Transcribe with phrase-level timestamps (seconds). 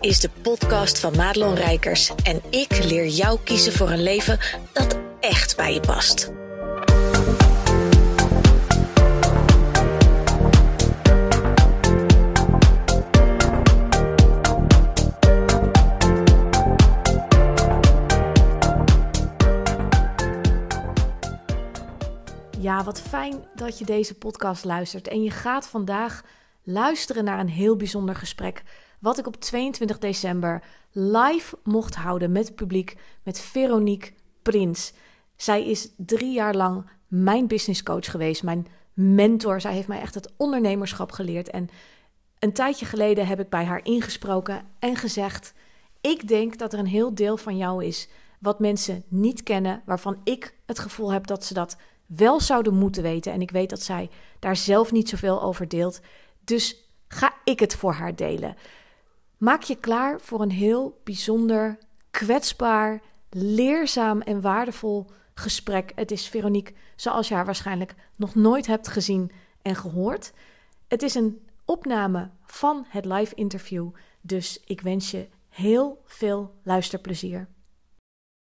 [0.00, 4.38] is de podcast van Madelon Rijkers en ik leer jou kiezen voor een leven
[4.72, 6.32] dat echt bij je past.
[22.58, 25.08] Ja, wat fijn dat je deze podcast luistert.
[25.08, 26.22] En je gaat vandaag
[26.62, 28.62] luisteren naar een heel bijzonder gesprek.
[29.00, 34.92] Wat ik op 22 december live mocht houden met het publiek, met Veronique Prins.
[35.36, 39.60] Zij is drie jaar lang mijn businesscoach geweest, mijn mentor.
[39.60, 41.50] Zij heeft mij echt het ondernemerschap geleerd.
[41.50, 41.68] En
[42.38, 45.54] een tijdje geleden heb ik bij haar ingesproken en gezegd:
[46.00, 50.20] Ik denk dat er een heel deel van jou is wat mensen niet kennen, waarvan
[50.24, 53.32] ik het gevoel heb dat ze dat wel zouden moeten weten.
[53.32, 56.00] En ik weet dat zij daar zelf niet zoveel over deelt.
[56.44, 58.56] Dus ga ik het voor haar delen.
[59.40, 61.78] Maak je klaar voor een heel bijzonder,
[62.10, 65.92] kwetsbaar, leerzaam en waardevol gesprek.
[65.94, 69.30] Het is Veronique, zoals je haar waarschijnlijk nog nooit hebt gezien
[69.62, 70.32] en gehoord.
[70.88, 73.88] Het is een opname van het live interview.
[74.20, 77.48] Dus ik wens je heel veel luisterplezier.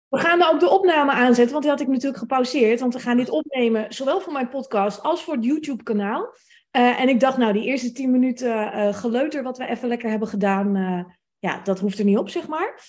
[0.08, 2.80] We gaan ook de opname aanzetten, want die had ik natuurlijk gepauzeerd.
[2.80, 6.34] Want we gaan dit opnemen, zowel voor mijn podcast als voor het YouTube-kanaal.
[6.76, 10.10] Uh, en ik dacht, nou, die eerste tien minuten uh, geleuter wat we even lekker
[10.10, 11.04] hebben gedaan, uh,
[11.38, 12.80] ja, dat hoeft er niet op, zeg maar.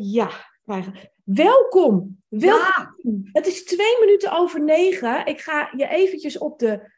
[0.00, 0.30] ja,
[1.24, 2.22] welkom.
[2.28, 3.20] Welkom.
[3.22, 3.30] Ja.
[3.32, 5.26] Het is twee minuten over negen.
[5.26, 6.90] Ik ga je eventjes op de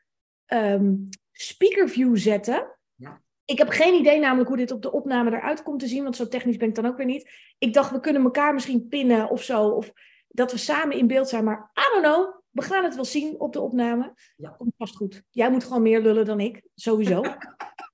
[0.47, 2.77] um, speakerview zetten.
[2.95, 3.21] Ja.
[3.45, 6.17] Ik heb geen idee namelijk hoe dit op de opname eruit komt te zien, want
[6.17, 7.31] zo technisch ben ik dan ook weer niet.
[7.59, 9.93] Ik dacht, we kunnen elkaar misschien pinnen of zo, of
[10.29, 12.38] dat we samen in beeld zijn, maar I don't know.
[12.59, 14.15] We gaan het wel zien op de opname.
[14.37, 14.55] Ja.
[14.59, 15.23] Komt vast goed.
[15.31, 17.23] Jij moet gewoon meer lullen dan ik, sowieso.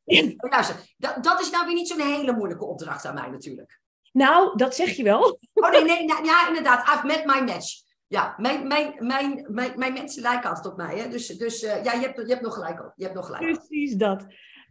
[0.50, 3.80] Luister, dat, dat is nou weer niet zo'n hele moeilijke opdracht aan mij natuurlijk.
[4.12, 5.38] Nou, dat zeg je wel.
[5.53, 6.88] Oh nee, nee, nou, ja, inderdaad.
[6.88, 7.82] I've met my match.
[8.06, 10.98] Ja, mijn, mijn, mijn, mijn, mijn mensen lijken altijd op mij.
[10.98, 11.08] Hè?
[11.08, 12.92] Dus, dus uh, ja, je hebt, je hebt nog gelijk op.
[12.97, 14.26] Je hebt nog gelijk Precies dat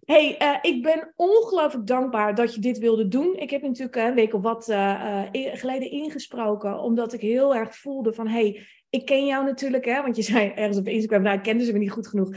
[0.05, 3.35] hey, uh, ik ben ongelooflijk dankbaar dat je dit wilde doen.
[3.35, 8.13] Ik heb natuurlijk een week of wat uh, geleden ingesproken, omdat ik heel erg voelde
[8.13, 11.43] van, hey, ik ken jou natuurlijk, hè, want je zei ergens op Instagram, nou, ik
[11.43, 12.35] kende ze me niet goed genoeg.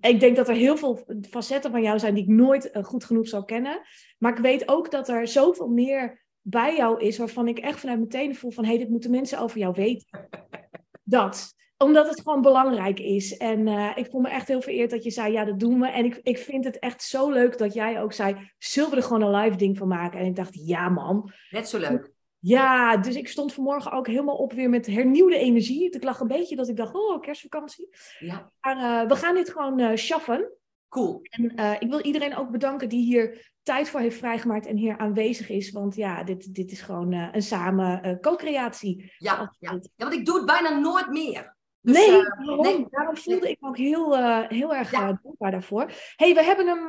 [0.00, 3.28] Ik denk dat er heel veel facetten van jou zijn die ik nooit goed genoeg
[3.28, 3.80] zou kennen.
[4.18, 7.98] Maar ik weet ook dat er zoveel meer bij jou is, waarvan ik echt vanuit
[7.98, 10.28] meteen voel van, hey, dit moeten mensen over jou weten.
[11.02, 13.36] Dat omdat het gewoon belangrijk is.
[13.36, 15.88] En uh, ik voel me echt heel vereerd dat je zei, ja, dat doen we.
[15.88, 19.02] En ik, ik vind het echt zo leuk dat jij ook zei, zullen we er
[19.02, 20.20] gewoon een live ding van maken?
[20.20, 21.32] En ik dacht, ja man.
[21.50, 22.16] Net zo leuk.
[22.48, 25.90] Ja, dus ik stond vanmorgen ook helemaal op weer met hernieuwde energie.
[25.90, 27.88] Ik lag een beetje dat ik dacht, oh, kerstvakantie.
[28.18, 28.52] Ja.
[28.60, 30.52] Maar uh, we gaan dit gewoon uh, schaffen.
[30.88, 31.20] Cool.
[31.22, 35.48] En ik wil iedereen ook bedanken die hier tijd voor heeft vrijgemaakt en hier aanwezig
[35.48, 35.70] is.
[35.70, 39.12] Want ja, dit, dit is gewoon een samen co-creatie.
[39.18, 39.70] Ja, ja.
[39.72, 41.56] ja, want ik doe het bijna nooit meer.
[41.80, 44.16] Dus, nee, uh, nee, daarom voelde ik me ook heel,
[44.48, 45.20] heel erg ja.
[45.22, 45.92] dankbaar daarvoor.
[46.16, 46.86] hey, we, hebben hem,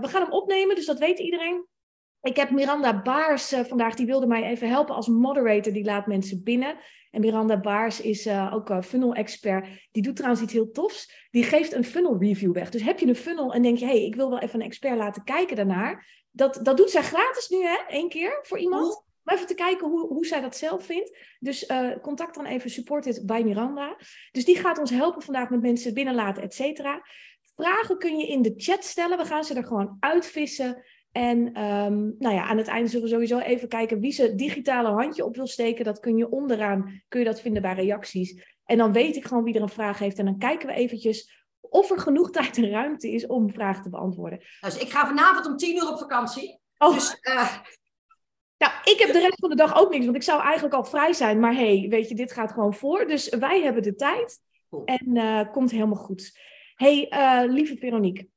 [0.00, 1.66] we gaan hem opnemen, dus dat weet iedereen.
[2.24, 5.72] Ik heb Miranda Baars vandaag, die wilde mij even helpen als moderator.
[5.72, 6.76] Die laat mensen binnen.
[7.10, 9.68] En Miranda Baars is ook funnel-expert.
[9.92, 11.28] Die doet trouwens iets heel tofs.
[11.30, 12.70] Die geeft een funnel review weg.
[12.70, 14.96] Dus heb je een funnel en denk je, hey, ik wil wel even een expert
[14.96, 16.22] laten kijken daarnaar.
[16.30, 17.76] Dat, dat doet zij gratis nu, hè?
[17.88, 18.96] Eén keer voor iemand.
[19.24, 21.18] Om even te kijken hoe, hoe zij dat zelf vindt.
[21.38, 23.96] Dus uh, contact dan even support bij Miranda.
[24.32, 27.06] Dus die gaat ons helpen vandaag met mensen binnenlaten, et cetera.
[27.56, 29.18] Vragen kun je in de chat stellen.
[29.18, 30.84] We gaan ze er gewoon uitvissen.
[31.14, 34.88] En um, nou ja, aan het einde zullen we sowieso even kijken wie ze digitale
[34.88, 35.84] handje op wil steken.
[35.84, 38.56] Dat kun je onderaan, kun je dat vinden bij reacties.
[38.64, 40.18] En dan weet ik gewoon wie er een vraag heeft.
[40.18, 43.90] En dan kijken we eventjes of er genoeg tijd en ruimte is om vragen te
[43.90, 44.40] beantwoorden.
[44.60, 46.60] Dus ik ga vanavond om tien uur op vakantie.
[46.78, 46.94] Oh.
[46.94, 47.52] Dus uh,
[48.58, 50.84] nou, ik heb de rest van de dag ook niks, want ik zou eigenlijk al
[50.84, 51.40] vrij zijn.
[51.40, 53.06] Maar hey, weet je, dit gaat gewoon voor.
[53.06, 54.40] Dus wij hebben de tijd.
[54.84, 56.38] En uh, komt helemaal goed.
[56.74, 58.28] hey, uh, lieve Veronique.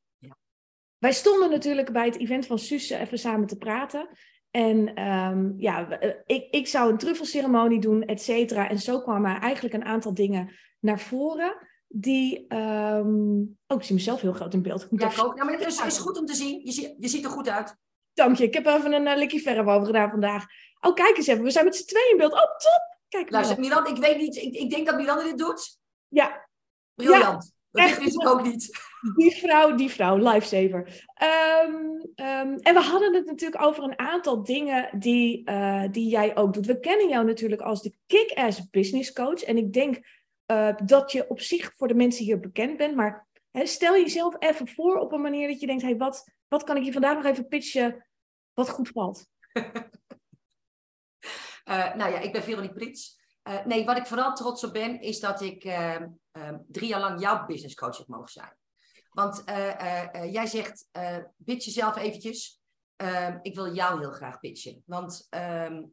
[1.00, 1.08] Ja.
[1.08, 4.10] Wij stonden natuurlijk bij het event van Susse even samen te praten.
[4.52, 8.70] En um, ja, eh, ik, ik zou een truffelceremonie doen, et cetera.
[8.70, 11.56] En zo kwamen eigenlijk een aantal dingen naar voren.
[11.88, 12.54] Die.
[12.56, 13.58] Um...
[13.68, 14.88] Oh, ik zie mezelf heel groot in beeld.
[14.90, 15.38] Ja, ik ook.
[15.38, 16.62] Ja, maar het is, is goed om te zien.
[16.64, 17.76] Je, ziet, je ziet er goed uit.
[18.14, 18.44] Dank je.
[18.44, 20.46] Ik heb even een uh, likkie verf over gedaan vandaag.
[20.80, 21.44] Oh, kijk eens even.
[21.44, 22.34] We zijn met z'n tweeën in beeld.
[22.34, 22.98] Oh, top.
[23.08, 24.36] Kijk Luister, Milan, ik weet niet.
[24.36, 25.80] Ik, ik denk dat Milan dit doet.
[26.08, 26.50] Ja.
[26.94, 27.24] Briljant.
[27.24, 28.70] Ja, dat wist ik ook niet.
[29.16, 31.06] Die vrouw, die vrouw, lifesaver.
[31.64, 31.76] Um,
[32.16, 36.54] um, en we hadden het natuurlijk over een aantal dingen die, uh, die jij ook
[36.54, 36.66] doet.
[36.66, 39.44] We kennen jou natuurlijk als de kick-ass business coach.
[39.44, 40.00] En ik denk
[40.52, 42.96] uh, dat je op zich voor de mensen hier bekend bent.
[42.96, 46.78] Maar stel jezelf even voor op een manier dat je denkt, hey, wat, wat kan
[46.78, 48.08] ik je vandaag nog even pitchen
[48.54, 49.28] wat goed valt?
[51.66, 53.26] Uh, nou ja, ik ben Veronique Prits.
[53.48, 56.02] Uh, nee, wat ik vooral trots op ben, is dat ik uh,
[56.68, 58.58] drie jaar lang jouw business coach heb mogen zijn.
[59.10, 59.44] Want
[60.32, 60.88] jij zegt,
[61.46, 62.62] pitch jezelf eventjes.
[62.96, 64.84] Ehm, ik wil jou heel graag pitchen.
[64.86, 65.84] Want ehm,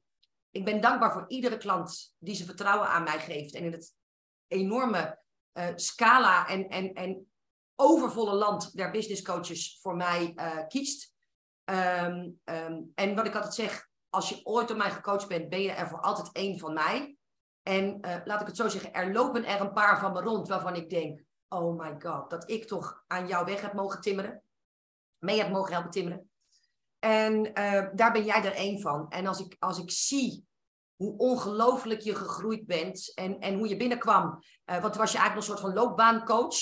[0.51, 3.55] ik ben dankbaar voor iedere klant die zijn vertrouwen aan mij geeft.
[3.55, 3.95] En in het
[4.47, 5.19] enorme
[5.75, 7.27] scala en, en, en
[7.75, 10.35] overvolle land der business coaches voor mij
[10.69, 11.15] kiest.
[11.65, 15.89] En wat ik altijd zeg, als je ooit door mij gecoacht bent, ben je er
[15.89, 17.14] voor altijd één van mij.
[17.65, 20.49] En uh, laat ik het zo zeggen, er lopen er een paar van me rond
[20.49, 24.43] waarvan ik denk, oh my god, dat ik toch aan jouw weg heb mogen timmeren.
[25.19, 26.31] Mee heb mogen helpen timmeren.
[26.99, 29.11] En uh, daar ben jij er één van.
[29.11, 30.47] En als ik, als ik zie
[30.97, 35.49] hoe ongelooflijk je gegroeid bent en, en hoe je binnenkwam, uh, want was je eigenlijk
[35.49, 36.57] een soort van loopbaancoach.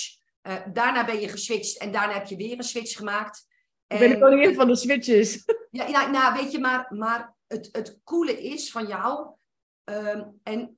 [0.73, 3.47] daarna ben je geswitcht en daarna heb je weer een switch gemaakt.
[3.87, 5.43] Ik ben de koningin van de switches.
[5.69, 9.35] Ja, ja, nou weet je, maar, maar het, het coole is van jou,
[9.83, 10.77] um, en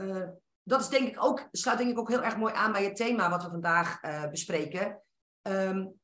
[0.00, 0.28] uh,
[0.62, 2.96] dat is denk ik ook, sluit denk ik ook heel erg mooi aan bij het
[2.96, 5.02] thema wat we vandaag uh, bespreken.
[5.42, 6.00] Um,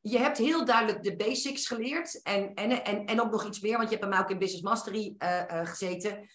[0.00, 3.76] je hebt heel duidelijk de basics geleerd en, en, en, en ook nog iets meer,
[3.76, 6.28] want je hebt bij mij ook in Business Mastery uh, gezeten.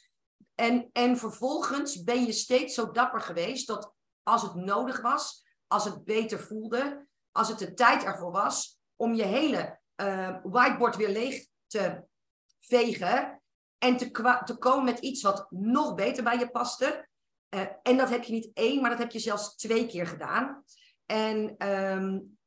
[0.55, 5.85] En, en vervolgens ben je steeds zo dapper geweest dat als het nodig was, als
[5.85, 9.79] het beter voelde, als het de tijd ervoor was, om je hele
[10.43, 12.03] whiteboard weer leeg te
[12.59, 13.41] vegen
[13.77, 14.11] en te,
[14.45, 17.07] te komen met iets wat nog beter bij je paste.
[17.55, 20.63] Uh, en dat heb je niet één, maar dat heb je zelfs twee keer gedaan.
[21.05, 22.37] En um,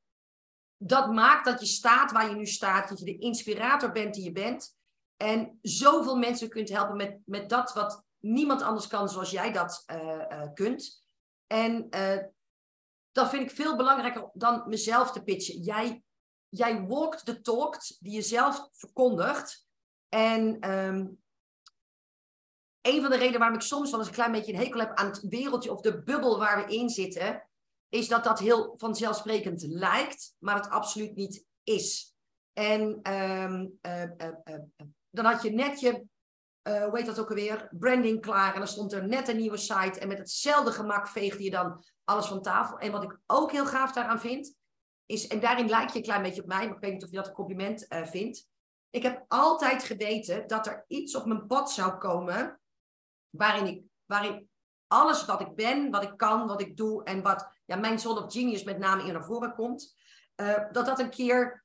[0.77, 4.25] dat maakt dat je staat waar je nu staat, dat je de inspirator bent die
[4.25, 4.77] je bent.
[5.17, 9.85] En zoveel mensen kunt helpen met, met dat wat niemand anders kan zoals jij dat
[9.93, 11.07] uh, uh, kunt.
[11.47, 11.89] En
[13.13, 15.63] dat vind ik veel belangrijker dan mezelf te pitchen.
[15.63, 16.03] Jij
[16.49, 19.68] jij walkt de talk die je zelf verkondigt.
[20.09, 21.19] En um,
[22.81, 24.95] een van de redenen waarom ik soms wel eens een klein beetje een hekel heb
[24.95, 27.49] aan het wereldje of de bubbel waar we in zitten,
[27.89, 32.15] is dat dat heel vanzelfsprekend lijkt, maar het absoluut niet is.
[32.53, 34.59] En um, uh, uh, uh,
[35.11, 36.07] dan had je net je,
[36.63, 40.01] hoe heet dat ook alweer, branding klaar en dan stond er net een nieuwe site
[40.01, 42.79] en met hetzelfde gemak veegde je dan alles van tafel.
[42.79, 44.55] En wat ik ook heel gaaf daaraan vind,
[45.07, 47.11] is, en daarin lijkt je een klein beetje op mij, maar ik weet niet of
[47.11, 48.49] je dat een compliment vindt.
[48.91, 52.61] Ik heb altijd geweten dat er iets op mijn pad zou komen
[53.31, 54.49] waarin, ik, waarin
[54.87, 58.25] alles wat ik ben, wat ik kan, wat ik doe en wat ja, mijn zone
[58.25, 59.97] of genius met name in naar voren komt,
[60.37, 61.65] uh, dat dat een keer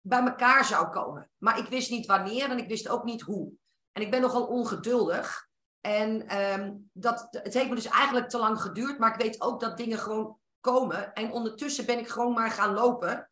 [0.00, 1.30] bij elkaar zou komen.
[1.38, 3.52] Maar ik wist niet wanneer en ik wist ook niet hoe.
[3.92, 5.48] En ik ben nogal ongeduldig.
[5.80, 9.60] En um, dat, het heeft me dus eigenlijk te lang geduurd, maar ik weet ook
[9.60, 11.12] dat dingen gewoon komen.
[11.12, 13.30] En ondertussen ben ik gewoon maar gaan lopen.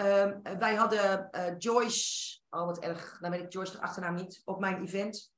[0.00, 4.42] Um, wij hadden uh, Joyce, oh wat erg, dan weet ik Joyce de achternaam niet,
[4.44, 5.32] op mijn event.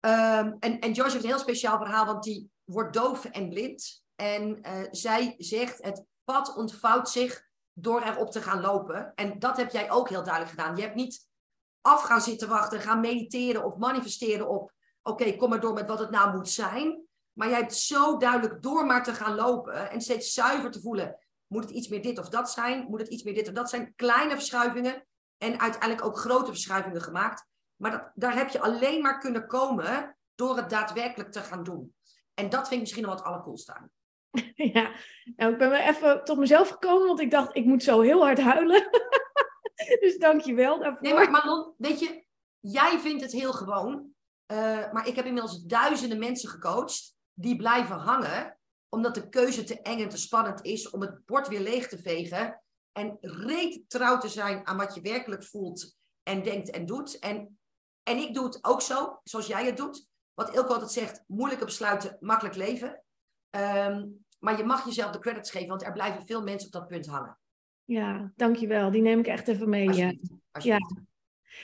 [0.00, 4.04] Um, en, en Joyce heeft een heel speciaal verhaal, want die wordt doof en blind.
[4.14, 9.12] En uh, zij zegt, het pad ontvouwt zich door erop te gaan lopen.
[9.14, 10.76] En dat heb jij ook heel duidelijk gedaan.
[10.76, 11.28] Je hebt niet
[11.80, 15.98] af gaan zitten wachten, gaan mediteren of manifesteren op, oké, kom maar door met wat
[15.98, 17.06] het nou moet zijn.
[17.32, 21.18] Maar jij hebt zo duidelijk door maar te gaan lopen en steeds zuiver te voelen.
[21.54, 22.86] Moet het iets meer dit of dat zijn?
[22.88, 23.92] Moet het iets meer dit of dat zijn?
[23.96, 25.06] Kleine verschuivingen
[25.38, 27.46] en uiteindelijk ook grote verschuivingen gemaakt.
[27.76, 31.94] Maar dat, daar heb je alleen maar kunnen komen door het daadwerkelijk te gaan doen.
[32.34, 33.90] En dat vind ik misschien nog wat allercoolste aan.
[34.54, 34.92] Ja,
[35.36, 38.22] nou, ik ben weer even tot mezelf gekomen, want ik dacht, ik moet zo heel
[38.22, 38.88] hard huilen.
[40.00, 41.02] dus dank je wel daarvoor.
[41.02, 42.24] Nee, maar Marlon, weet je,
[42.60, 44.12] jij vindt het heel gewoon.
[44.52, 48.53] Uh, maar ik heb inmiddels duizenden mensen gecoacht die blijven hangen,
[48.94, 51.98] omdat de keuze te eng en te spannend is om het bord weer leeg te
[51.98, 57.18] vegen en reet trouw te zijn aan wat je werkelijk voelt en denkt en doet.
[57.18, 57.58] En,
[58.02, 60.08] en ik doe het ook zo, zoals jij het doet.
[60.34, 63.02] Wat Ilko altijd zegt, moeilijke besluiten, makkelijk leven.
[63.50, 66.88] Um, maar je mag jezelf de credits geven, want er blijven veel mensen op dat
[66.88, 67.38] punt hangen.
[67.84, 68.90] Ja, dankjewel.
[68.90, 69.92] Die neem ik echt even mee.
[69.92, 70.78] Ja.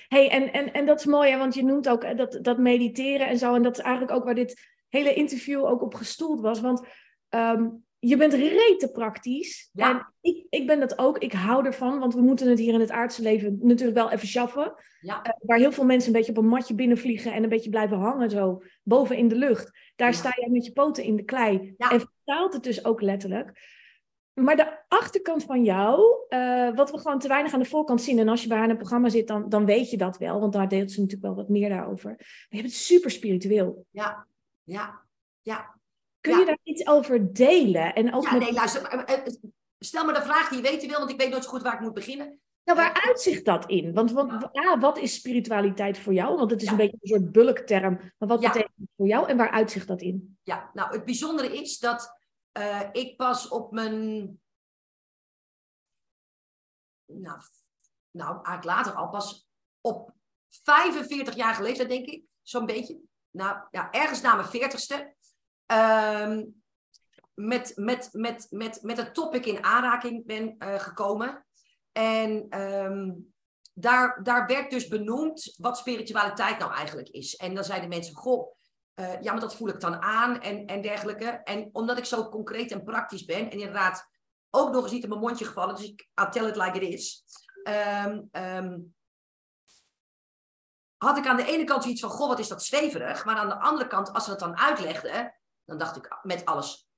[0.08, 3.28] Hey, en, en, en dat is mooi, hè, want je noemt ook dat, dat mediteren
[3.28, 3.54] en zo.
[3.54, 6.60] En dat is eigenlijk ook waar dit hele interview ook op gestoeld was.
[6.60, 6.86] Want
[7.30, 9.70] um, je bent rete praktisch.
[9.72, 9.90] Ja.
[9.90, 11.18] En ik, ik ben dat ook.
[11.18, 14.28] Ik hou ervan, want we moeten het hier in het aardse leven natuurlijk wel even
[14.28, 14.74] schaffen.
[15.00, 15.26] Ja.
[15.26, 17.98] Uh, waar heel veel mensen een beetje op een matje binnenvliegen en een beetje blijven
[17.98, 19.78] hangen zo boven in de lucht.
[19.96, 21.74] Daar sta jij met je poten in de klei.
[21.78, 23.78] En vertaalt het dus ook letterlijk.
[24.32, 28.18] Maar de achterkant van jou, uh, wat we gewoon te weinig aan de voorkant zien.
[28.18, 30.40] En als je bij haar in het programma zit, dan, dan weet je dat wel.
[30.40, 32.14] Want daar deelt ze natuurlijk wel wat meer daarover.
[32.16, 33.86] Maar je bent super spiritueel.
[33.90, 34.26] Ja,
[34.62, 35.00] ja,
[35.40, 35.79] ja.
[36.20, 37.94] Kun je daar iets over delen?
[37.94, 39.04] En ook ja, nee, luister.
[39.78, 41.74] Stel me de vraag die je weten wil, want ik weet nooit zo goed waar
[41.74, 42.40] ik moet beginnen.
[42.64, 43.92] Nou, waar uitzicht dat in?
[43.92, 44.78] Want, want ja.
[44.78, 46.36] wat is spiritualiteit voor jou?
[46.36, 48.12] Want het is een beetje een soort bulkterm.
[48.18, 50.38] Maar wat betekent het voor jou en waar uitzicht dat in?
[50.42, 52.18] Ja, nou, het bijzondere is dat
[52.58, 53.94] uh, ik pas op mijn.
[57.06, 57.40] Nou,
[58.10, 59.48] nou, eigenlijk later al, pas
[59.80, 60.14] op
[60.48, 63.00] 45 jaar geleden, denk ik, zo'n beetje.
[63.30, 65.18] Nou ja, ergens na mijn 40ste.
[65.72, 66.38] Uh,
[67.34, 71.46] met, met, met, met, met het topic in aanraking ben uh, gekomen.
[71.92, 73.32] En um,
[73.74, 77.36] daar, daar werd dus benoemd wat spiritualiteit nou eigenlijk is.
[77.36, 78.56] En dan zeiden mensen, goh,
[78.94, 81.26] uh, ja, maar dat voel ik dan aan en, en dergelijke.
[81.26, 84.08] En omdat ik zo concreet en praktisch ben, en inderdaad
[84.50, 86.92] ook nog eens niet in mijn mondje gevallen, dus ik I'll tell it like it
[86.92, 87.24] is.
[88.04, 88.94] Um, um,
[90.96, 93.24] had ik aan de ene kant zoiets van, goh, wat is dat zweverig.
[93.24, 95.39] Maar aan de andere kant, als ze het dan uitlegden,
[95.70, 96.88] dan dacht ik met alles,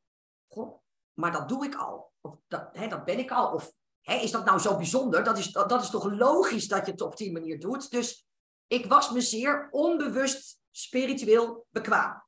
[1.14, 2.12] maar dat doe ik al.
[2.20, 3.52] Of dat, hè, dat ben ik al.
[3.52, 5.24] Of hè, is dat nou zo bijzonder?
[5.24, 7.90] Dat is, dat, dat is toch logisch dat je het op die manier doet?
[7.90, 8.26] Dus
[8.66, 12.24] ik was me zeer onbewust spiritueel bekwaam.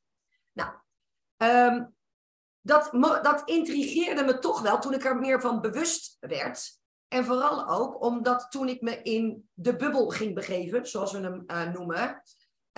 [0.53, 0.73] Nou,
[1.37, 1.95] um,
[2.61, 2.91] dat,
[3.23, 6.79] dat intrigeerde me toch wel toen ik er meer van bewust werd.
[7.09, 11.45] En vooral ook omdat toen ik me in de bubbel ging begeven, zoals we hem
[11.47, 12.23] uh, noemen,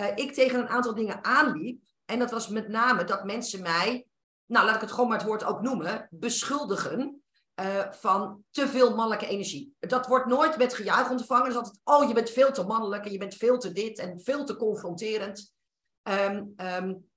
[0.01, 1.86] uh, ik tegen een aantal dingen aanliep.
[2.07, 4.07] En dat was met name dat mensen mij,
[4.47, 7.23] nou laat ik het gewoon maar het woord ook noemen, beschuldigen
[7.61, 9.75] uh, van te veel mannelijke energie.
[9.79, 11.49] Dat wordt nooit met gejuich ontvangen.
[11.49, 14.21] Is altijd, oh je bent veel te mannelijk en je bent veel te dit en
[14.21, 15.55] veel te confronterend.
[16.03, 17.11] Um, um,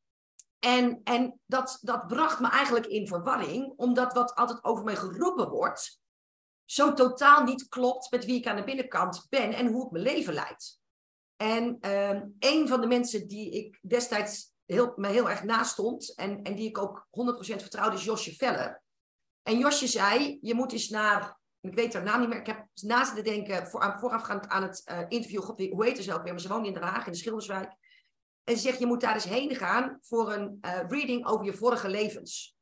[0.59, 5.49] en en dat, dat bracht me eigenlijk in verwarring, omdat wat altijd over mij geroepen
[5.49, 5.99] wordt,
[6.65, 10.03] zo totaal niet klopt met wie ik aan de binnenkant ben en hoe ik mijn
[10.03, 10.79] leven leid.
[11.35, 16.15] En um, een van de mensen die ik destijds heel, me heel erg naast stond
[16.15, 18.81] en, en die ik ook 100% vertrouwde, is Josje Veller.
[19.43, 22.67] En Josje zei, je moet eens naar, ik weet haar naam niet meer, ik heb
[22.73, 26.31] naast te denken, voor, voorafgaand aan het uh, interview, God, hoe heet ze ook weer,
[26.31, 27.73] maar ze woont in Den Haag, in de Schilderswijk.
[28.43, 31.53] En ze zegt, je moet daar eens heen gaan voor een uh, reading over je
[31.53, 32.57] vorige levens.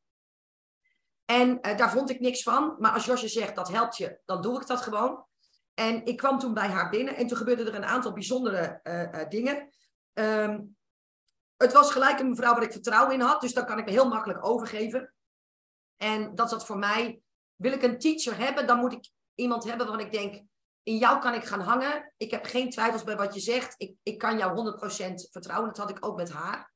[1.25, 2.75] En uh, daar vond ik niks van.
[2.79, 5.25] Maar als Josje zegt, dat helpt je, dan doe ik dat gewoon.
[5.73, 8.81] En ik kwam toen bij haar binnen en toen gebeurden er een aantal bijzondere
[9.29, 9.69] dingen.
[10.13, 10.76] Um,
[11.57, 13.91] het was gelijk een mevrouw waar ik vertrouwen in had, dus dan kan ik me
[13.91, 15.13] heel makkelijk overgeven.
[15.95, 17.21] En dat zat voor mij,
[17.55, 20.43] wil ik een teacher hebben, dan moet ik iemand hebben waarvan ik denk,
[20.83, 22.13] in jou kan ik gaan hangen.
[22.17, 23.73] Ik heb geen twijfels bij wat je zegt.
[23.77, 25.67] Ik, ik kan jou 100% vertrouwen.
[25.67, 26.73] Dat had ik ook met haar.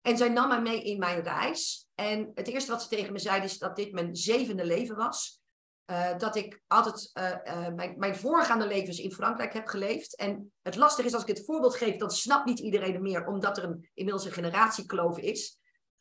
[0.00, 1.86] En zij nam mij mee in mijn reis.
[1.94, 5.41] En het eerste wat ze tegen me zei is dat dit mijn zevende leven was.
[5.86, 10.16] Uh, dat ik altijd uh, uh, mijn, mijn voorgaande levens in Frankrijk heb geleefd.
[10.16, 13.56] En het lastige is als ik het voorbeeld geef, dan snapt niet iedereen meer, omdat
[13.56, 15.58] er een, inmiddels een generatiekloof is.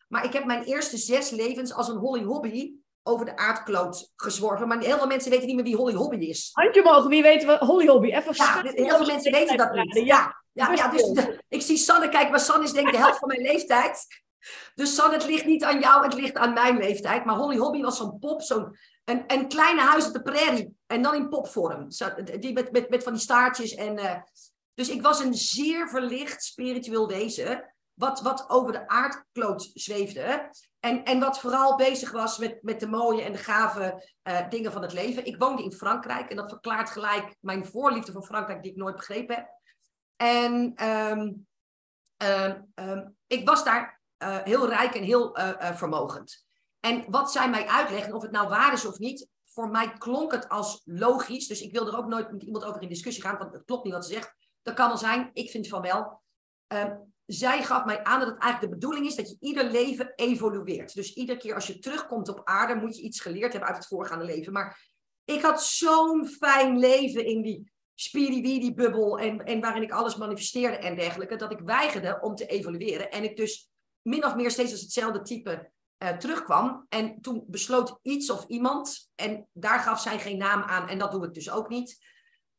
[0.08, 2.74] Maar ik heb mijn eerste zes levens als een holly hobby
[3.04, 4.68] over de aardkloot gezworven.
[4.68, 6.50] Maar heel veel mensen weten niet meer wie Holly Hobby is.
[6.54, 8.12] Handje mogen, wie weet wat Holly Hobby?
[8.12, 9.94] Even ja, heel veel mensen weten dat niet.
[9.94, 11.12] Ja, ja, ja dus
[11.50, 14.06] ik zie Sanne, kijk, maar Sanne is denk ik de helft van mijn leeftijd.
[14.76, 17.26] Dus Sanne, het ligt niet aan jou, het ligt aan mijn leeftijd.
[17.26, 20.78] Maar Holly Hobby was zo'n pop, zo'n een, een kleine huis op de prairie.
[20.88, 21.88] En dan in popvorm.
[22.40, 23.76] Die met, met, met van die staartjes.
[23.76, 24.16] En, uh,
[24.74, 27.74] dus ik was een zeer verlicht spiritueel wezen.
[27.94, 30.50] Wat, wat over de aardkloot zweefde.
[30.80, 34.72] En, en wat vooral bezig was met, met de mooie en de gave uh, dingen
[34.72, 35.26] van het leven.
[35.26, 38.96] Ik woonde in Frankrijk en dat verklaart gelijk mijn voorliefde voor Frankrijk, die ik nooit
[38.96, 39.50] begrepen heb.
[40.16, 41.48] En um,
[42.18, 45.38] um, um, ik was daar uh, heel rijk en heel
[45.74, 46.46] vermogend.
[46.82, 50.32] En wat zij mij uitleggen, of het nou waar is of niet, voor mij klonk
[50.32, 51.48] het als logisch.
[51.48, 53.84] Dus ik wil er ook nooit met iemand over in discussie gaan, want het klopt
[53.84, 54.36] niet wat ze zegt.
[54.62, 56.22] Dat kan wel zijn, ik vind van wel
[57.34, 60.94] zij gaf mij aan dat het eigenlijk de bedoeling is dat je ieder leven evolueert.
[60.94, 63.88] Dus iedere keer als je terugkomt op aarde, moet je iets geleerd hebben uit het
[63.88, 64.54] voorgaande leven.
[64.54, 64.90] Maar
[65.26, 70.96] ik had zo'n fijn leven in die spiriwiri-bubbel en, en waarin ik alles manifesteerde en
[70.96, 73.12] dergelijke, dat ik weigerde om te evolueren.
[73.12, 73.70] En ik dus
[74.02, 75.72] min of meer steeds als hetzelfde type
[76.04, 76.86] uh, terugkwam.
[76.90, 81.12] En toen besloot iets of iemand, en daar gaf zij geen naam aan, en dat
[81.12, 82.06] doe ik dus ook niet,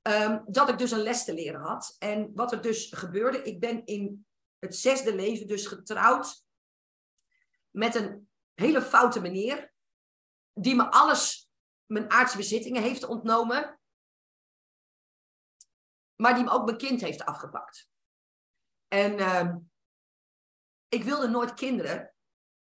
[0.02, 1.96] um, dat ik dus een les te leren had.
[1.98, 4.26] En wat er dus gebeurde, ik ben in
[4.58, 6.44] het zesde leven dus getrouwd
[7.70, 9.72] met een hele foute meneer,
[10.52, 11.50] die me alles,
[11.86, 13.80] mijn aardse bezittingen heeft ontnomen,
[16.16, 17.88] maar die me ook mijn kind heeft afgepakt.
[18.88, 19.54] En uh,
[20.88, 22.11] ik wilde nooit kinderen,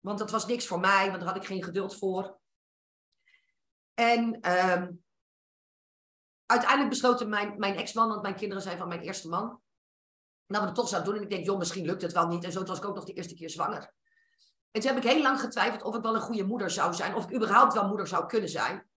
[0.02, 2.40] want dat was niks voor mij, want daar had ik geen geduld voor.
[3.94, 4.87] En uh,
[6.47, 9.61] uiteindelijk besloten mijn, mijn ex-man, want mijn kinderen zijn van mijn eerste man,
[10.47, 11.21] dat we het toch zouden doen.
[11.21, 12.44] En ik denk, joh, misschien lukt het wel niet.
[12.44, 13.94] En zo was ik ook nog de eerste keer zwanger.
[14.71, 17.14] En toen heb ik heel lang getwijfeld of ik wel een goede moeder zou zijn.
[17.14, 18.88] Of ik überhaupt wel moeder zou kunnen zijn.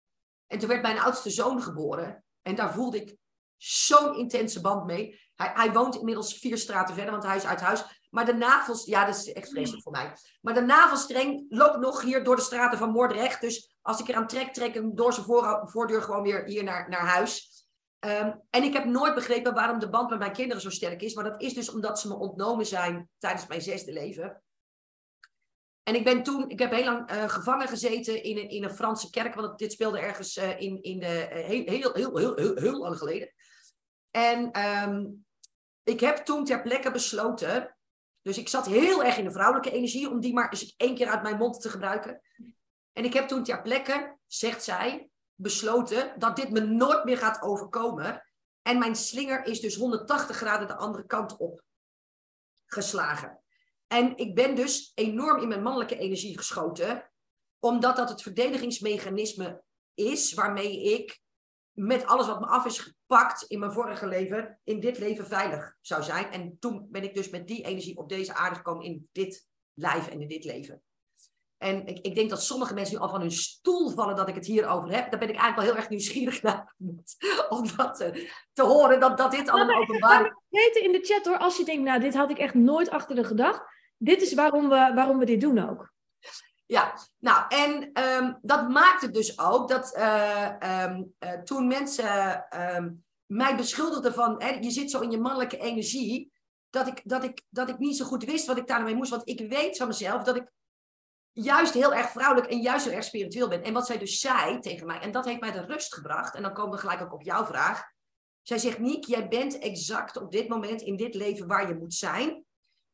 [0.47, 2.23] En toen werd mijn oudste zoon geboren.
[2.41, 3.17] En daar voelde ik
[3.57, 5.19] zo'n intense band mee.
[5.35, 8.04] Hij, hij woont inmiddels vier straten verder, want hij is uit huis.
[8.15, 10.13] Maar de navels, ja, dat is echt vreselijk voor mij.
[10.41, 13.41] Maar de navelstreng loopt nog hier door de straten van Moordrecht.
[13.41, 15.25] Dus als ik eraan trek, trek ik hem door zijn
[15.65, 17.65] voordeur gewoon weer hier naar, naar huis.
[17.99, 21.13] Ehm, en ik heb nooit begrepen waarom de band met mijn kinderen zo sterk is.
[21.13, 24.43] Maar dat is dus omdat ze me ontnomen zijn tijdens mijn zesde leven.
[25.83, 28.75] En ik ben toen, ik heb heel lang uh, gevangen gezeten in een, in een
[28.75, 32.35] Franse kerk, want dit speelde ergens uh, in, in de, uh, heel, heel, heel, heel,
[32.35, 33.33] heel, heel lang geleden.
[34.11, 35.25] En um,
[35.83, 37.75] ik heb toen ter plekke besloten,
[38.25, 41.07] dus ik zat heel erg in de vrouwelijke energie, om die maar eens één keer
[41.07, 42.21] uit mijn mond te gebruiken.
[42.93, 47.41] En ik heb toen ter plekke, zegt zij, besloten dat dit me nooit meer gaat
[47.41, 48.23] overkomen.
[48.61, 51.61] En mijn slinger is dus 180 graden de andere kant op
[52.65, 53.41] geslagen.
[53.87, 57.11] En ik ben dus enorm in mijn mannelijke energie geschoten,
[57.59, 59.63] omdat dat het verdedigingsmechanisme
[59.93, 61.19] is waarmee ik
[61.75, 65.75] met alles wat me af is gepakt in mijn vorige leven, in dit leven veilig
[65.81, 66.31] zou zijn.
[66.31, 70.07] En toen ben ik dus met die energie op deze aarde gekomen in dit lijf
[70.07, 70.81] en in dit leven.
[71.57, 74.35] En ik, ik denk dat sommige mensen nu al van hun stoel vallen dat ik
[74.35, 75.11] het hierover heb.
[75.11, 76.75] Daar ben ik eigenlijk wel heel erg nieuwsgierig naar.
[77.49, 80.33] Om dat te, te horen, dat, dat dit allemaal openbaar is.
[80.49, 83.15] Weten in de chat hoor, als je denkt, nou, dit had ik echt nooit achter
[83.15, 85.93] de gedacht dit is waarom we, waarom we dit doen ook.
[86.65, 92.45] Ja, nou, en ehm, dat maakt het dus ook dat uh, um, uh, toen mensen
[92.75, 96.31] um, mij beschuldigden van, hè, je zit zo in je mannelijke energie,
[96.69, 99.09] dat ik, dat, ik, dat ik niet zo goed wist wat ik daarmee moest.
[99.09, 100.51] Want ik weet van mezelf dat ik
[101.31, 103.63] juist heel erg vrouwelijk en juist heel erg spiritueel ben.
[103.63, 106.41] En wat zij dus zei tegen mij, en dat heeft mij de rust gebracht, en
[106.41, 107.83] dan komen we gelijk ook op jouw vraag.
[108.41, 111.93] Zij zegt, Niek, jij bent exact op dit moment in dit leven waar je moet
[111.93, 112.44] zijn.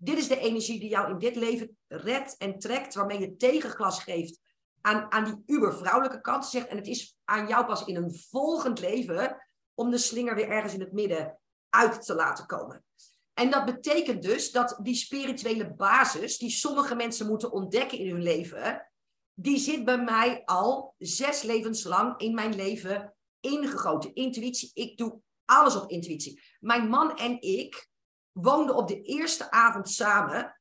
[0.03, 4.03] Dit is de energie die jou in dit leven redt en trekt, waarmee je tegenglas
[4.03, 4.39] geeft
[4.81, 6.45] aan, aan die ubervrouwelijke kant.
[6.45, 10.49] Zegt, en het is aan jou pas in een volgend leven om de slinger weer
[10.49, 12.83] ergens in het midden uit te laten komen.
[13.33, 18.21] En dat betekent dus dat die spirituele basis, die sommige mensen moeten ontdekken in hun
[18.21, 18.91] leven,
[19.33, 24.13] die zit bij mij al zes levens lang in mijn leven ingegoten.
[24.13, 26.41] Intuïtie, ik doe alles op intuïtie.
[26.59, 27.89] Mijn man en ik
[28.31, 30.59] woonden op de eerste avond samen.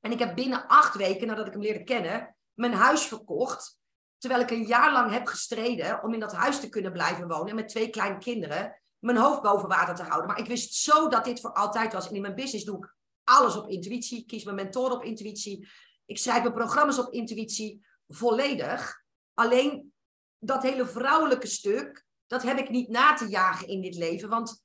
[0.00, 3.78] En ik heb binnen acht weken nadat ik hem leerde kennen, mijn huis verkocht.
[4.18, 7.54] Terwijl ik een jaar lang heb gestreden om in dat huis te kunnen blijven wonen
[7.54, 8.80] met twee kleine kinderen.
[8.98, 10.26] Mijn hoofd boven water te houden.
[10.26, 12.08] Maar ik wist zo dat dit voor altijd was.
[12.08, 14.18] En in mijn business doe ik alles op intuïtie.
[14.18, 15.68] Ik kies mijn mentor op intuïtie.
[16.06, 17.86] Ik schrijf mijn programma's op intuïtie.
[18.08, 19.04] Volledig.
[19.34, 19.92] Alleen
[20.38, 24.28] dat hele vrouwelijke stuk, dat heb ik niet na te jagen in dit leven.
[24.28, 24.64] Want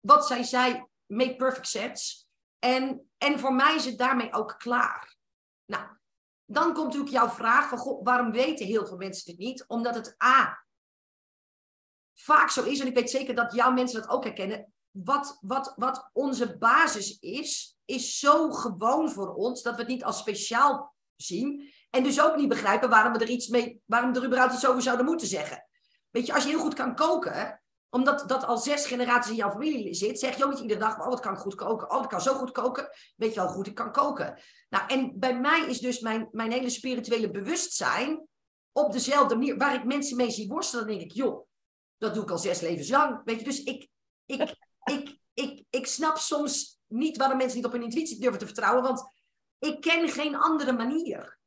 [0.00, 2.24] wat zij zei, make perfect sense.
[2.58, 5.16] En, en voor mij is het daarmee ook klaar.
[5.64, 5.86] Nou,
[6.44, 9.64] dan komt natuurlijk jouw vraag van, waarom weten heel veel mensen dit niet?
[9.66, 10.64] Omdat het A,
[12.14, 15.72] vaak zo is, en ik weet zeker dat jouw mensen dat ook herkennen, wat, wat,
[15.76, 20.94] wat onze basis is, is zo gewoon voor ons dat we het niet als speciaal
[21.16, 21.72] zien.
[21.90, 24.66] En dus ook niet begrijpen waarom we er iets mee, waarom we er überhaupt iets
[24.66, 25.68] over zouden moeten zeggen.
[26.10, 27.59] Weet je, als je heel goed kan koken,
[27.90, 30.98] omdat dat al zes generaties in jouw familie zit, zeg je ook niet iedere dag,
[30.98, 31.90] oh, wat kan ik goed koken?
[31.90, 32.88] Oh, ik kan zo goed koken.
[33.16, 34.40] Weet je wel goed, ik kan koken.
[34.68, 38.26] Nou, en bij mij is dus mijn, mijn hele spirituele bewustzijn
[38.72, 41.46] op dezelfde manier, waar ik mensen mee zie worstelen, dan denk ik, joh,
[41.98, 43.20] dat doe ik al zes levens lang.
[43.24, 43.88] Weet je, dus ik,
[44.26, 44.56] ik,
[44.94, 48.82] ik, ik, ik snap soms niet waarom mensen niet op hun intuïtie durven te vertrouwen,
[48.82, 49.02] want
[49.58, 51.38] ik ken geen andere manier.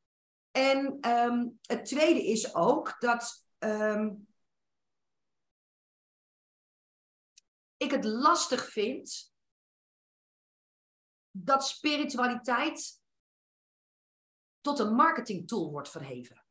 [0.50, 4.26] En um, het tweede is ook dat um,
[7.84, 9.32] ik het lastig vind
[11.30, 13.00] dat spiritualiteit
[14.60, 16.44] tot een marketingtool wordt verheven.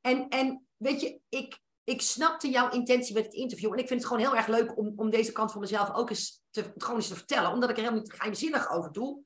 [0.00, 3.72] En, en weet je, ik, ik snapte jouw intentie met het interview.
[3.72, 6.10] En ik vind het gewoon heel erg leuk om, om deze kant van mezelf ook
[6.10, 7.52] eens te, gewoon eens te vertellen.
[7.52, 9.24] Omdat ik er helemaal niet geheimzinnig over doe.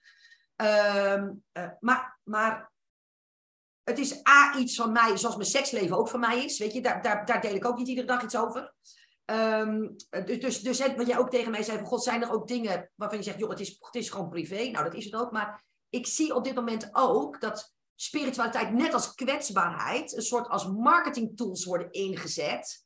[0.57, 2.73] Um, uh, maar, maar
[3.83, 6.59] het is A, iets van mij, zoals mijn seksleven ook van mij is.
[6.59, 8.75] Weet je, daar, daar, daar deel ik ook niet iedere dag iets over.
[9.27, 12.49] Um, dus, dus, dus wat jij ook tegen mij zei, van god, zijn er ook
[12.49, 14.71] dingen waarvan je zegt, joh, het is, het is gewoon privé.
[14.71, 15.33] Nou, dat is het ook.
[15.33, 20.67] Maar ik zie op dit moment ook dat spiritualiteit, net als kwetsbaarheid, een soort als
[20.67, 22.85] marketingtools worden ingezet.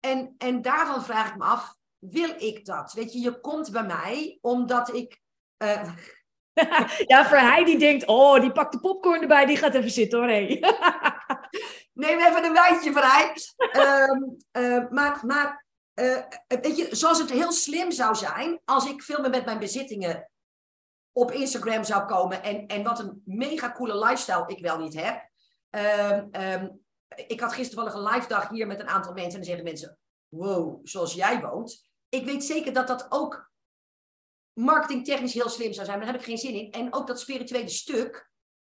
[0.00, 2.92] En, en daarvan vraag ik me af, wil ik dat?
[2.92, 5.20] Weet je, je komt bij mij omdat ik...
[5.62, 5.92] Uh...
[7.06, 10.18] ja, voor hij die denkt, oh, die pakt de popcorn erbij, die gaat even zitten
[10.18, 10.28] hoor.
[10.28, 10.46] Hey.
[11.98, 13.34] Neem even een wijntje vrij.
[14.08, 19.02] um, uh, maar maar uh, weet je, zoals het heel slim zou zijn, als ik
[19.02, 20.30] veel meer met mijn bezittingen
[21.12, 25.28] op Instagram zou komen en, en wat een mega coole lifestyle ik wel niet heb.
[25.70, 26.68] Ehm, ehm,
[27.26, 29.64] ik had gisteren wel een live dag hier met een aantal mensen en dan zeggen
[29.64, 31.88] mensen, wow, zoals jij woont.
[32.08, 33.50] Ik weet zeker dat dat ook
[34.52, 36.70] marketingtechnisch heel slim zou zijn, maar daar heb ik geen zin in.
[36.70, 38.27] En ook dat spirituele stuk,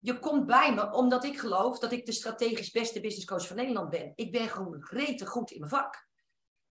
[0.06, 3.56] je komt bij me omdat ik geloof dat ik de strategisch beste business coach van
[3.56, 4.12] Nederland ben.
[4.14, 6.08] Ik ben gewoon rete goed in mijn vak.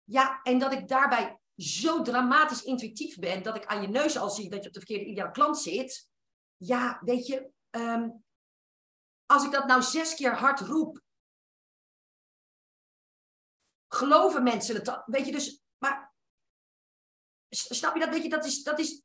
[0.04, 4.30] Ja, en dat ik daarbij zo dramatisch intuïtief ben dat ik aan je neus al
[4.30, 6.08] zie dat je op de verkeerde ideale klant zit.
[6.56, 8.10] Ja, weet je, ehm,
[9.26, 11.00] als ik dat nou zes keer hard roep,
[13.88, 15.02] geloven mensen het dan?
[15.06, 16.14] Weet je, dus, maar
[17.48, 18.08] snap je dat?
[18.08, 19.02] Weet je, dat is, dat is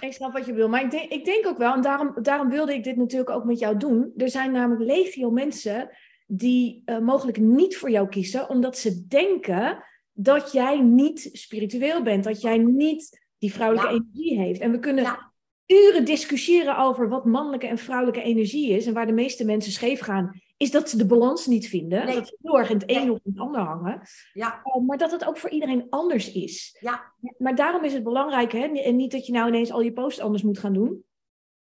[0.00, 0.68] ik snap wat je wil.
[0.68, 3.44] Maar ik denk, ik denk ook wel, en daarom, daarom wilde ik dit natuurlijk ook
[3.44, 4.12] met jou doen.
[4.16, 5.90] Er zijn namelijk legio mensen
[6.26, 12.24] die uh, mogelijk niet voor jou kiezen, omdat ze denken dat jij niet spiritueel bent,
[12.24, 14.60] dat jij niet die vrouwelijke energie heeft.
[14.60, 15.32] En we kunnen
[15.66, 18.86] uren discussiëren over wat mannelijke en vrouwelijke energie is.
[18.86, 22.06] En waar de meeste mensen scheef gaan, is dat ze de balans niet vinden.
[22.06, 24.00] Dat ze heel erg in het een of in het ander hangen.
[24.32, 24.62] Ja.
[24.64, 26.76] Uh, maar dat het ook voor iedereen anders is.
[26.80, 27.12] Ja.
[27.38, 30.20] Maar daarom is het belangrijk, hè, en niet dat je nou ineens al je posts
[30.20, 31.04] anders moet gaan doen.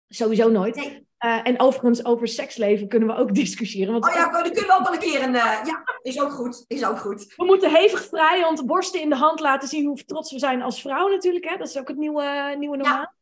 [0.08, 0.76] Sowieso nooit.
[0.76, 1.08] Nee.
[1.26, 3.92] Uh, en overigens, over seksleven kunnen we ook discussiëren.
[3.92, 5.34] Want oh ja, dan kunnen we ook wel een keer een...
[5.34, 6.66] Uh, ja, is ook goed.
[6.68, 7.34] Is ook goed.
[7.36, 10.62] We moeten hevig vrij onze borsten in de hand laten zien hoe trots we zijn
[10.62, 11.50] als vrouw natuurlijk.
[11.50, 11.58] Hè?
[11.58, 13.00] Dat is ook het nieuwe, nieuwe normaal.
[13.00, 13.14] Ja.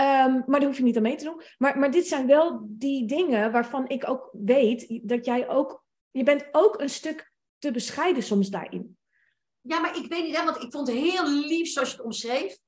[0.00, 1.42] Um, maar daar hoef je niet aan mee te doen.
[1.58, 5.84] Maar, maar dit zijn wel die dingen waarvan ik ook weet dat jij ook...
[6.10, 8.98] Je bent ook een stuk te bescheiden soms daarin.
[9.60, 12.04] Ja, maar ik weet niet, hè, want ik vond het heel lief zoals je het
[12.04, 12.58] omschreef.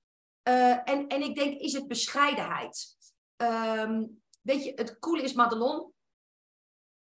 [0.49, 2.97] Uh, en, en ik denk, is het bescheidenheid?
[3.37, 5.93] Um, weet je, het coole is, Madelon,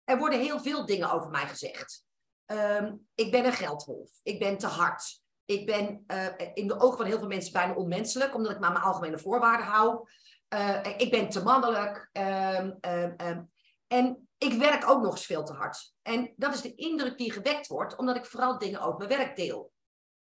[0.03, 2.05] er worden heel veel dingen over mij gezegd.
[2.51, 4.11] Um, ik ben een geldwolf.
[4.23, 5.18] Ik ben te hard.
[5.49, 8.71] Ik ben uh, in de ogen van heel veel mensen bijna onmenselijk, omdat ik maar
[8.71, 10.07] mijn algemene voorwaarden hou.
[10.53, 12.09] Uh, ik ben te mannelijk.
[12.13, 13.51] Um, um,
[13.87, 15.93] en ik werk ook nog eens veel te hard.
[16.01, 19.35] En dat is de indruk die gewekt wordt, omdat ik vooral dingen over mijn werk
[19.35, 19.71] deel.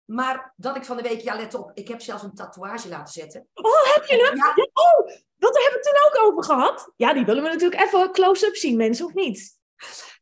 [0.06, 3.14] Maar dat ik van de week, ja let op, ik heb zelfs een tatoeage laten
[3.14, 3.48] zetten.
[3.54, 4.38] Oh, heb je dat?
[4.38, 4.68] Ja.
[4.74, 6.92] Oh, dat hebben we toen ook over gehad.
[6.96, 9.58] Ja, die willen we natuurlijk even close-up zien, mensen, of niet?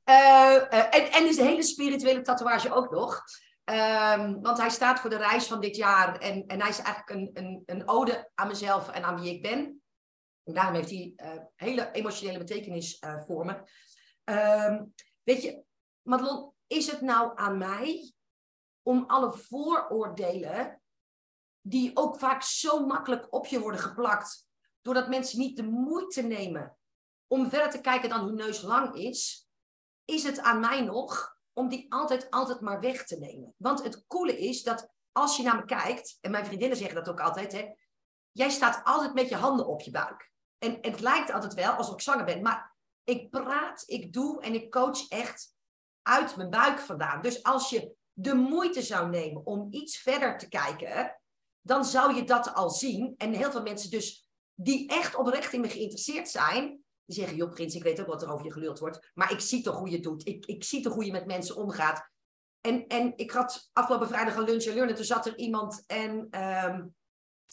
[0.10, 3.24] Uh, uh, en, en dus de hele spirituele tatoeage ook nog.
[3.70, 6.20] Um, want hij staat voor de reis van dit jaar.
[6.20, 9.42] En, en hij is eigenlijk een, een, een ode aan mezelf en aan wie ik
[9.42, 9.82] ben.
[10.44, 13.54] En daarom heeft hij uh, hele emotionele betekenis voor me.
[14.24, 15.64] Um, weet je,
[16.02, 18.14] Madelon, is het nou aan mij
[18.82, 20.82] om alle vooroordelen,
[21.62, 24.48] die ook vaak zo makkelijk op je worden geplakt,
[24.82, 26.78] doordat mensen niet de moeite nemen
[27.28, 29.48] om verder te kijken dan hun neus lang is,
[30.06, 33.54] is het aan mij nog om die altijd, altijd maar weg te nemen.
[33.58, 37.10] Want het coole is dat als je naar me kijkt, en mijn vriendinnen zeggen dat
[37.10, 37.66] ook altijd, hè,
[38.32, 40.32] jij staat altijd met je handen op je buik.
[40.58, 44.54] En het lijkt altijd wel alsof ik zwanger ben, maar ik praat, ik doe en
[44.54, 45.56] ik coach echt
[46.02, 47.22] uit mijn buik vandaan.
[47.22, 51.22] Dus als je de moeite zou nemen om iets verder te kijken,
[51.62, 53.14] dan zou je dat al zien.
[53.18, 57.50] En heel veel mensen dus die echt oprecht in me geïnteresseerd zijn, die zeggen, joh
[57.50, 59.88] Prins, ik weet ook wat er over je geluld wordt, maar ik zie toch hoe
[59.90, 60.28] je het doet.
[60.28, 62.10] Ik, ik zie toch hoe je met mensen omgaat.
[62.62, 65.84] En, en ik had afgelopen vrijdag een lunch en learn en toen zat er iemand
[65.88, 66.96] en, um,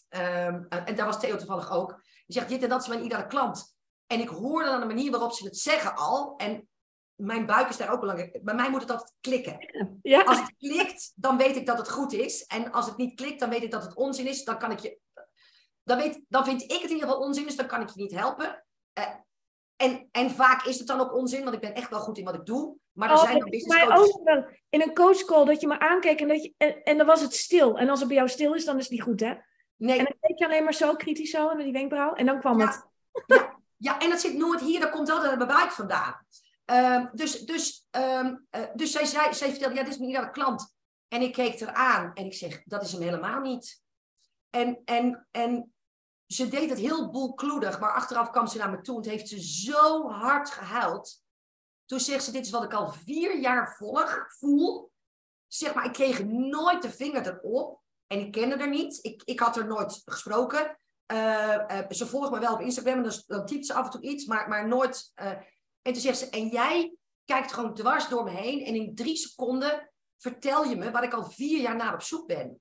[0.08, 2.02] um, en daar was Theo toevallig ook.
[2.26, 3.76] Die zegt, dit en dat is mijn iedere klant.
[4.06, 6.36] En ik hoorde dan de manier waarop ze het zeggen al.
[6.36, 6.68] En
[7.14, 8.44] mijn buik is daar ook belangrijk.
[8.44, 9.58] Bij mij moet het altijd klikken.
[10.02, 10.22] Ja.
[10.22, 12.44] Als het klikt, dan weet ik dat het goed is.
[12.44, 14.44] En als het niet klikt, dan weet ik dat het onzin is.
[14.44, 14.98] Dan kan ik je.
[15.82, 18.02] Dan, weet, dan vind ik het in ieder geval onzin, dus dan kan ik je
[18.02, 18.64] niet helpen.
[18.98, 19.14] Uh,
[19.76, 22.24] en, en vaak is het dan ook onzin, want ik ben echt wel goed in
[22.24, 22.76] wat ik doe.
[22.92, 25.78] Maar er oh, zijn ook business mij ook wel in een coachcall dat je me
[25.78, 27.78] aankeek en, dat je, en, en, dan was het stil.
[27.78, 29.34] En als het bij jou stil is, dan is het niet goed, hè?
[29.76, 29.98] Nee.
[29.98, 32.12] En dan keek je alleen maar zo kritisch zo naar die wenkbrauw.
[32.12, 32.66] En dan kwam ja.
[32.66, 32.87] het.
[33.26, 33.60] Ja.
[33.76, 36.26] ja, en dat zit nooit hier, dat komt altijd uit mijn buik vandaan.
[36.66, 40.30] Um, dus, dus, um, uh, dus zij, zij, zij vertelde, ja, dit is mijn iedere
[40.30, 40.74] klant.
[41.08, 43.82] En ik keek eraan en ik zeg, dat is hem helemaal niet.
[44.50, 45.73] En, en, en
[46.26, 49.42] ze deed het heel boelkloedig, maar achteraf kwam ze naar me toe en heeft ze
[49.42, 51.22] zo hard gehuild.
[51.84, 54.92] Toen zegt ze, dit is wat ik al vier jaar volg, voel.
[55.46, 57.82] Zeg maar, ik kreeg nooit de vinger erop.
[58.06, 58.98] En ik kende er niet.
[59.02, 60.78] Ik, ik had er nooit gesproken.
[61.12, 63.90] Uh, uh, ze volgt me wel op Instagram en dan, dan typt ze af en
[63.90, 65.12] toe iets, maar, maar nooit...
[65.22, 65.26] Uh,
[65.82, 69.16] en toen zegt ze, en jij kijkt gewoon dwars door me heen en in drie
[69.16, 72.60] seconden vertel je me waar ik al vier jaar naar op zoek ben.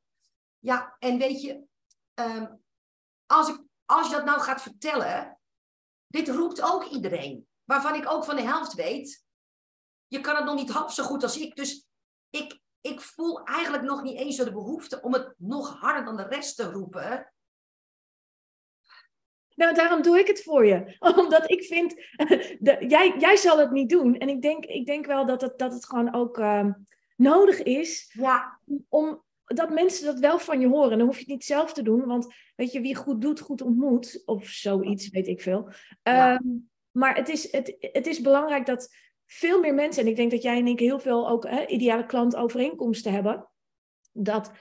[0.60, 1.63] Ja, en weet je,
[2.13, 2.62] um,
[3.25, 5.39] als, ik, als je dat nou gaat vertellen,
[6.07, 7.47] dit roept ook iedereen.
[7.63, 9.25] Waarvan ik ook van de helft weet,
[10.07, 11.55] je kan het nog niet half zo goed als ik.
[11.55, 11.88] Dus
[12.29, 16.17] ik, ik voel eigenlijk nog niet eens zo de behoefte om het nog harder dan
[16.17, 17.33] de rest te roepen.
[19.55, 20.95] Nou, daarom doe ik het voor je.
[21.21, 21.95] Omdat ik vind,
[22.59, 24.17] de, jij, jij zal het niet doen.
[24.17, 26.71] En ik denk, ik denk wel dat het, dat het gewoon ook ehm,
[27.15, 28.59] nodig is Ja,
[28.89, 29.23] om
[29.54, 30.98] dat mensen dat wel van je horen.
[30.98, 33.62] Dan hoef je het niet zelf te doen, want weet je, wie goed doet, goed
[33.62, 34.22] ontmoet.
[34.26, 35.70] Of zoiets, weet ik veel.
[36.04, 36.34] Ja.
[36.34, 36.48] Ehm,
[36.92, 40.42] maar het is, het, het is belangrijk dat veel meer mensen, en ik denk dat
[40.42, 43.50] jij en ik heel veel ook hè, ideale klantovereenkomsten hebben,
[44.12, 44.52] dat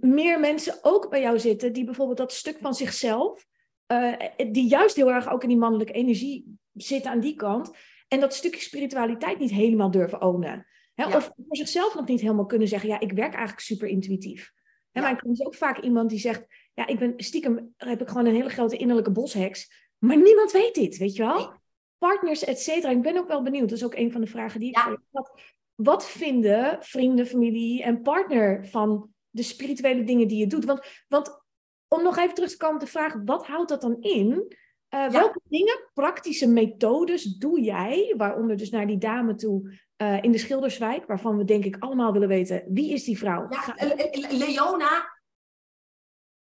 [0.00, 3.46] meer mensen ook bij jou zitten die bijvoorbeeld dat stuk van zichzelf,
[3.86, 4.12] eh,
[4.52, 7.70] die juist heel erg ook in die mannelijke energie zitten aan die kant,
[8.08, 10.66] en dat stukje spiritualiteit niet helemaal durven ownen.
[10.94, 11.06] Ja.
[11.16, 14.52] Of voor zichzelf nog niet helemaal kunnen zeggen, ja, ik werk eigenlijk super intuïtief.
[14.90, 15.00] Ja.
[15.00, 18.26] Mijn klant is ook vaak iemand die zegt, ja, ik ben stiekem, heb ik gewoon
[18.26, 21.36] een hele grote innerlijke bosheks, maar niemand weet dit, weet je wel?
[21.36, 21.48] Nee.
[21.98, 22.92] Partners, et cetera.
[22.92, 24.98] Ik ben ook wel benieuwd, dat is ook een van de vragen die ik Ja.
[25.10, 25.40] had.
[25.74, 30.64] Wat vinden vrienden, familie en partner van de spirituele dingen die je doet?
[30.64, 31.42] Want, want
[31.88, 34.56] om nog even terug te komen op de vraag, wat houdt dat dan in?
[34.88, 40.32] Eh, Welke dingen, praktische methodes doe jij, waaronder dus naar die dame toe eh, in
[40.32, 43.46] de Schilderswijk, waarvan we denk ik allemaal willen weten, wie is die vrouw?
[43.50, 43.74] ja
[44.30, 45.20] Leona.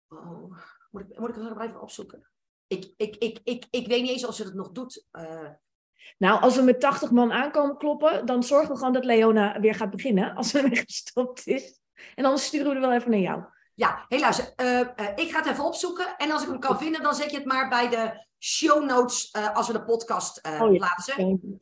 [0.08, 0.56] Oh,
[0.90, 2.30] moet ik, moet ik het nog even opzoeken?
[2.66, 5.06] Ik, ik, ik, ik, ik weet niet eens of ze het nog doet.
[5.10, 5.48] Eh,
[6.18, 9.74] Nou, als we met 80 man aankomen kloppen, dan zorgen we gewoon dat Leona weer
[9.74, 11.80] gaat beginnen, als ze ermee gestopt is.
[12.14, 13.44] En dan sturen we er wel even naar jou.
[13.80, 14.54] Ja, helaas.
[14.54, 16.16] eh, eh, ik ga het even opzoeken.
[16.16, 19.30] En als ik hem kan vinden, dan zet je het maar bij de show notes
[19.30, 20.76] eh, als we de podcast eh, Oh ja.
[20.78, 21.16] plaatsen.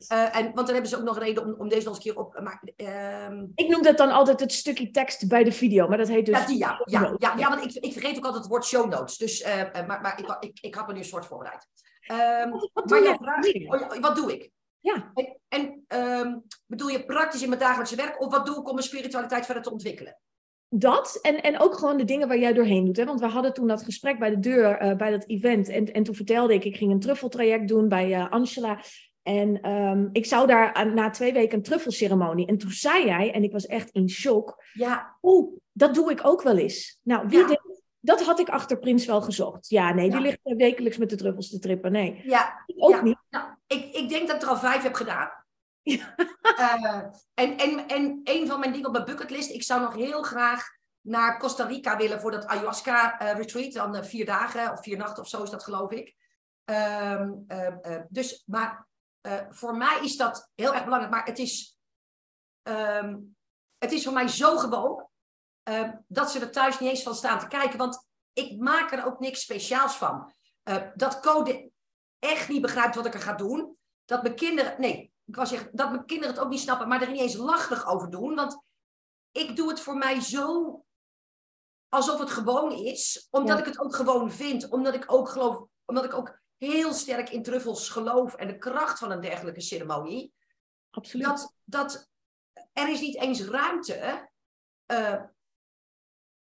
[0.07, 2.11] En, want dan hebben ze ook nog een reden om, om deze nog eens een
[2.13, 2.39] keer op.
[2.43, 6.07] Maar, ehm, Ik noem dat dan altijd het stukje tekst bij de video, maar dat
[6.07, 6.37] heet dus...
[6.39, 8.89] ja, die, ja, ja, ja, ja, want ik, ik vergeet ook altijd het woord show
[8.89, 9.17] notes.
[9.17, 9.43] Dus,
[9.87, 11.67] maar maar ik, ik, ik had me nu een soort voorbereid.
[12.01, 14.51] Ehm, Wat, wat maar doe vraag, oh wat doe ik?
[14.79, 15.11] Ja.
[15.13, 18.21] En, en ehm, bedoel je praktisch in mijn dagelijkse werk?
[18.21, 20.17] Of wat doe ik om mijn spiritualiteit verder te ontwikkelen?
[20.69, 22.97] Dat en, en ook gewoon de dingen waar jij doorheen doet.
[22.97, 23.05] Hè?
[23.05, 25.69] Want we hadden toen dat gesprek bij de deur eh, bij dat event.
[25.69, 28.79] En, en toen vertelde ik, ik ging een truffeltraject doen bij eh, Angela.
[29.23, 32.47] En ehm, ik zou daar na twee weken een truffelceremonie.
[32.47, 34.63] En toen zei jij, en ik was echt in shock.
[34.73, 36.99] Ja, Oeh, dat doe ik ook wel eens.
[37.03, 37.47] Nou, wie Ja.
[37.47, 37.67] denkt-
[37.99, 39.69] dat had ik achter Prins wel gezocht.
[39.69, 41.91] Ja, nee, die ligt eh, wekelijks met de truffels te trippen.
[41.91, 43.01] Nee, ja, ik ook Ja.
[43.03, 43.17] niet.
[43.29, 45.29] Nou, ik, ik denk dat ik er al vijf heb gedaan.
[46.59, 50.21] Eh, en, en, en een van mijn dingen op mijn bucketlist, ik zou nog heel
[50.21, 50.67] graag
[51.01, 53.73] naar Costa Rica willen voor dat ayahuasca eh, retreat.
[53.73, 56.15] Dan eh, vier dagen of vier nachten of zo is dat geloof ik.
[56.65, 58.87] Ehm, eh, eh, dus, maar
[59.49, 61.13] voor mij is dat heel erg belangrijk.
[61.13, 61.77] Maar het is,
[62.61, 63.17] ehm,
[63.77, 65.07] het is voor mij zo gewoon
[65.63, 67.77] ehm, dat ze er thuis niet eens van staan te kijken.
[67.77, 70.33] Want ik maak er ook niks speciaals van.
[70.95, 71.71] Dat code
[72.19, 73.77] echt niet begrijpt wat ik er ga doen.
[74.05, 77.01] Dat mijn kinderen, nee, ik was zeggen, dat mijn kinderen het ook niet snappen, maar
[77.01, 78.35] er niet eens lachig over doen.
[78.35, 78.61] Want
[79.31, 80.83] ik doe het voor mij zo
[81.89, 83.59] alsof het gewoon is, omdat Ja.
[83.59, 87.43] ik het ook gewoon vind, omdat ik ook geloof, omdat ik ook heel sterk in
[87.43, 90.33] truffels geloof en de kracht van een dergelijke ceremonie.
[90.89, 91.25] Absoluut.
[91.25, 92.09] Dat, dat
[92.73, 94.29] er is niet eens ruimte
[94.85, 95.23] eh,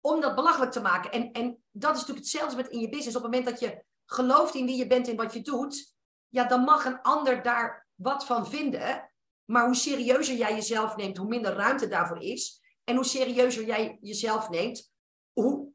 [0.00, 1.12] om dat belachelijk te maken.
[1.12, 3.16] En, en dat is natuurlijk hetzelfde met in je business.
[3.16, 5.94] Op het moment dat je gelooft in wie je bent en wat je doet,
[6.28, 9.10] ja, dan mag een ander daar wat van vinden.
[9.44, 12.62] Maar hoe serieuzer jij jezelf neemt, hoe minder ruimte daarvoor is.
[12.84, 14.92] En hoe serieuzer jij jezelf neemt,
[15.32, 15.70] hoe,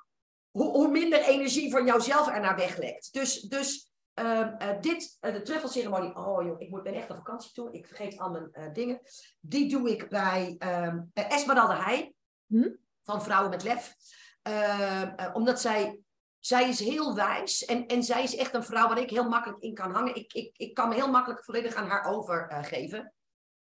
[0.51, 3.13] hoe, hoe minder energie van jouzelf er naar weglekt.
[3.13, 7.15] Dus, dus ehm, eh, dit, eh, de truffelceremonie, oh joh, ik moet, ben echt op
[7.15, 9.01] vakantie toe, ik vergeet al mijn eh, dingen.
[9.39, 12.13] Die doe ik bij ehm Esmeralda Heij,
[12.49, 12.69] Hm?
[13.03, 13.95] van Vrouwen met Lef.
[14.41, 15.99] Ehm, eh, omdat zij,
[16.39, 19.61] zij is heel wijs en, en zij is echt een vrouw waar ik heel makkelijk
[19.61, 20.15] in kan hangen.
[20.15, 23.13] Ik, ik, ik kan me heel makkelijk volledig aan haar overgeven.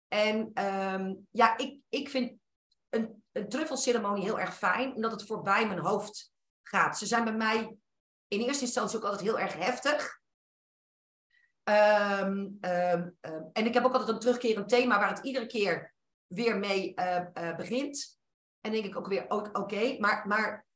[0.08, 2.40] en ehm, ja, ik, ik vind
[2.90, 6.98] een, een truffelceremonie heel erg fijn, omdat het voorbij mijn hoofd gaat.
[6.98, 7.78] Ze zijn bij mij
[8.28, 10.20] in eerste instantie ook altijd heel erg heftig.
[11.64, 13.10] Ehm, ehm,
[13.54, 15.94] en ik heb ook altijd een terugkerend thema waar het iedere keer
[16.28, 18.20] weer mee eh, eh, begint.
[18.62, 20.68] En denk ik ook weer, oké, maar, maar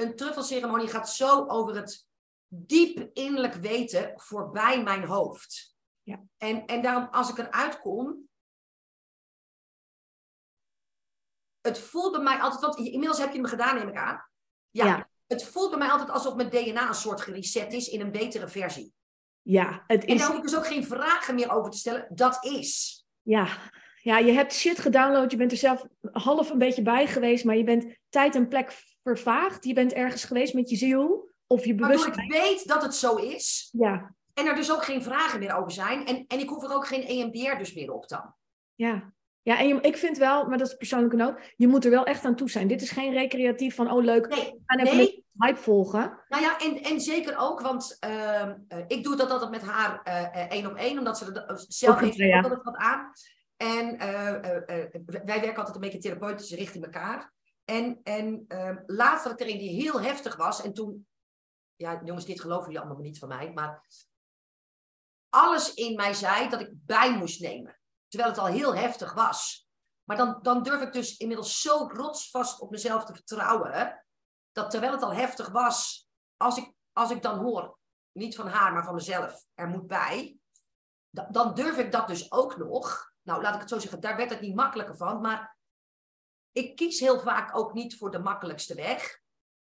[0.00, 2.06] een truffelceremonie gaat zo over het
[2.48, 5.76] diep innerlijk weten voorbij mijn hoofd.
[6.02, 6.22] Ja.
[6.36, 8.28] En, en daarom, als ik eruit kom,
[11.60, 14.28] het voelt bij mij altijd, want inmiddels heb je hem gedaan, neem ik aan.
[14.70, 15.08] Ja, Ja.
[15.26, 18.48] het voelt bij mij altijd alsof mijn DNA een soort gereset is in een betere
[18.48, 18.92] versie.
[19.42, 20.18] Ja, het En is...
[20.20, 22.06] daar hoef ik dus ook geen vragen meer over te stellen.
[22.10, 23.02] Dat is.
[23.22, 23.48] Ja.
[24.02, 25.30] ja, je hebt shit gedownload.
[25.30, 28.70] Je bent er zelf half een beetje bij geweest, maar je bent tijd en plek
[29.08, 29.64] vervaagd.
[29.64, 32.26] Je bent ergens geweest met je ziel of je Waardoor bewustzijn.
[32.26, 33.68] ik weet dat het zo is.
[33.72, 36.06] Ja, En er dus ook geen vragen meer over zijn.
[36.06, 38.34] En, en ik hoef er ook geen EMDR dus meer op dan.
[38.74, 39.12] ja.
[39.42, 42.04] Ja, en je, ik vind wel, maar dat is persoonlijke noot, je moet er wel
[42.04, 42.68] echt aan toe zijn.
[42.68, 46.18] Dit is geen recreatief van, oh leuk, Nee, gaan even nee, hype volgen.
[46.28, 50.00] Nou ja, en, en zeker ook, want ehm, eh, ik doe dat altijd met haar
[50.02, 52.40] eh, eh, één op één, omdat ze er zelf heeft ja.
[52.40, 53.12] altijd wat aan.
[53.56, 53.98] En
[55.24, 57.32] wij werken altijd een beetje therapeutisch richting elkaar.
[57.68, 60.62] En, en ehm, laatst er een die heel heftig was.
[60.62, 61.08] En toen,
[61.76, 63.86] ja jongens, dit geloven jullie allemaal niet van mij, maar
[65.28, 67.80] alles in mij zei dat ik bij moest nemen.
[68.08, 69.68] Terwijl het al heel heftig was.
[70.04, 74.04] Maar dan, dan durf ik dus inmiddels zo rotsvast op mezelf te vertrouwen.
[74.52, 77.78] Dat terwijl het al heftig was, als ik, als ik dan hoor,
[78.12, 80.38] niet van haar, maar van mezelf, er moet bij.
[81.10, 83.12] da- Dan durf ik dat dus ook nog.
[83.22, 85.20] Nou, laat ik het zo zeggen, daar werd het niet makkelijker van.
[85.20, 85.57] Maar
[86.58, 89.20] ik kies heel vaak ook niet voor de makkelijkste weg.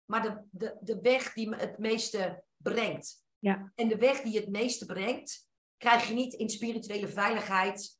[0.06, 3.24] Maar de, de, de weg die me het meeste brengt.
[3.40, 3.72] Ja.
[3.76, 8.00] En de weg die het meeste brengt, krijg je niet in spirituele veiligheid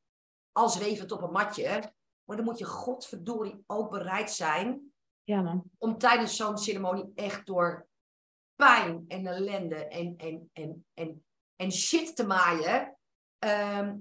[0.52, 1.92] al zwevend op een matje.
[2.24, 4.92] Maar dan moet je godverdorie ook bereid zijn
[5.24, 5.62] Ja, man.
[5.78, 7.88] om tijdens zo'n ceremonie echt door
[8.56, 11.24] pijn en ellende en, en, en, en,
[11.56, 12.96] en shit te maaien.
[13.38, 13.96] Ehm,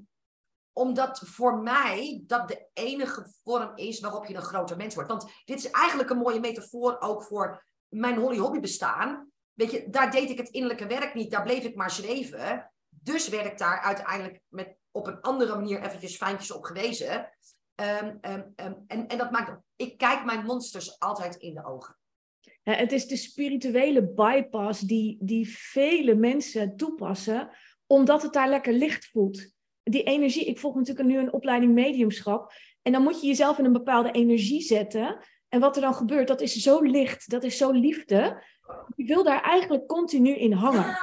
[0.73, 5.09] omdat voor mij dat de enige vorm is waarop je een groter mens wordt.
[5.09, 9.31] Want dit is eigenlijk een mooie metafoor ook voor mijn Holly Hobby bestaan.
[9.53, 12.71] Weet je, daar deed ik het innerlijke werk niet, daar bleef ik maar zweven.
[12.89, 17.29] Dus werd ik daar uiteindelijk met, op een andere manier eventjes fijntjes op gewezen.
[17.75, 21.97] Ehm, ehm, ehm, en, en dat maakt, ik kijk mijn monsters altijd in de ogen.
[22.63, 27.49] Het is de spirituele bypass die, die vele mensen toepassen,
[27.88, 29.53] omdat het daar lekker licht voelt.
[29.84, 32.54] Die energie, ik volg natuurlijk nu een opleiding mediumschap.
[32.82, 35.17] En dan moet je jezelf in een bepaalde energie zetten.
[35.50, 38.43] En wat er dan gebeurt, dat is zo licht, dat is zo liefde.
[38.96, 40.98] Je wil daar eigenlijk continu in hangen.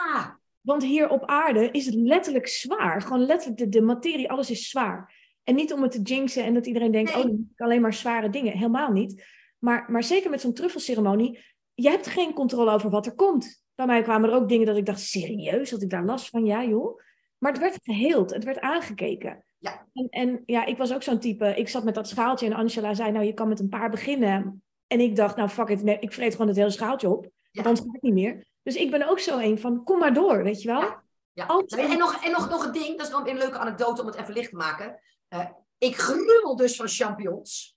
[0.61, 3.03] Want hier op aarde is het letterlijk zwaar.
[3.03, 5.19] Gewoon letterlijk, de, de materie, alles is zwaar.
[5.45, 7.23] En niet om het te jinxen en dat iedereen denkt, Nee.
[7.23, 8.53] oh, dan ik alleen maar zware dingen.
[8.53, 9.25] Helemaal niet.
[9.59, 11.39] Maar, maar zeker met zo'n truffelceremonie,
[11.75, 13.65] je hebt geen controle over wat er komt.
[13.75, 16.45] Bij mij kwamen er ook dingen dat ik dacht, serieus, had ik daar last van?
[16.45, 17.01] Ja, joh.
[17.41, 19.45] Maar het werd geheeld, het werd aangekeken.
[19.59, 19.87] Ja.
[19.93, 22.95] En, en ja, ik was ook zo'n type, ik zat met dat schaaltje en Angela
[22.95, 24.63] zei, nou, je kan met een paar beginnen.
[24.87, 27.25] En ik dacht, nou, fuck it, nee, ik vreet gewoon het hele schaaltje op.
[27.25, 27.31] Ja.
[27.53, 28.47] Want anders gaat het niet meer.
[28.63, 30.81] Dus ik ben ook zo een van, kom maar door, weet je wel?
[30.81, 31.03] Ja.
[31.33, 31.45] ja.
[31.47, 31.91] Altijd.
[31.91, 34.07] En, nog, en nog, nog een ding, dat is dan weer een leuke anekdote om
[34.07, 35.01] het even licht te maken.
[35.29, 35.47] Eh,
[35.79, 37.75] ik gruwel dus van champignons.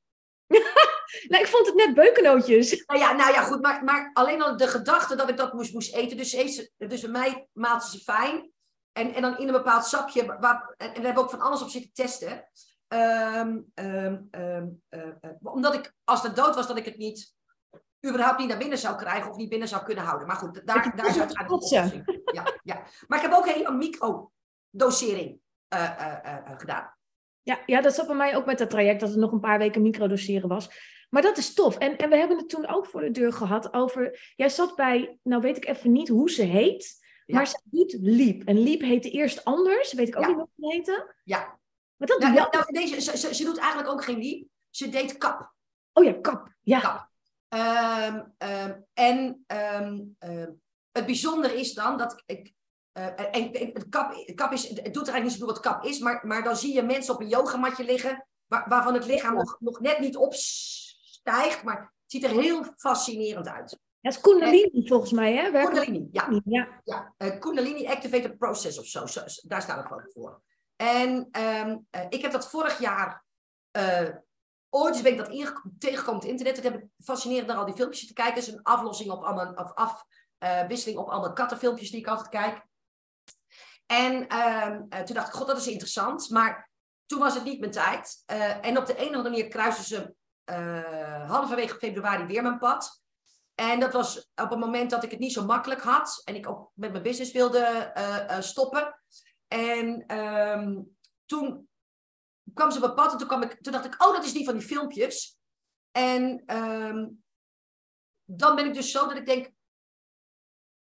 [1.27, 2.83] Nou, ik vond het net beukennootjes.
[2.85, 5.73] Nou ja, nou ja goed, maar, maar alleen al de gedachte dat ik dat moest,
[5.73, 6.17] moest eten.
[6.17, 8.51] Dus, heeft ze- dus bij mij maalt ze fijn.
[8.93, 10.25] En, en dan in een bepaald sapje.
[10.39, 12.47] Waar, en, en we hebben ook van alles op zitten testen.
[12.87, 17.35] Ehm, ehm, ehm, eh, eh, omdat ik, als het dood was, dat ik het niet,
[18.07, 20.27] überhaupt niet naar binnen zou krijgen of niet binnen zou kunnen houden.
[20.27, 21.83] Maar goed, daar, daar de kotsen.
[21.83, 22.21] oplossing.
[22.33, 22.83] Ja, ja.
[23.07, 26.95] Maar ik heb ook hele microdosering eh, gedaan.
[27.41, 29.57] Ja, ja, dat zat bij mij ook met dat traject, dat het nog een paar
[29.57, 30.69] weken microdoseren was.
[31.09, 31.77] Maar dat is tof.
[31.77, 34.31] En, en we hebben het toen ook voor de deur gehad over...
[34.35, 37.35] Jij zat bij, nou weet ik even niet hoe ze heet, Ja.
[37.35, 38.43] maar ze doet Liep.
[38.47, 40.27] En Liep heette eerst anders, weet ik ook Ja.
[40.29, 41.15] niet hoe ze heette.
[41.23, 41.59] Ja.
[41.95, 44.47] Maar dat Nou, nou, je nou, deze, ze, ze, ze doet eigenlijk ook geen liep.
[44.69, 45.53] Ze deed kap.
[45.93, 46.47] Oh ja, kap.
[46.61, 47.09] Ja, Kap.
[47.47, 49.99] Ehm, ehm, en ehm,
[50.91, 52.53] het bijzondere is dan dat ik.
[52.91, 55.59] eh, en, en het, kap, het kap is, het doet er eigenlijk niet zoveel wat
[55.59, 59.05] kap is, maar, maar dan zie je mensen op een yogamatje liggen, waar, waarvan het
[59.05, 63.79] lichaam nog, nog net niet opstijgt, maar het ziet er heel fascinerend uit.
[64.03, 65.51] Dat is Kundalini volgens mij, hè?
[65.51, 66.41] Werken Kundalini, ja.
[66.45, 67.13] Ja, ja.
[67.17, 70.41] eh, Kundalini Activated Process of zo, zo- daar staat het gewoon voor.
[70.75, 73.25] En ehm, eh, ik heb dat vorig jaar,
[73.71, 74.09] eh,
[74.69, 75.27] ooit eens ben ik dat
[75.79, 76.55] tegengekomen op het internet.
[76.55, 78.33] Het heb ik fascinerend naar al die filmpjes te kijken.
[78.35, 79.73] Het is een aflossing op allemaal, of
[80.39, 82.65] afwisseling op allemaal kattenfilmpjes die ik altijd kijk.
[83.85, 86.29] En ehm, eh, toen dacht ik, god, dat is interessant.
[86.29, 86.69] Maar
[87.05, 88.23] toen was het niet mijn tijd.
[88.61, 90.13] En op de een of andere manier kruisten ze
[91.27, 93.02] halverwege februari weer mijn pad.
[93.55, 96.21] En dat was op het moment dat ik het niet zo makkelijk had.
[96.23, 98.99] En ik ook met mijn business wilde eh, eh, stoppen.
[99.47, 100.81] En ehm,
[101.25, 101.69] toen
[102.53, 103.11] kwam ze op pad.
[103.11, 105.37] En toen, kwam ik, toen dacht ik, oh, dat is die van die filmpjes.
[105.91, 107.07] En ehm,
[108.23, 109.51] dan ben ik dus zo dat ik denk...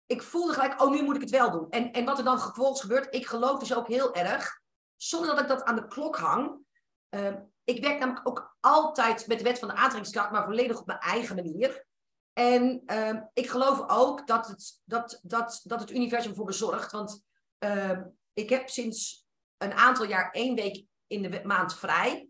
[0.05, 1.69] Ik voelde gelijk, oh, nu moet ik het wel doen.
[1.69, 4.61] En, en wat er dan vervolgens gebeurt, ik geloof dus ook heel erg,
[4.95, 6.65] zonder dat ik dat aan de klok hang.
[7.09, 10.85] Ehm, ik werk namelijk ook altijd met de wet van de aantrekkingskracht, maar volledig op
[10.85, 11.85] mijn eigen manier.
[12.33, 16.91] En ehm, ik geloof ook dat het, dat, dat, dat het universum voor me zorgt.
[16.91, 17.23] Want
[17.57, 18.03] ehm,
[18.33, 19.25] ik heb sinds
[19.57, 22.27] een aantal jaar één week in de maand vrij.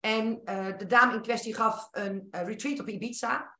[0.00, 3.58] En eh, de dame in kwestie gaf een eh, retreat op Ibiza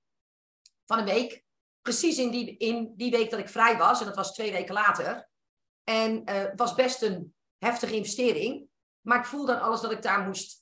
[0.87, 1.45] van een week.
[1.83, 4.01] Precies in die, in die week dat ik vrij was.
[4.01, 5.29] En dat was twee weken later.
[5.85, 8.67] En eh, het was best een heftige investering.
[9.01, 10.61] Maar ik voelde aan alles dat ik daar moest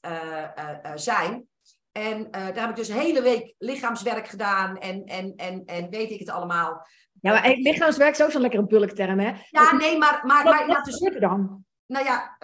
[0.95, 1.49] zijn.
[1.93, 6.11] En daar heb ik dus een hele week lichaamswerk gedaan en, en, en, en weet
[6.11, 6.86] ik het allemaal.
[7.20, 9.32] Ja, maar lichaamswerk is ook zo'n lekker bulkterm, hè?
[9.49, 10.20] Ja, nee, maar...
[10.26, 11.64] maar, maar wat dus, dan?
[11.86, 12.36] Nou ja,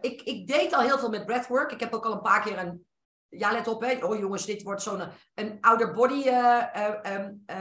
[0.00, 1.72] ik, ik deed al heel veel met breathwork.
[1.72, 2.86] Ik heb ook al een paar keer een
[3.28, 4.04] ja, let op, hè.
[4.04, 5.02] Oh jongens, dit wordt zo'n
[5.34, 6.64] een outer body uh,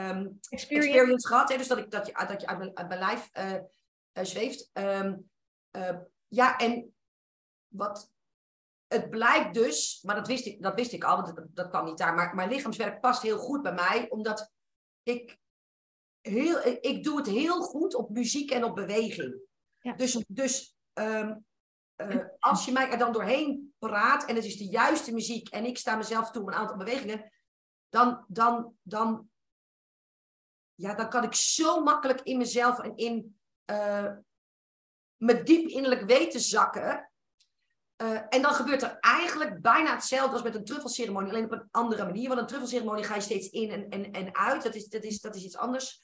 [0.09, 1.27] um, experience.
[1.27, 1.49] gehad.
[1.49, 1.57] Hè?
[1.57, 3.29] Dus dat, ik, dat, je, dat je uit mijn, uit mijn lijf
[4.27, 4.69] zweeft.
[4.73, 5.29] Um,
[6.27, 6.93] ja, en
[7.67, 8.11] wat
[8.93, 11.85] het blijkt dus, maar dat wist ik, dat wist ik al, want dat, dat kwam
[11.85, 12.13] niet daar.
[12.13, 14.51] Maar mijn lichaamswerk past heel goed bij mij, omdat
[15.03, 15.39] ik,
[16.21, 19.41] heel, ik doe het heel goed op muziek en op beweging.
[19.79, 19.93] Ja.
[19.93, 21.45] Dus, dus um,
[21.97, 25.65] uh, als je mij er dan doorheen praat en het is de juiste muziek en
[25.65, 27.31] ik sta mezelf toe een aantal bewegingen,
[27.89, 29.29] dan, dan, dan,
[30.73, 34.11] ja, dan kan ik zo makkelijk in mezelf en in uh,
[35.17, 37.10] me diep innerlijk weten zakken.
[38.01, 41.67] Uh, en dan gebeurt er eigenlijk bijna hetzelfde als met een truffelceremonie, alleen op een
[41.71, 42.27] andere manier.
[42.27, 44.63] Want een truffelceremonie ga je steeds in en, en, en uit.
[44.63, 46.01] Dat is, dat, is, dat is iets anders.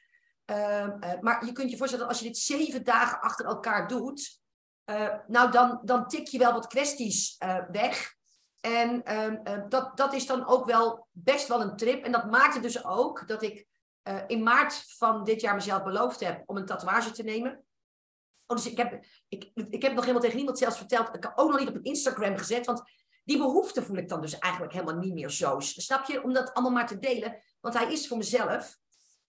[0.52, 0.88] Uh,
[1.22, 4.40] maar je kunt je voorstellen dat als je dit zeven dagen achter elkaar doet,
[4.86, 7.38] uh, nou, dan, dan tik je wel wat kwesties
[7.72, 8.16] weg.
[8.62, 12.04] En uh, dat, dat is dan ook wel best wel een trip.
[12.04, 13.66] En dat maakte dus ook dat ik
[14.28, 17.67] in maart van dit jaar mezelf beloofd heb om een tatoeage te nemen.
[18.48, 21.16] Oh, dus ik heb, ik, ik heb nog helemaal tegen niemand zelfs verteld.
[21.16, 22.66] Ik heb ook nog niet op een Instagram gezet.
[22.66, 22.82] Want
[23.24, 25.60] die behoefte voel ik dan dus eigenlijk helemaal niet meer zo.
[25.60, 26.24] Snap je?
[26.24, 27.42] Om dat allemaal maar te delen.
[27.62, 28.78] Want hij is voor mezelf.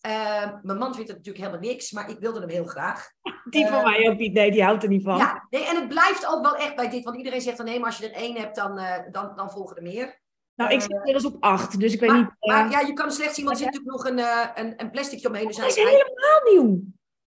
[0.06, 3.10] Uh, mijn man vindt het natuurlijk helemaal niks, maar ik wilde hem heel graag.
[3.50, 5.16] Die van uh, mij ook niet, nee, die houdt er niet van.
[5.16, 7.78] Ja, nee, en het blijft ook wel echt bij dit, want iedereen zegt dan nee,
[7.78, 10.20] maar als je er één hebt, dan, uh, dan, dan volgen er meer.
[10.54, 12.30] Nou, ik zit inmiddels op acht, dus ik weet maar, niet...
[12.40, 14.18] Maar ja, je kan slechts iemand zit natuurlijk nog een,
[14.64, 15.46] een, een plasticje omheen.
[15.46, 16.82] Dus hij is helemaal nieuw.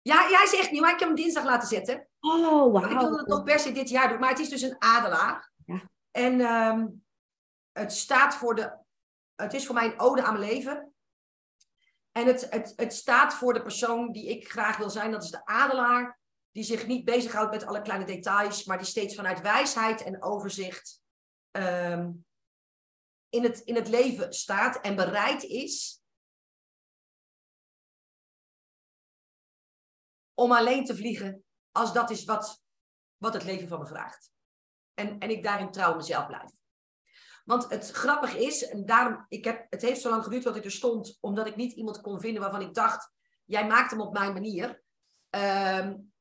[0.05, 2.09] Ja, hij is echt nieuw, maar ik heb hem dinsdag laten zetten.
[2.21, 2.91] Oh, wauw.
[2.91, 5.53] Ik wilde het nog per se dit jaar doen, maar het is dus een adelaar.
[5.67, 5.91] Ja.
[6.11, 7.05] En um,
[7.73, 8.77] het staat voor de...
[9.35, 10.95] Het is voor mij een ode aan mijn leven.
[12.13, 15.11] En het, het, het staat voor de persoon die ik graag wil zijn.
[15.11, 16.19] Dat is de adelaar.
[16.53, 18.65] Die zich niet bezighoudt met alle kleine details.
[18.65, 21.03] Maar die steeds vanuit wijsheid en overzicht
[21.51, 22.27] um,
[23.29, 24.81] in, het, in het leven staat.
[24.81, 26.03] En bereid is
[30.35, 31.45] om alleen te vliegen.
[31.73, 32.63] Als dat is wat,
[33.17, 34.33] wat het leven van me vraagt.
[34.95, 36.51] En, en ik daarin trouw mezelf blijf.
[37.45, 40.65] Want het grappige is, en daarom, ik heb, het heeft zo lang geduurd dat ik
[40.65, 43.13] er stond, omdat ik niet iemand kon vinden waarvan ik dacht,
[43.45, 44.83] jij maakt hem op mijn manier.
[45.31, 46.13] Um,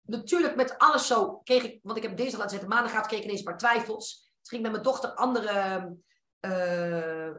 [0.00, 3.24] natuurlijk met alles zo kreeg ik, want ik heb dinsdag laten zetten, maandag kreeg ik
[3.24, 4.20] ineens een paar twijfels.
[4.20, 5.96] Toen ging met mijn dochter andere
[6.40, 7.34] uh,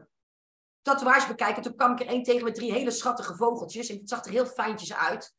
[0.82, 1.62] tatoeages bekijken.
[1.62, 4.30] Toen kwam ik er één tegen met drie hele schattige vogeltjes en het zag er
[4.30, 5.34] heel fijntjes uit.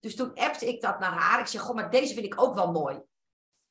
[0.00, 1.40] Dus toen appte ik dat naar haar.
[1.40, 3.00] Ik zeg, goh, maar deze vind ik ook wel mooi.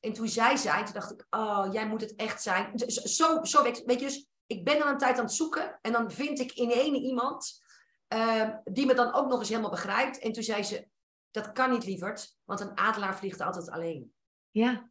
[0.00, 2.78] En toen zij zei, toen dacht ik, oh, jij moet het echt zijn.
[2.88, 5.78] Zo, zo weet, je, dus ik ben dan een tijd aan het zoeken.
[5.82, 7.64] En dan vind ik in ene iemand
[8.14, 10.18] uh, die me dan ook nog eens helemaal begrijpt.
[10.18, 10.88] En toen zei ze,
[11.30, 12.36] dat kan niet, lieverd.
[12.44, 14.14] Want een adelaar vliegt altijd alleen.
[14.50, 14.90] Ja,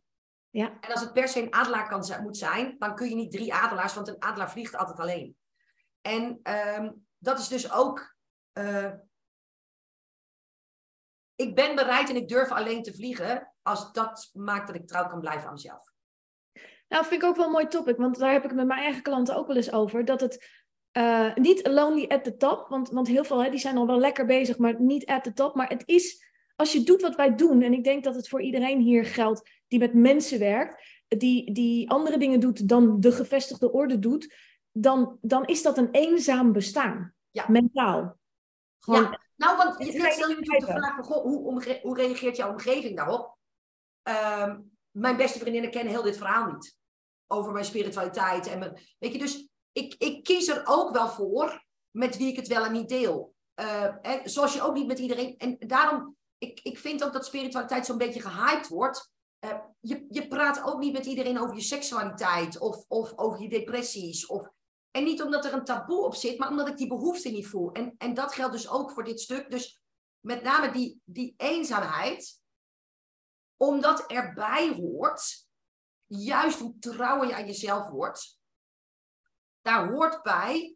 [0.50, 0.78] ja.
[0.80, 3.54] En als het per se een adelaar kan, moet zijn, dan kun je niet drie
[3.54, 5.38] adelaars, want een adelaar vliegt altijd alleen.
[6.06, 6.40] En
[6.78, 8.16] um, dat is dus ook...
[8.60, 8.92] Uh,
[11.36, 15.08] ik ben bereid en ik durf alleen te vliegen als dat maakt dat ik trouw
[15.08, 15.94] kan blijven aan mezelf.
[16.88, 19.02] Nou, vind ik ook wel een mooi topic, want daar heb ik met mijn eigen
[19.02, 20.06] klanten ook wel eens over.
[20.06, 20.64] Dat het
[20.98, 24.00] uh, niet lonely at the top, want, want heel veel hè, die zijn al wel
[24.00, 25.56] lekker bezig, maar niet at the top.
[25.56, 26.26] Maar het is,
[26.56, 29.50] als je doet wat wij doen, en ik denk dat het voor iedereen hier geldt
[29.68, 34.34] die met mensen werkt, die, die andere dingen doet dan de gevestigde orde doet,
[34.78, 37.14] dan, dan is dat een eenzaam bestaan.
[37.32, 37.46] Ja.
[37.48, 38.18] Mentaal.
[38.80, 42.52] Gewoon, ja, nou, want net stel je natuurlijk de vraag, goh, hoe, hoe reageert jouw
[42.52, 43.38] omgeving daarop?
[44.04, 46.78] Um, mijn beste vriendinnen kennen heel dit verhaal niet.
[47.28, 48.48] Over mijn spiritualiteit.
[48.48, 52.36] En mijn, weet je, dus ik, ik kies er ook wel voor met wie ik
[52.36, 53.34] het wel en niet deel.
[53.62, 55.38] Uh, hè, zoals je ook niet met iedereen.
[55.38, 59.12] En daarom, ik, ik vind ook dat spiritualiteit zo'n beetje gehyped wordt.
[59.46, 63.50] Uh, je, je praat ook niet met iedereen over je seksualiteit of, of over je
[63.50, 64.26] depressies.
[64.26, 64.54] Of,
[64.96, 67.72] en niet omdat er een taboe op zit, maar omdat ik die behoefte niet voel.
[67.72, 69.52] En, en dat geldt dus ook voor dit stuk.
[69.52, 69.82] Dus
[70.20, 72.44] met name die, die eenzaamheid
[73.58, 75.48] omdat erbij hoort,
[76.06, 78.40] juist hoe trouwer je aan jezelf wordt,
[79.62, 80.76] daar hoort bij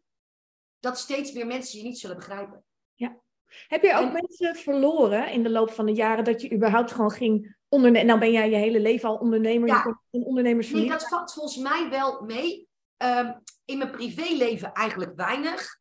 [0.80, 2.64] dat steeds meer mensen je niet zullen begrijpen.
[2.94, 3.20] Ja.
[3.68, 7.10] Heb je ook mensen verloren in de loop van de jaren dat je überhaupt gewoon
[7.10, 8.06] ging ondernemen?
[8.06, 10.00] Nou ben jij je hele leven al ondernemer, ja.
[10.10, 10.88] een ondernemersfamilie.
[10.88, 12.68] Nee, dat valt volgens mij wel mee.
[13.02, 15.78] Um, in mijn privéleven eigenlijk weinig.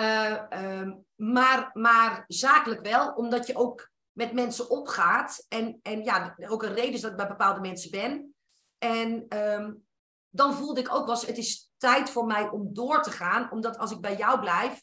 [0.00, 5.44] Uh, um, maar, maar zakelijk wel, omdat je ook met mensen opgaat.
[5.48, 8.34] En, en ja, ook een reden is dat ik bij bepaalde mensen ben.
[8.78, 9.86] En um,
[10.28, 13.50] dan voelde ik ook wel eens, het is tijd voor mij om door te gaan.
[13.50, 14.82] Omdat als ik bij jou blijf,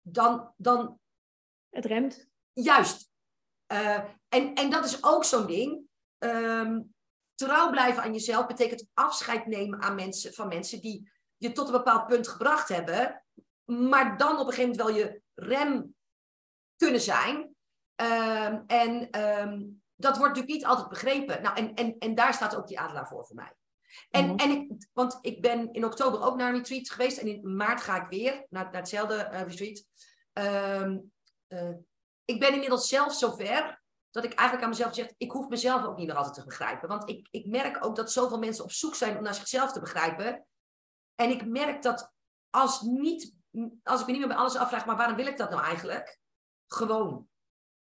[0.00, 0.52] dan...
[0.56, 0.98] dan
[1.68, 2.26] het remt.
[2.52, 3.10] Juist.
[3.72, 5.82] Uh, en, en dat is ook zo'n ding.
[6.18, 6.93] Um,
[7.44, 11.72] trouw blijven aan jezelf betekent afscheid nemen aan mensen, van mensen die je tot een
[11.72, 13.24] bepaald punt gebracht hebben.
[13.64, 15.94] Maar dan op een gegeven moment wel je rem
[16.76, 17.36] kunnen zijn.
[17.96, 21.42] Um, en um, dat wordt natuurlijk niet altijd begrepen.
[21.42, 23.52] Nou, en, en, en daar staat ook die adelaar voor voor mij.
[24.10, 27.18] En, mm en ik, want ik ben in oktober ook naar een retreat geweest.
[27.18, 29.84] En in maart ga ik weer naar, naar hetzelfde uh, retreat.
[30.82, 31.12] Um,
[31.48, 31.74] uh,
[32.24, 33.82] ik ben inmiddels zelf zover
[34.14, 36.88] dat ik eigenlijk aan mezelf zeg, ik hoef mezelf ook niet meer altijd te begrijpen.
[36.88, 39.80] Want ik, ik merk ook dat zoveel mensen op zoek zijn om naar zichzelf te
[39.80, 40.46] begrijpen.
[41.14, 42.12] En ik merk dat
[42.50, 43.34] als, niet,
[43.82, 46.18] als ik me niet meer bij alles afvraag, maar waarom wil ik dat nou eigenlijk?
[46.66, 47.28] Gewoon.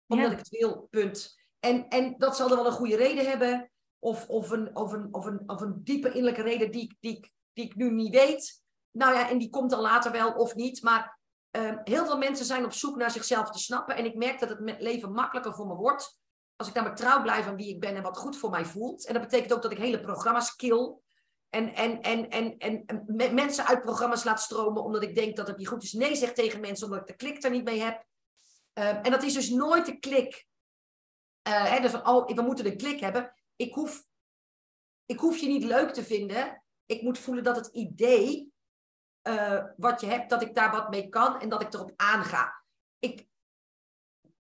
[0.08, 1.36] Omdat ik het wil, punt.
[1.60, 3.72] En, en dat zal er wel een goede reden hebben.
[4.00, 7.66] Of, of, een, of, een, of, een, of een diepe innerlijke reden die, die, die
[7.66, 8.62] ik nu niet weet.
[8.92, 10.82] Nou ja, en die komt dan later wel of niet.
[10.82, 11.20] Maar
[11.52, 13.96] uh, heel veel mensen zijn op zoek naar zichzelf te snappen.
[13.96, 16.20] En ik merk dat het leven makkelijker voor me wordt.
[16.56, 19.06] Als ik namelijk trouw blijf aan wie ik ben en wat goed voor mij voelt.
[19.06, 21.00] En dat betekent ook dat ik hele programma's kill.
[21.50, 25.48] En, en, en, en, en, en mensen uit programma's laat stromen omdat ik denk dat
[25.48, 25.94] het niet goed is.
[25.94, 28.06] Nee zeg tegen mensen omdat ik de klik er niet mee heb.
[28.74, 30.48] Uh, en dat is dus nooit de klik.
[31.50, 33.34] Hè, dus van, oh, we moeten een klik hebben.
[33.56, 34.04] Ik hoef,
[35.06, 36.64] ik hoef je niet leuk te vinden.
[36.86, 38.51] Ik moet voelen dat het idee
[39.24, 42.64] uh, wat je hebt, dat ik daar wat mee kan en dat ik erop aanga.
[43.00, 43.28] Ik,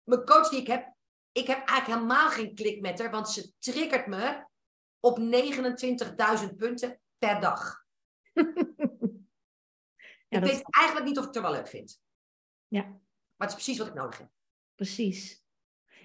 [0.03, 0.93] mijn coach die ik heb,
[1.31, 4.45] ik heb eigenlijk helemaal geen klik met haar, want ze triggert me
[4.99, 5.19] op
[6.49, 7.85] 29.000 punten per dag.
[10.27, 12.01] ja, ik weet eigenlijk niet of ik het er wel leuk vind.
[12.67, 12.81] Ja.
[12.81, 14.29] Maar het is precies wat ik nodig heb.
[14.75, 15.45] Precies.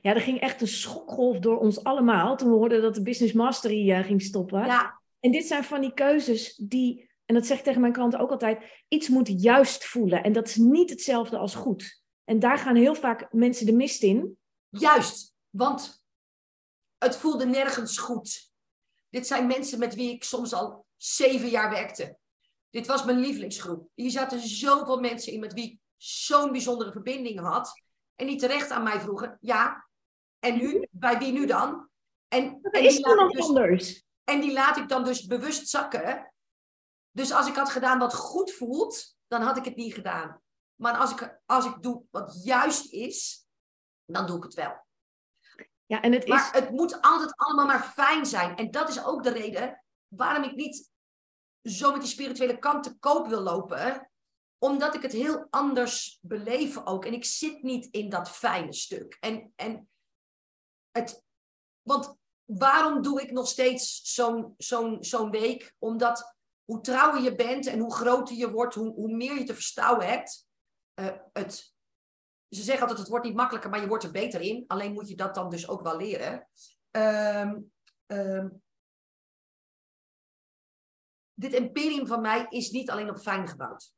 [0.00, 3.32] Ja, er ging echt een schokgolf door ons allemaal toen we hoorden dat de Business
[3.32, 4.64] Mastery uh, ging stoppen.
[4.64, 5.00] Ja.
[5.20, 8.30] En dit zijn van die keuzes die, en dat zeg ik tegen mijn klanten ook
[8.30, 10.22] altijd, iets moet juist voelen.
[10.22, 12.02] En dat is niet hetzelfde als goed.
[12.24, 14.38] En daar gaan heel vaak mensen de mist in.
[14.68, 16.04] Juist, want
[16.98, 18.52] het voelde nergens goed.
[19.10, 22.18] Dit zijn mensen met wie ik soms al zeven jaar werkte.
[22.70, 23.88] Dit was mijn lievelingsgroep.
[23.94, 27.82] Hier zaten zoveel mensen in met wie ik zo'n bijzondere verbinding had.
[28.14, 29.88] En die terecht aan mij vroegen, ja,
[30.38, 30.86] en nu?
[30.90, 31.88] Bij wie nu dan?
[32.28, 34.04] En, en is nog dus, anders?
[34.24, 36.31] En die laat ik dan dus bewust zakken.
[37.12, 40.42] Dus als ik had gedaan wat goed voelt, dan had ik het niet gedaan.
[40.74, 43.46] Maar als ik, als ik doe wat juist is,
[44.04, 44.86] dan doe ik het wel.
[45.86, 48.56] Ja, en het maar het moet altijd allemaal maar fijn zijn.
[48.56, 50.90] En dat is ook de reden waarom ik niet
[51.62, 54.10] zo met die spirituele kant te koop wil lopen.
[54.58, 57.04] Omdat ik het heel anders beleef ook.
[57.04, 59.16] En ik zit niet in dat fijne stuk.
[59.20, 59.88] En, en
[60.90, 61.22] het,
[61.82, 65.74] want waarom doe ik nog steeds zo'n zo'n zo'n week?
[65.78, 66.36] Omdat
[66.72, 70.06] hoe trouwer je bent en hoe groter je wordt, hoe, hoe meer je te verstouwen
[70.06, 70.46] hebt.
[71.00, 71.74] Uh, het
[72.48, 74.64] ze zeggen altijd, het wordt niet makkelijker, maar je wordt er beter in.
[74.66, 76.48] Alleen moet je dat dan dus ook wel leren.
[76.90, 77.72] Um,
[78.06, 78.62] um,
[81.34, 83.92] dit imperium van mij is niet alleen op fijn gebouwd.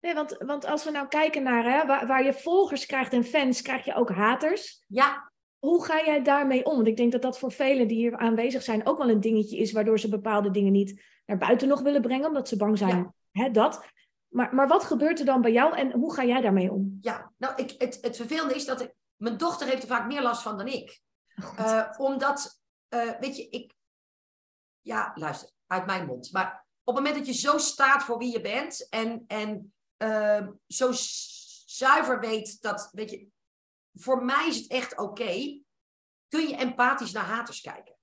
[0.00, 3.24] Nee, want, want als we nou kijken naar hè, waar, waar je volgers krijgt en
[3.24, 4.84] fans, krijg je ook haters.
[4.88, 5.31] Ja.
[5.64, 6.74] Hoe ga jij daarmee om?
[6.74, 9.56] Want ik denk dat dat voor velen die hier aanwezig zijn ook wel een dingetje
[9.56, 13.14] is, waardoor ze bepaalde dingen niet naar buiten nog willen brengen, omdat ze bang zijn.
[13.30, 13.84] Hè, dat.
[14.28, 16.98] Maar, maar wat gebeurt er dan bij jou en hoe ga jij daarmee om?
[17.00, 20.22] Ja, nou, ik, het, het vervelende is dat ik, mijn dochter heeft er vaak meer
[20.22, 21.00] last van dan ik.
[21.58, 22.60] Uh, omdat,
[22.94, 23.74] uh, weet je, ik...
[24.80, 26.32] Ja, luister, uit mijn mond.
[26.32, 30.48] Maar op het moment dat je zo staat voor wie je bent en, en uh,
[30.66, 30.90] zo
[31.66, 33.26] zuiver weet dat, weet je,
[33.94, 35.60] voor mij is het echt oké,
[36.28, 37.96] kun je empathisch naar haters kijken.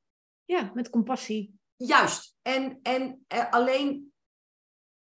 [0.46, 1.60] Ja, met compassie.
[1.76, 2.36] Juist.
[2.42, 4.14] En, en alleen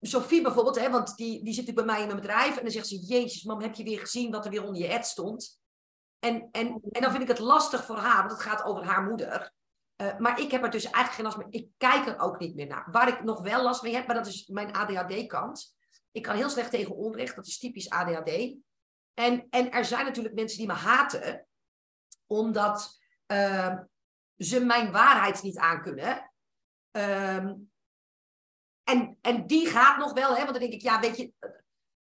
[0.02, 2.58] Sophie bijvoorbeeld, hè, want die, die zit bij mij in mijn bedrijf.
[2.58, 4.94] En dan zegt ze: Jezus, mam, heb je weer gezien wat er weer onder je
[4.94, 5.62] ad stond?
[6.20, 9.04] En, en, en dan vind ik het lastig voor haar, want het gaat over haar
[9.04, 9.54] moeder.
[10.02, 11.62] Uh, maar ik heb er dus eigenlijk geen last meer.
[11.62, 12.88] Ik kijk er ook niet meer naar.
[12.92, 15.76] Waar ik nog wel last mee heb, maar dat is mijn ADHD-kant.
[16.12, 18.56] Ik kan heel slecht tegen onrecht, dat is typisch ADHD.
[19.14, 21.48] En, en er zijn natuurlijk mensen die me haten,
[22.28, 23.80] omdat uh,
[24.38, 26.32] ze mijn waarheid niet aankunnen.
[26.92, 27.52] Uh,
[28.84, 31.34] en, en die gaat nog wel, hè, want dan denk ik, ja, weet je,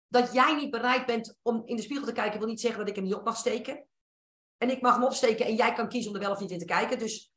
[0.08, 2.88] dat jij niet bereid bent om in de spiegel te kijken, wil niet zeggen dat
[2.88, 3.86] ik hem niet op mag steken.
[4.56, 6.58] En ik mag hem opsteken en jij kan kiezen om er wel of niet in
[6.58, 6.98] te kijken.
[6.98, 7.32] Dus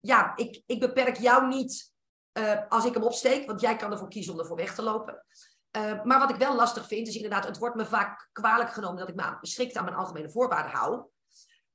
[0.00, 1.92] ja, ik, ik beperk jou niet
[2.38, 5.24] uh, als ik hem opsteek, want jij kan ervoor kiezen om ervoor weg te lopen.
[5.76, 8.98] Uh, maar wat ik wel lastig vind, is inderdaad, het wordt me vaak kwalijk genomen
[8.98, 11.02] dat ik me strikt aan mijn algemene voorwaarden hou.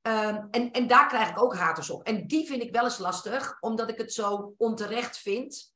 [0.07, 2.03] Uh, en, en daar krijg ik ook haters op.
[2.03, 5.73] En die vind ik wel eens lastig, omdat ik het zo onterecht vind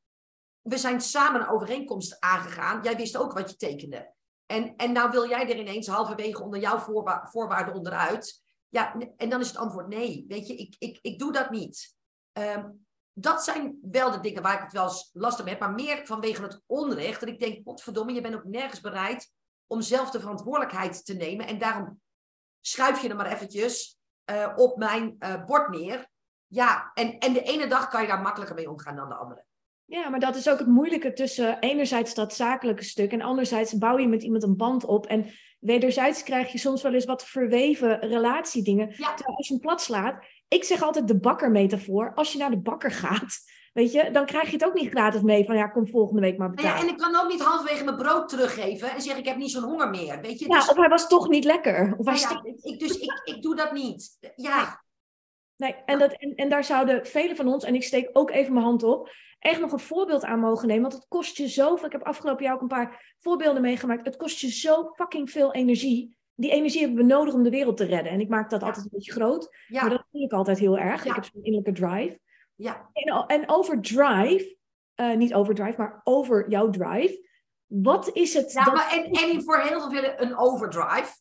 [0.67, 2.83] we zijn samen een overeenkomst aangegaan.
[2.83, 4.13] Jij wist ook wat je tekende.
[4.45, 8.43] En, en nou wil jij er ineens halverwege onder jouw voorwa voorwaarden onderuit.
[8.69, 10.25] Ja, en dan is het antwoord nee.
[10.27, 11.95] Weet je, ik, ik, ik doe dat niet.
[12.31, 12.69] Ehm,
[13.19, 15.63] dat zijn wel de dingen waar ik het wel eens lastig mee heb.
[15.63, 17.19] Maar meer vanwege het onrecht.
[17.19, 19.31] Dat ik denk, potverdomme, je bent ook nergens bereid
[19.67, 21.47] om zelf de verantwoordelijkheid te nemen.
[21.47, 22.01] En daarom
[22.61, 23.97] schuif je er maar eventjes
[24.31, 26.07] uh, op mijn uh, bord neer.
[26.47, 29.45] Ja, en, en de ene dag kan je daar makkelijker mee omgaan dan de andere.
[29.85, 33.97] Ja, maar dat is ook het moeilijke tussen enerzijds dat zakelijke stuk en anderzijds bouw
[33.97, 35.05] je met iemand een band op.
[35.05, 35.25] En
[35.59, 38.87] wederzijds krijg je soms wel eens wat verweven relatiedingen.
[38.87, 39.13] Ja.
[39.13, 42.13] Terwijl als je hem plat slaat, ik zeg altijd de bakkermetafoor.
[42.15, 43.37] Als je naar de bakker gaat,
[43.73, 46.37] weet je, dan krijg je het ook niet gratis mee van ja, kom volgende week
[46.37, 46.75] maar betalen.
[46.75, 49.51] Ja, en ik kan ook niet halverwege mijn brood teruggeven en zeggen ik heb niet
[49.51, 50.49] zo'n honger meer, weet je.
[50.49, 50.69] Ja, dus...
[50.69, 51.95] of hij was toch niet lekker.
[51.97, 54.17] Of hij ja, ik, dus ik, ik doe dat niet.
[54.35, 54.85] Ja.
[55.55, 58.53] Nee, en, dat, en, en daar zouden velen van ons, en ik steek ook even
[58.53, 60.81] mijn hand op, echt nog een voorbeeld aan mogen nemen.
[60.81, 61.85] Want het kost je zoveel.
[61.85, 64.05] Ik heb afgelopen jaar ook een paar voorbeelden meegemaakt.
[64.05, 66.17] Het kost je zo fucking veel energie.
[66.39, 68.11] Die energie hebben we nodig om de wereld te redden.
[68.11, 69.55] En ik maak dat altijd een beetje groot.
[69.67, 69.81] Ja.
[69.81, 71.05] Maar dat voel ik altijd heel erg.
[71.05, 72.19] Ik heb zo'n innerlijke drive.
[72.55, 72.89] Ja.
[72.93, 74.57] En, en over drive,
[74.95, 77.25] uh, niet overdrive, maar over jouw drive.
[77.65, 78.51] Wat is het?
[78.51, 81.17] Ja, maar en, en voor heel veel een overdrive.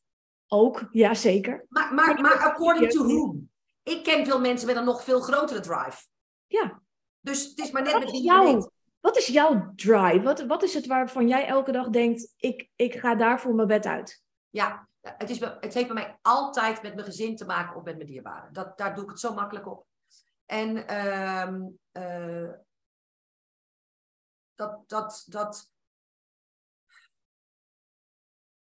[0.48, 1.66] Ook, ja zeker.
[1.68, 3.50] Maar, maar, maar according to whom?
[3.82, 6.06] Ik ken veel mensen met een nog veel grotere drive.
[6.46, 6.82] Ja.
[7.20, 10.22] Dus het is maar net met je Wat is jouw drive?
[10.22, 13.68] Wat, wat is het waarvan jij elke dag denkt, ik, ik ga daar voor mijn
[13.68, 14.22] bed uit?
[14.50, 14.88] Ja,
[15.18, 18.52] het, het heeft bij mij altijd met mijn gezin te maken of met mijn dierbaren.
[18.52, 19.86] Dat, daar doe ik het zo makkelijk op.
[20.46, 21.52] En uh,
[21.92, 22.52] uh,
[24.54, 25.70] dat, dat, dat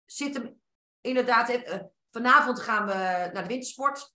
[0.04, 0.60] zit hem
[1.00, 1.50] inderdaad.
[1.50, 1.80] Uh,
[2.10, 2.92] vanavond gaan we
[3.32, 4.14] naar de wintersport.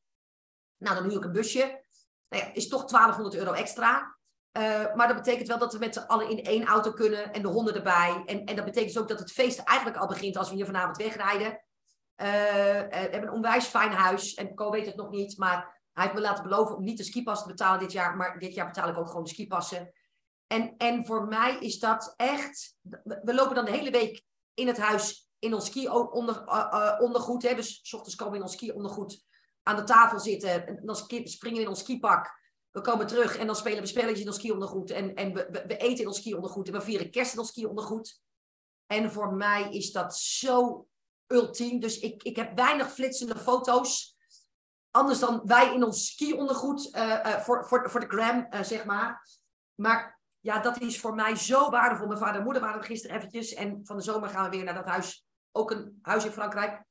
[0.78, 1.84] Nou, dan huur ik een busje.
[2.30, 4.18] Nou ja, is toch 1200 euro extra.
[4.58, 7.42] Uh, maar dat betekent wel dat we met z'n allen in één auto kunnen en
[7.42, 8.24] de honden erbij.
[8.26, 10.66] En, en dat betekent dus ook dat het feest eigenlijk al begint als we hier
[10.66, 11.65] vanavond wegrijden.
[12.16, 12.24] We
[12.90, 16.22] hebben een onwijs fijn huis en Co weet het nog niet, maar hij heeft me
[16.22, 18.98] laten beloven om niet de skipas te betalen dit jaar, maar dit jaar betaal ik
[18.98, 19.92] ook gewoon de skipassen.
[20.48, 22.76] En, en voor mij is dat echt.
[23.02, 27.44] We lopen dan de hele week in het huis in ons ski onder, uh, ondergoed.
[27.44, 27.56] Hè?
[27.56, 29.26] Dus s ochtends komen we in ons ski ondergoed
[29.64, 30.68] aan de tafel zitten.
[30.68, 32.44] En dan springen we in ons skipak.
[32.72, 34.92] We komen terug en dan spelen we spelletjes in ons ski-ondergoed.
[34.92, 36.68] En, en we, we, eten in ons ski-ondergoed.
[36.68, 38.22] En we vieren kerst in ons ski-ondergoed.
[38.86, 40.88] En voor mij is dat zo
[41.28, 41.80] ultiem.
[41.80, 44.18] Dus ik, ik heb weinig flitsende foto's.
[44.92, 46.96] Anders dan wij in ons ski-ondergoed.
[46.96, 49.28] Uh, uh, voor, voor, voor de gram, uh, zeg maar.
[49.76, 52.08] Maar ja, dat is voor mij zo waardevol.
[52.08, 53.54] Mijn vader en moeder waren er gisteren eventjes.
[53.54, 55.26] En van de zomer gaan we weer naar dat huis.
[55.52, 56.84] Ook een huis in Frankrijk.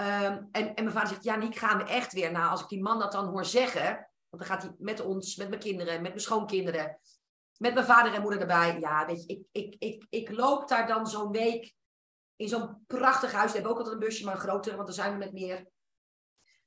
[0.00, 2.32] Um, en, en mijn vader zegt, ja, Niek, gaan we echt weer.
[2.32, 5.36] Nou, als ik die man dat dan hoor zeggen want dan gaat hij met ons,
[5.36, 6.98] met mijn kinderen, met mijn schoonkinderen,
[7.56, 8.80] met mijn vader en moeder erbij.
[8.80, 11.74] Ja, weet je, ik, ik, ik, ik loop daar dan zo'n week
[12.36, 13.46] in zo'n prachtig huis.
[13.46, 15.66] We hebben ook altijd een busje, maar een grotere, want dan zijn we met meer.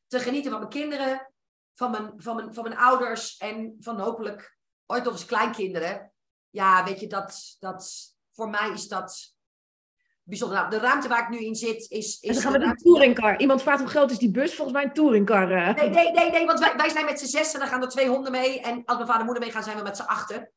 [0.07, 1.31] Te genieten van mijn kinderen,
[1.73, 6.11] van mijn, van mijn, van mijn ouders en van hopelijk ooit nog eens kleinkinderen.
[6.49, 9.35] Ja, weet je, dat, dat, voor mij is dat
[10.23, 10.57] bijzonder.
[10.57, 12.19] Nou, de ruimte waar ik nu in zit is...
[12.19, 13.39] is en dan gaan we een touringcar.
[13.39, 14.55] Iemand vraagt hoe groot is die bus?
[14.55, 15.51] Volgens mij een touringcar.
[15.51, 15.75] Uh.
[15.75, 17.89] Nee, nee, nee, nee, want wij, wij zijn met z'n zes en dan gaan er
[17.89, 18.61] twee honden mee.
[18.61, 20.51] En als mijn vader en moeder meegaan, zijn we met z'n achten.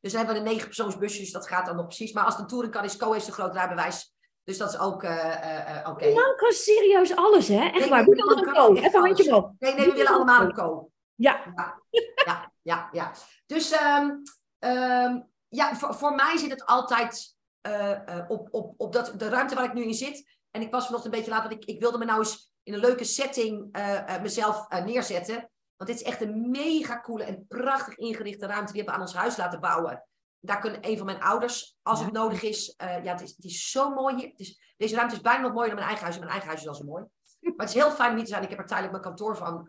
[0.00, 2.12] Dus dan hebben we een negenpersoonsbusje, dus dat gaat dan nog precies.
[2.12, 4.14] Maar als een touringcar is, Co heeft een groot rijbewijs.
[4.44, 5.90] Dus dat is ook uh, uh, oké.
[5.90, 6.12] Okay.
[6.12, 7.64] Nou, kan serieus alles, hè?
[7.64, 8.04] Echt nee, waar.
[8.04, 8.74] We willen een Co.
[8.74, 9.52] Even een handje op.
[9.58, 10.90] Nee, nee, we willen allemaal een Co.
[11.14, 11.42] Ja.
[11.56, 11.82] Ja,
[12.24, 12.88] ja, ja.
[12.92, 13.12] ja.
[13.46, 14.22] Dus um,
[14.58, 17.36] um, ja, voor, voor mij zit het altijd
[17.68, 20.36] uh, op, op, op dat, de ruimte waar ik nu in zit.
[20.50, 22.74] En ik was vanochtend een beetje laat, want ik, ik wilde me nou eens in
[22.74, 23.78] een leuke setting
[24.22, 25.50] mezelf neerzetten.
[25.76, 28.72] Want dit is echt een mega coole en prachtig ingerichte ruimte.
[28.72, 30.04] Die hebben we aan ons huis laten bouwen.
[30.40, 32.74] Daar kunnen een van mijn ouders, als het nodig is.
[32.76, 34.28] ja, het is, het is zo mooi hier.
[34.28, 36.14] Het is, deze ruimte is bijna nog mooier dan mijn eigen huis.
[36.14, 37.04] En mijn eigen huis is al zo mooi.
[37.40, 38.42] Maar het is heel fijn om hier te zijn.
[38.42, 39.66] Ik heb er tijdelijk mijn kantoor van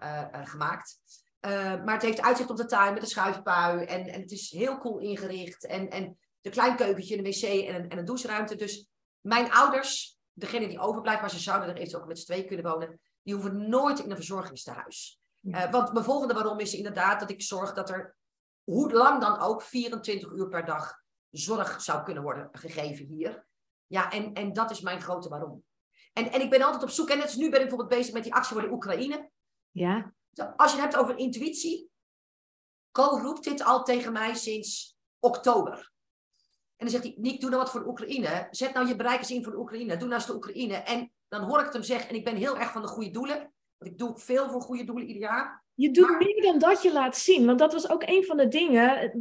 [0.47, 0.99] gemaakt.
[1.85, 3.85] maar het heeft uitzicht op de tuin met een schuifpui.
[3.85, 5.65] En, en het is heel cool ingericht.
[5.65, 8.55] En, en een klein keukentje, een wc en een, en een doucheruimte.
[8.55, 8.87] Dus
[9.21, 12.65] mijn ouders, degene die overblijft, maar ze zouden er eventueel ook met z'n twee kunnen
[12.71, 15.19] wonen, die hoeven nooit in een verzorgingstehuis.
[15.41, 18.15] Uh, want mijn volgende waarom is inderdaad dat ik zorg dat er,
[18.63, 23.45] hoe lang dan ook, 24 uur per dag zorg zou kunnen worden gegeven hier.
[23.87, 25.63] Ja, en, en dat is mijn grote waarom.
[26.13, 28.23] En, en ik ben altijd op zoek, en net nu ben ik bijvoorbeeld bezig met
[28.23, 29.29] die actie voor de Oekraïne.
[29.71, 30.13] Ja.
[30.55, 31.91] Als je het hebt over intuïtie,
[32.97, 35.91] Co roept dit al tegen mij sinds oktober.
[36.75, 38.47] En dan zegt hij, Niek, doe nou wat voor de Oekraïne.
[38.51, 39.97] Zet nou je bereikers in voor de Oekraïne.
[39.97, 40.73] Doe nou eens de Oekraïne.
[40.73, 43.09] En dan hoor ik het hem zeggen, en ik ben heel erg van de goede
[43.09, 43.53] doelen.
[43.79, 45.65] Ik doe veel voor goede doelen ieder jaar.
[45.73, 47.45] Je doet meer dan dat je laat zien.
[47.45, 49.11] Want dat was ook een van de dingen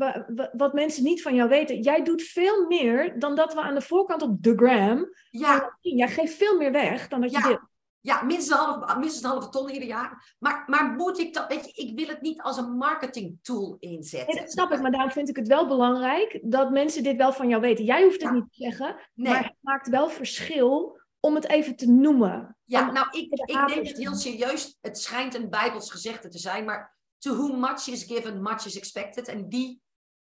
[0.53, 1.81] wat mensen niet van jou weten.
[1.81, 5.09] Jij doet veel meer dan dat we aan de voorkant op de gram.
[5.31, 5.77] Ja.
[5.81, 7.69] Jij geeft veel meer weg dan dat je ja.
[8.07, 10.35] Ja, minstens een, halve, minstens een halve ton ieder jaar.
[10.39, 13.77] Maar, maar moet ik dat, weet je, ik wil het niet als een marketing tool
[13.79, 14.35] inzetten.
[14.35, 17.33] Nee, dat snap ik, maar daarom vind ik het wel belangrijk dat mensen dit wel
[17.33, 17.85] van jou weten.
[17.85, 21.91] Jij hoeft het niet te zeggen, maar het maakt wel verschil om het even te
[21.91, 22.57] noemen.
[22.65, 24.77] Ja, nou, ik, ik neem het heel serieus.
[24.81, 28.77] Het schijnt een Bijbels gezegde te zijn, maar to whom much is given, much is
[28.77, 29.29] expected.
[29.29, 29.81] En die,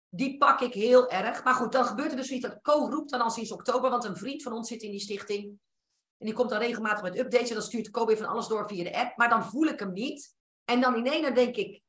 [0.09, 1.45] die pak ik heel erg.
[1.45, 4.05] Maar goed, dan gebeurt er dus iets dat Co roept dan al sinds oktober, want
[4.05, 5.45] een vriend van ons zit in die stichting.
[6.19, 8.69] En die komt dan regelmatig met updates en dan stuurt Co weer van alles door
[8.69, 9.17] via de app.
[9.17, 10.35] Maar dan voel ik hem niet.
[10.65, 11.83] En dan in één denk ik,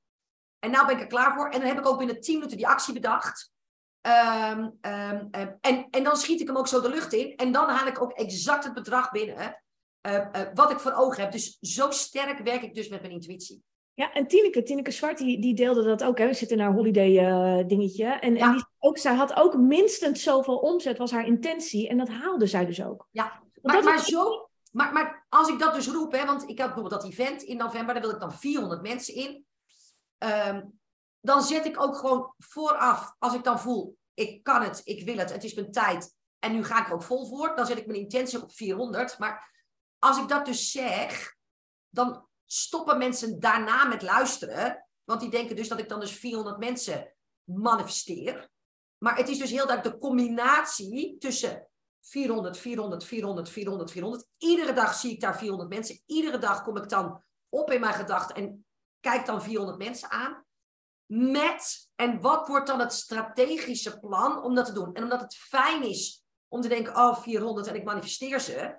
[0.60, 1.50] en nou ben ik er klaar voor.
[1.50, 3.54] En dan heb ik ook binnen 10 minuten die actie bedacht.
[4.06, 7.36] Ehm, ehm, ehm, en, en dan schiet ik hem ook zo de lucht in.
[7.36, 9.36] En dan haal ik ook exact het bedrag binnen
[10.08, 11.32] uh, uh, wat ik voor ogen heb.
[11.32, 13.64] Dus zo sterk werk ik dus met mijn intuïtie.
[13.94, 16.18] Ja, en Tineke, Tineke Zwart, die, die deelde dat ook.
[16.18, 16.28] Hè.
[16.28, 18.06] We zitten naar holiday uh, dingetje.
[18.06, 21.90] En, en die, ook, zij had ook minstens zoveel omzet, was haar intentie.
[21.90, 23.08] En dat haalde zij dus ook.
[23.12, 26.74] Ja, maar, maar, zo, maar, maar als ik dat dus roep, hè, want ik had
[26.74, 29.46] bijvoorbeeld dat event in november, daar wil ik dan 400 mensen in.
[30.48, 30.80] Um,
[31.26, 35.18] dan zet ik ook gewoon vooraf, als ik dan voel, ik kan het, ik wil
[35.18, 36.16] het, het is mijn tijd.
[36.40, 37.56] En nu ga ik er ook vol voor.
[37.56, 39.20] Dan zet ik mijn intentie op 400.
[39.20, 39.52] Maar
[40.00, 41.36] als ik dat dus zeg,
[41.90, 44.88] dan stoppen mensen daarna met luisteren.
[45.04, 48.50] Want die denken dus dat ik dan dus 400 mensen manifesteer.
[48.98, 51.68] Maar het is dus heel duidelijk de combinatie tussen
[52.02, 54.28] 400, 400, 400, 400, 400.
[54.38, 56.02] Iedere dag zie ik daar 400 mensen.
[56.06, 58.66] Iedere dag kom ik dan op in mijn gedachten en
[59.00, 60.45] kijk dan 400 mensen aan
[61.06, 64.94] met, en wat wordt dan het strategische plan om dat te doen?
[64.94, 68.78] En omdat het fijn is om te denken, oh 400 en ik manifesteer ze,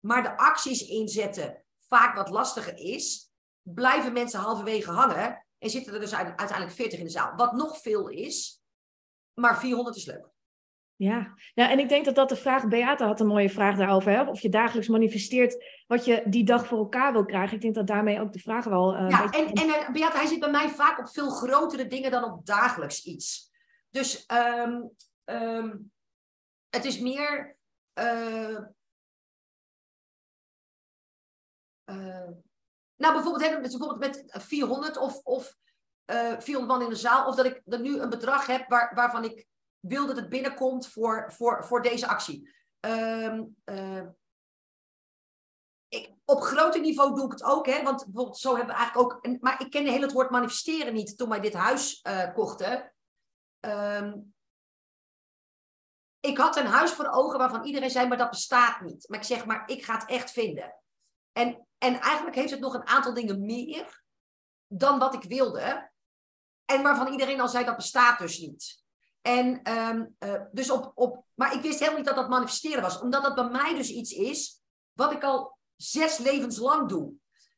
[0.00, 3.30] maar de acties inzetten vaak wat lastiger is,
[3.62, 7.34] blijven mensen halverwege hangen en zitten er dus uiteindelijk 40 in de zaal.
[7.36, 8.62] Wat nog veel is,
[9.34, 10.28] maar 400 is leuk.
[10.98, 14.12] Ja, nou, en ik denk dat dat de vraag, Beata had een mooie vraag daarover,
[14.12, 14.22] hè?
[14.22, 17.54] of je dagelijks manifesteert wat je die dag voor elkaar wil krijgen.
[17.54, 18.94] Ik denk dat daarmee ook de vraag wel...
[18.94, 22.10] Uh, ja, en, en uh, Beata, hij zit bij mij vaak op veel grotere dingen
[22.10, 23.50] dan op dagelijks iets.
[23.90, 24.90] Dus um,
[25.24, 25.92] um,
[26.70, 27.56] het is meer...
[28.00, 28.58] Uh,
[32.96, 35.54] nou, bijvoorbeeld, hè, bijvoorbeeld met 400 of, of
[36.38, 39.24] 400 man in de zaal, of dat ik er nu een bedrag heb waar, waarvan
[39.24, 39.46] ik
[39.80, 42.54] wil dat het binnenkomt voor, voor, voor deze actie.
[42.80, 44.06] Um, uh,
[45.88, 49.12] ik, op groter niveau doe ik het ook, hè, want bijvoorbeeld zo hebben we eigenlijk
[49.12, 49.40] ook.
[49.40, 52.92] Maar ik kende heel het woord manifesteren niet toen wij dit huis uh, kochten.
[53.60, 54.34] Um,
[56.20, 59.08] ik had een huis voor ogen waarvan iedereen zei, maar dat bestaat niet.
[59.08, 60.74] Maar ik zeg, maar ik ga het echt vinden.
[61.32, 64.02] En, en eigenlijk heeft het nog een aantal dingen meer
[64.66, 65.90] dan wat ik wilde.
[66.64, 68.82] En waarvan iedereen al zei, dat bestaat dus niet.
[69.22, 73.00] En um, uh, dus op, op, maar ik wist helemaal niet dat dat manifesteren was,
[73.00, 74.60] omdat dat bij mij dus iets is
[74.92, 77.12] wat ik al zes levens lang doe.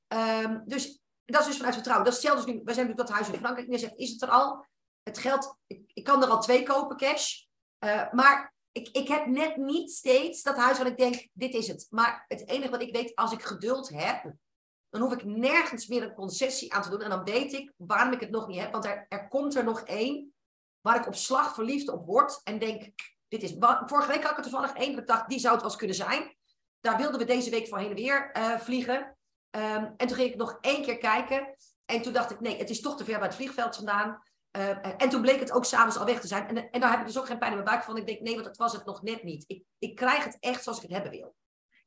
[0.09, 2.07] Um, dus dat is dus vanuit vertrouwen.
[2.07, 4.29] Dat is hetzelfde nu, wij zijn natuurlijk dat huis in Frankrijk neerzet, is het er
[4.29, 4.67] al.
[5.03, 7.43] Het geld, ik, ik kan er al twee kopen cash,
[7.85, 11.69] uh, maar ik, ik heb net niet steeds dat huis waar ik denk, dit is
[11.69, 11.87] het.
[11.91, 14.33] Maar het enige wat ik weet, als ik geduld heb,
[14.89, 17.03] dan hoef ik nergens meer een concessie aan te doen.
[17.03, 19.65] En dan weet ik waarom ik het nog niet heb, want er, er komt er
[19.65, 20.35] nog één
[20.81, 22.93] waar ik op slag verliefd op word en denk,
[23.29, 23.55] dit is...
[23.87, 25.97] Vorige week had ik er toevallig één, ik dacht, die zou het wel eens kunnen
[25.97, 26.37] zijn.
[26.81, 29.17] Daar wilden we deze week voor heen en weer uh, vliegen.
[29.57, 31.55] Um, en toen ging ik nog één keer kijken.
[31.85, 34.23] En toen dacht ik, nee, het is toch te ver bij het vliegveld vandaan.
[34.57, 36.49] Uh, en toen bleek het ook s'avonds al weg te zijn.
[36.49, 37.97] En, en daar heb ik dus ook geen pijn in mijn buik van.
[37.97, 39.45] Ik denk, nee, want dat was het nog net niet.
[39.47, 41.35] Ik, ik krijg het echt zoals ik het hebben wil.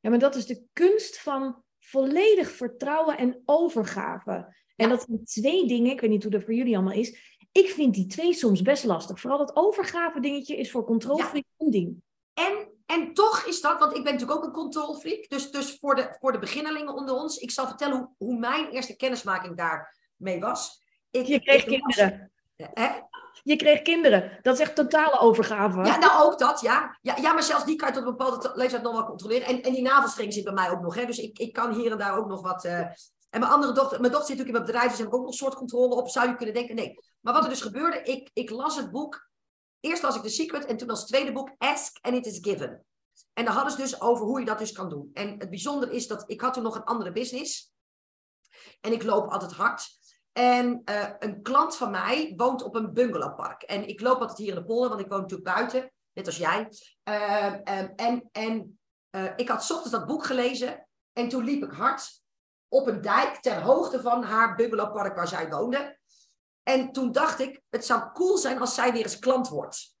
[0.00, 4.32] Ja, maar dat is de kunst van volledig vertrouwen en overgave.
[4.76, 4.96] En ja.
[4.96, 7.33] dat zijn twee dingen, ik weet niet hoe dat voor jullie allemaal is.
[7.62, 9.20] Ik vind die twee soms best lastig.
[9.20, 11.64] Vooral dat overgave dingetje is voor controlefreak ja.
[11.64, 12.02] een ding.
[12.34, 15.28] En, en toch is dat, want ik ben natuurlijk ook een controlfreak.
[15.28, 17.36] Dus, dus voor, de, voor de beginnelingen onder ons.
[17.36, 20.82] Ik zal vertellen hoe, hoe mijn eerste kennismaking daarmee was.
[21.10, 22.30] Ik, je kreeg kinderen.
[22.56, 22.88] Was, hè?
[23.42, 24.38] Je kreeg kinderen.
[24.42, 25.84] Dat is echt totale overgave.
[25.84, 26.98] Ja, nou ook dat, ja.
[27.00, 29.46] Ja, ja maar zelfs die kan je tot een bepaalde leeftijd nog wel controleren.
[29.46, 30.94] En, en die navelstreng zit bij mij ook nog.
[30.94, 31.04] Hè.
[31.06, 32.64] Dus ik, ik kan hier en daar ook nog wat...
[32.64, 32.78] Uh,
[33.30, 35.20] en mijn andere dochter, mijn dochter zit natuurlijk in mijn bedrijf, dus heb ik ook
[35.20, 36.08] nog een soort controle op.
[36.08, 36.98] Zou je kunnen denken, nee.
[37.24, 39.28] Maar wat er dus gebeurde, ik, ik las het boek.
[39.80, 42.84] Eerst las ik The Secret en toen als tweede boek Ask and It Is Given.
[43.32, 45.10] En daar hadden ze dus over hoe je dat dus kan doen.
[45.12, 47.72] En het bijzondere is dat ik had toen nog een andere business.
[48.80, 49.88] En ik loop altijd hard.
[50.32, 53.62] En uh, een klant van mij woont op een bungalowpark.
[53.62, 55.92] En ik loop altijd hier in de polder, want ik woon natuurlijk buiten.
[56.12, 56.68] Net als jij.
[57.08, 58.78] Uh, um, en en
[59.36, 60.88] ik had ochtends dat boek gelezen.
[61.12, 62.22] En toen liep ik hard
[62.68, 65.98] op een dijk ter hoogte van haar bungalowpark waar zij woonde.
[66.64, 69.96] En toen dacht ik, het zou cool zijn als zij weer eens klant wordt.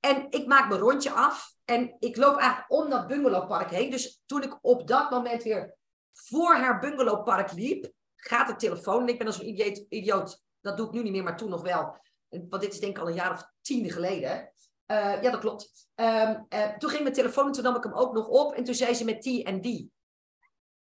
[0.00, 3.90] En ik maak mijn rondje af en ik loop eigenlijk om dat bungalowpark heen.
[3.90, 5.76] Dus toen ik op dat moment weer
[6.12, 9.02] voor haar bungalowpark liep, gaat de telefoon.
[9.02, 11.50] En ik ben als een idioot, idioot, dat doe ik nu niet meer, maar toen
[11.50, 11.96] nog wel.
[12.28, 14.52] Want dit is denk ik al een jaar of tien geleden.
[14.86, 15.88] Uh, ja, dat klopt.
[15.94, 18.52] Um, uh, toen ging mijn telefoon en toen nam ik hem ook nog op.
[18.54, 19.92] En toen zei ze met die en die.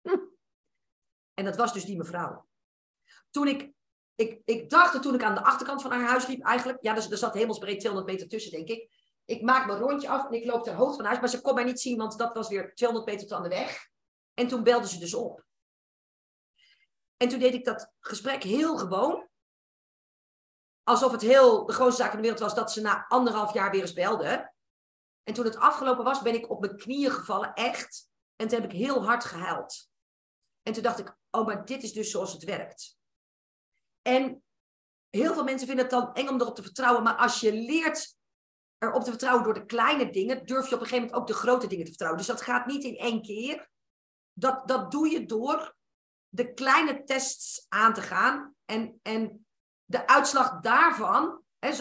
[0.01, 0.17] Hm.
[1.33, 2.47] En dat was dus die mevrouw.
[3.29, 3.71] Toen ik,
[4.17, 6.77] ik, ik dacht toen ik aan de achterkant van haar huis liep eigenlijk.
[6.81, 8.89] Ja, dus, er zat hemelsbreed 200 meter tussen, denk ik.
[9.25, 11.19] Ik maak mijn rondje af en ik loop ter hoogte van huis.
[11.19, 13.49] Maar ze kon mij niet zien, want dat was weer 200 meter tot aan de
[13.49, 13.89] weg.
[14.33, 15.45] En toen belde ze dus op.
[17.17, 19.27] En toen deed ik dat gesprek heel gewoon.
[20.83, 23.71] Alsof het heel de grootste zaak in de wereld was dat ze na anderhalf jaar
[23.71, 24.53] weer eens belde.
[25.23, 28.09] En toen het afgelopen was, ben ik op mijn knieën gevallen, echt.
[28.35, 29.89] En toen heb ik heel hard gehuild.
[30.63, 32.96] En toen dacht ik, oh, maar dit is dus zoals het werkt.
[34.07, 34.43] En
[35.09, 37.03] heel veel mensen vinden het dan eng om erop te vertrouwen.
[37.03, 38.15] Maar als je leert
[38.77, 41.33] erop te vertrouwen door de kleine dingen, durf je op een gegeven moment ook de
[41.33, 42.19] grote dingen te vertrouwen.
[42.19, 43.69] Dus dat gaat niet in één keer.
[44.33, 45.75] Dat, dat doe je door
[46.29, 48.55] de kleine tests aan te gaan.
[48.65, 49.45] En, en
[49.85, 51.41] de uitslag daarvan.
[51.59, 51.71] Hè,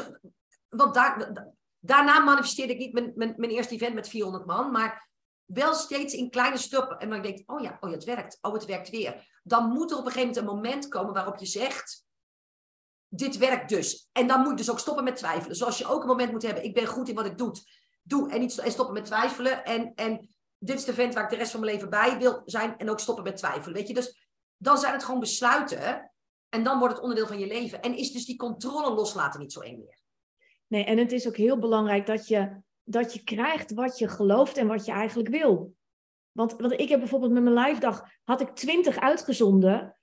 [0.68, 1.32] want daar,
[1.78, 4.70] daarna manifesteerde ik niet mijn, mijn, eerste event met 400 man.
[4.70, 5.08] Maar
[5.44, 6.98] wel steeds in kleine stappen.
[6.98, 8.38] En dan denk ik, oh ja, oh ja, het werkt.
[8.40, 9.40] Oh, het werkt weer.
[9.42, 12.05] Dan moet er op een gegeven moment een moment komen waarop je zegt
[13.16, 14.08] dit werkt dus.
[14.12, 15.56] En dan moet je dus ook stoppen met twijfelen.
[15.56, 17.52] Zoals je ook een moment moet hebben, ik ben goed in wat ik doe.
[18.02, 19.64] doe en, niet, en stoppen met twijfelen.
[19.64, 22.42] En, en dit is de vent waar ik de rest van mijn leven bij wil
[22.44, 22.76] zijn.
[22.76, 23.76] En ook stoppen met twijfelen.
[23.76, 26.12] Weet je, dus dan zijn het gewoon besluiten.
[26.48, 27.82] En dan wordt het onderdeel van je leven.
[27.82, 30.00] En is dus die controle loslaten niet zo eng meer.
[30.66, 34.56] Nee, en het is ook heel belangrijk dat je, dat je krijgt wat je gelooft
[34.56, 35.74] en wat je eigenlijk wil.
[36.32, 39.96] Want, want ik heb bijvoorbeeld met mijn live dag, had ik twintig uitgezonden.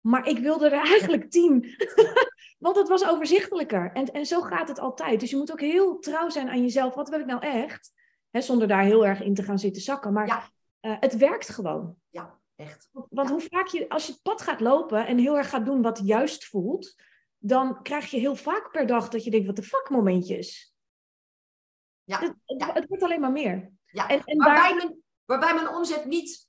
[0.00, 1.62] Maar ik wilde er eigenlijk tien.
[2.64, 3.92] Want het was overzichtelijker.
[3.92, 5.20] En, en zo gaat het altijd.
[5.20, 6.94] Dus je moet ook heel trouw zijn aan jezelf.
[6.94, 7.92] Wat wil ik nou echt?
[8.30, 10.12] zonder daar heel erg in te gaan zitten zakken.
[10.12, 10.50] Maar ja.
[10.80, 11.96] uh, het werkt gewoon.
[12.10, 12.88] Ja, echt.
[12.92, 15.82] Want hoe vaak je, als je het pad gaat lopen en heel erg gaat doen
[15.82, 16.94] wat juist voelt,
[17.38, 20.74] dan krijg je heel vaak per dag dat je denkt, wat de fuck momentjes.
[22.04, 22.20] Ja.
[22.20, 23.72] Het, het, wordt alleen maar meer.
[23.86, 24.08] Ja.
[24.08, 24.76] En, en waarbij, daar...
[24.76, 26.48] mijn, waarbij mijn omzet niet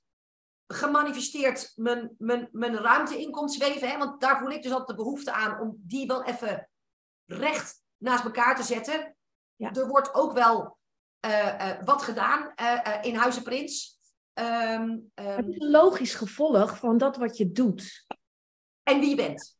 [0.66, 3.88] gemanifesteerd mijn, mijn, mijn ruimte in komt zweven.
[3.88, 3.98] Hè?
[3.98, 6.68] Want daar voel ik dus altijd de behoefte aan om die wel even
[7.26, 9.16] recht naast elkaar te zetten.
[9.54, 9.72] Ja.
[9.72, 10.78] Er wordt ook wel
[11.26, 13.98] uh, uh, wat gedaan uh, in Huizen Prins.
[14.34, 18.06] Um, het is een logisch gevolg van dat wat je doet.
[18.82, 19.56] En wie je bent.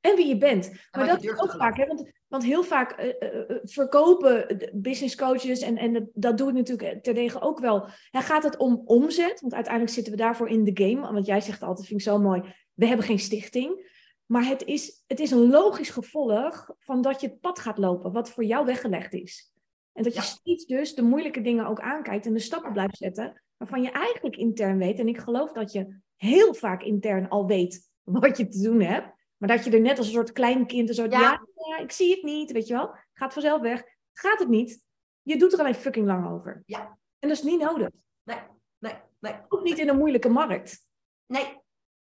[0.00, 0.70] En wie je bent.
[0.90, 1.86] Maar dat is ook vaak, hè?
[1.86, 3.14] Want, want heel vaak uh,
[3.62, 7.88] verkopen business coaches, en, en dat doe ik natuurlijk terdege ook wel.
[8.10, 9.40] Ja, gaat het om omzet?
[9.40, 11.12] Want uiteindelijk zitten we daarvoor in de game.
[11.12, 12.42] Want jij zegt altijd, vind ik zo mooi,
[12.74, 13.88] we hebben geen stichting.
[14.26, 18.12] Maar het is, het is een logisch gevolg van dat je het pad gaat lopen,
[18.12, 19.52] wat voor jou weggelegd is.
[19.92, 23.42] En dat je steeds dus de moeilijke dingen ook aankijkt en de stappen blijft zetten,
[23.56, 24.98] waarvan je eigenlijk intern weet.
[24.98, 29.18] En ik geloof dat je heel vaak intern al weet wat je te doen hebt.
[29.40, 31.46] Maar dat je er net als een soort klein kind een soort, ja.
[31.54, 32.94] ja, ik zie het niet, weet je wel.
[33.12, 33.82] Gaat vanzelf weg.
[34.12, 34.82] Gaat het niet.
[35.22, 36.62] Je doet er alleen fucking lang over.
[36.66, 36.98] Ja.
[37.18, 37.88] En dat is niet nodig.
[38.22, 38.40] Nee,
[38.78, 39.34] nee, nee.
[39.48, 40.86] Ook niet in een moeilijke markt.
[41.26, 41.58] Nee,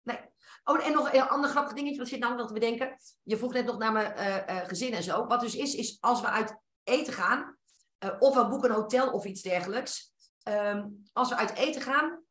[0.02, 0.20] nee.
[0.64, 2.98] Oh, en nog een ander grappig dingetje, wat zit nou nog te bedenken.
[3.24, 5.26] Je vroeg net nog naar mijn uh, uh, gezin en zo.
[5.26, 7.58] Wat dus is, is als we uit eten gaan,
[8.06, 10.14] uh, of we boeken een hotel of iets dergelijks.
[10.50, 12.24] Um, als we uit eten gaan,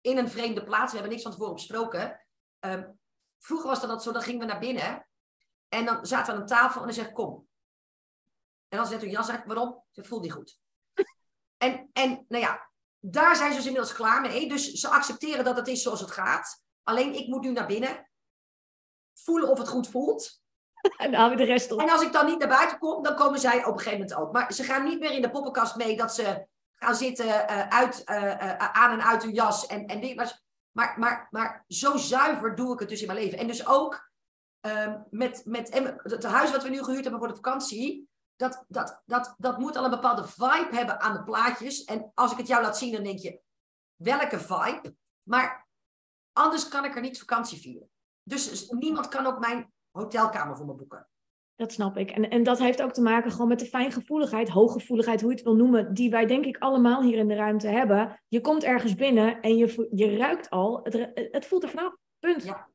[0.00, 2.26] in een vreemde plaats, we hebben niks van tevoren besproken.
[2.66, 2.98] Um,
[3.44, 5.06] Vroeger was dat zo, dan gingen we naar binnen.
[5.68, 7.48] En dan zaten we aan een tafel en dan zeg ik, kom.
[8.68, 9.44] En dan zet u jas uit.
[9.46, 9.84] Waarom?
[9.90, 10.58] Ze voelt niet goed.
[11.64, 14.48] en, en nou ja, daar zijn ze dus inmiddels klaar mee.
[14.48, 16.62] Dus ze accepteren dat het is zoals het gaat.
[16.82, 18.10] Alleen ik moet nu naar binnen.
[19.14, 20.42] Voelen of het goed voelt.
[20.96, 21.80] En dan we de rest op.
[21.80, 24.14] En als ik dan niet naar buiten kom, dan komen zij op een gegeven moment
[24.14, 24.32] ook.
[24.32, 28.02] Maar ze gaan niet meer in de poppenkast mee dat ze gaan zitten uh, uit,
[28.10, 29.66] uh, aan en uit hun jas.
[29.66, 30.42] En, en.
[30.76, 33.38] Maar, maar, maar zo zuiver doe ik het dus in mijn leven.
[33.38, 34.10] En dus ook
[34.60, 38.08] um, met, met het huis wat we nu gehuurd hebben voor de vakantie.
[38.36, 41.84] Dat, dat, dat, dat moet al een bepaalde vibe hebben aan de plaatjes.
[41.84, 43.40] En als ik het jou laat zien, dan denk je,
[43.96, 44.96] welke vibe?
[45.22, 45.68] Maar
[46.32, 47.90] anders kan ik er niet vakantie vieren.
[48.22, 51.08] Dus niemand kan ook mijn hotelkamer voor me boeken.
[51.56, 52.10] Dat snap ik.
[52.10, 55.44] En, en dat heeft ook te maken gewoon met de fijngevoeligheid, hooggevoeligheid, hoe je het
[55.44, 58.20] wil noemen, die wij denk ik allemaal hier in de ruimte hebben.
[58.28, 61.96] Je komt ergens binnen en je, je ruikt al, het, het voelt er vanaf.
[62.18, 62.44] Punt.
[62.44, 62.68] Ja.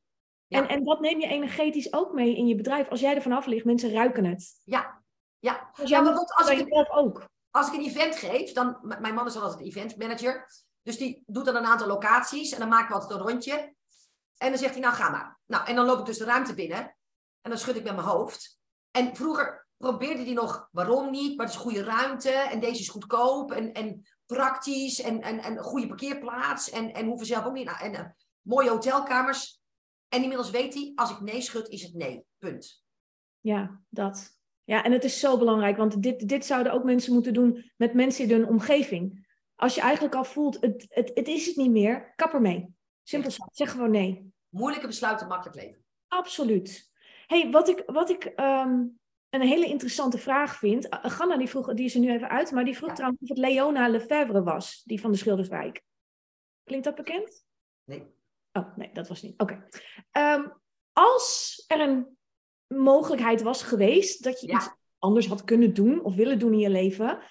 [0.48, 2.88] En, en dat neem je energetisch ook mee in je bedrijf.
[2.88, 4.60] Als jij er vanaf ligt, mensen ruiken het.
[4.64, 5.02] Ja,
[5.38, 5.70] ja.
[5.84, 7.24] ja maar als, ik, ook.
[7.50, 10.46] als ik een event geef, dan, mijn man is altijd event manager,
[10.82, 13.74] dus die doet dan een aantal locaties en dan maken we altijd een rondje.
[14.36, 15.38] En dan zegt hij, nou ga maar.
[15.46, 16.96] Nou, en dan loop ik dus de ruimte binnen.
[17.40, 18.59] En dan schud ik met mijn hoofd.
[18.90, 21.36] En vroeger probeerde hij nog, waarom niet?
[21.36, 22.30] Maar het is goede ruimte.
[22.30, 23.52] En deze is goedkoop.
[23.52, 25.00] En, en praktisch.
[25.00, 26.70] En, en, en een goede parkeerplaats.
[26.70, 27.76] En, en hoeven zelf ook niet.
[27.80, 28.04] En uh,
[28.40, 29.60] mooie hotelkamers.
[30.08, 32.24] En inmiddels weet hij, als ik nee schud, is het nee.
[32.38, 32.84] Punt.
[33.40, 34.38] Ja, dat.
[34.64, 37.94] Ja, en het is zo belangrijk, want dit, dit zouden ook mensen moeten doen met
[37.94, 39.28] mensen in hun omgeving.
[39.54, 42.74] Als je eigenlijk al voelt, het, het, het is het niet meer, kap ermee.
[43.02, 44.32] Simpel zeg gewoon nee.
[44.48, 45.84] Moeilijke besluiten, makkelijk leven.
[46.08, 46.89] Absoluut.
[47.30, 50.86] Hey, wat ik, wat ik um, een hele interessante vraag vind.
[50.90, 52.94] Ganna die vroeg, die is er nu even uit, maar die vroeg ja.
[52.94, 55.82] trouwens of het Leona Lefebvre was, die van de Schilderswijk.
[56.64, 57.44] Klinkt dat bekend?
[57.84, 58.06] Nee.
[58.52, 59.40] Oh, nee, dat was niet.
[59.40, 59.68] Oké.
[60.12, 60.36] Okay.
[60.36, 60.52] Um,
[60.92, 62.18] als er een
[62.66, 64.56] mogelijkheid was geweest dat je ja.
[64.56, 64.68] iets
[64.98, 67.22] anders had kunnen doen of willen doen in je leven,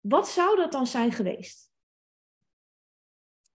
[0.00, 1.70] wat zou dat dan zijn geweest?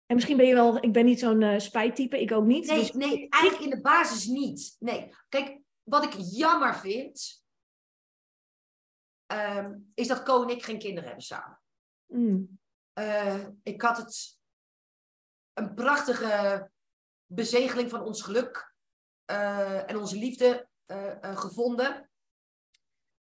[0.06, 2.68] En misschien ben je wel, ik ben niet zo'n uh, spijttype, ik ook niet.
[2.68, 2.92] Nee, dus...
[2.92, 4.76] nee, eigenlijk in de basis niet.
[4.80, 5.60] Nee, kijk,
[5.92, 7.44] wat ik jammer vind,
[9.28, 11.62] um, is dat Co en ik geen kinderen hebben samen.
[12.06, 12.60] Mm.
[12.94, 14.40] Uh, ik had het
[15.54, 16.70] een prachtige
[17.26, 18.76] bezegeling van ons geluk
[19.32, 22.10] uh, en onze liefde uh, gevonden.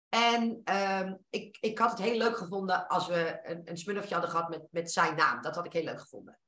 [0.09, 4.31] En uh, ik, ik had het heel leuk gevonden als we een, een smurfje hadden
[4.31, 5.41] gehad met, met zijn naam.
[5.41, 6.39] Dat had ik heel leuk gevonden.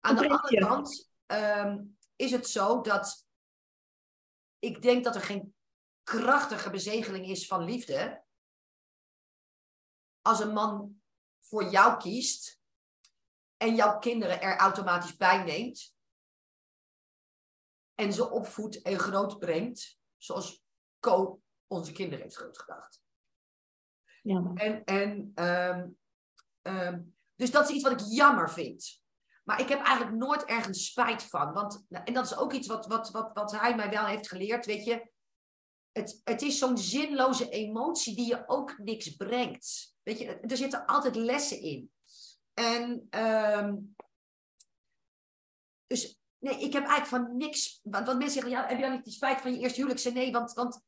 [0.00, 3.28] Aan de andere kant um, is het zo dat
[4.60, 5.54] ik denk dat er geen
[6.02, 8.24] krachtige bezegeling is van liefde.
[10.22, 11.02] Als een man
[11.40, 12.60] voor jou kiest
[13.56, 15.94] en jouw kinderen er automatisch bij neemt.
[17.94, 20.64] En ze opvoedt en groot brengt zoals
[21.00, 23.02] Co onze kinderen heeft grootgebracht.
[24.22, 24.52] Ja.
[24.54, 25.98] En, en um,
[26.62, 29.02] um, dus dat is iets wat ik jammer vind.
[29.50, 31.52] Maar ik heb eigenlijk nooit ergens spijt van.
[31.52, 34.66] Want, en dat is ook iets wat, wat, wat, wat hij mij wel heeft geleerd.
[34.66, 35.10] Weet je,
[35.92, 39.94] het, het is zo'n zinloze emotie die je ook niks brengt.
[40.02, 41.92] Weet je, er zitten altijd lessen in.
[42.54, 43.96] En um,
[45.86, 47.80] dus Nee, ik heb eigenlijk van niks.
[47.82, 50.00] Want, mensen zeggen, ja, heb je dan niet die spijt van je eerste huwelijk?
[50.00, 50.82] Zei nee, want, want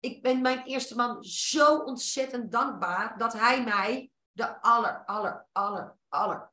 [0.00, 5.96] ik ben mijn eerste man zo ontzettend dankbaar dat hij mij de aller, aller, aller,
[6.08, 6.49] aller,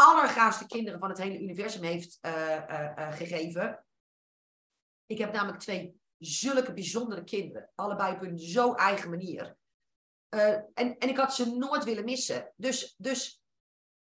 [0.00, 3.84] allergaafste kinderen van het hele universum heeft uh, uh, uh, gegeven.
[5.06, 9.56] Ik heb namelijk twee zulke bijzondere kinderen, allebei op hun zo eigen manier.
[10.28, 12.52] en, en ik had ze nooit willen missen.
[12.56, 13.42] Dus, dus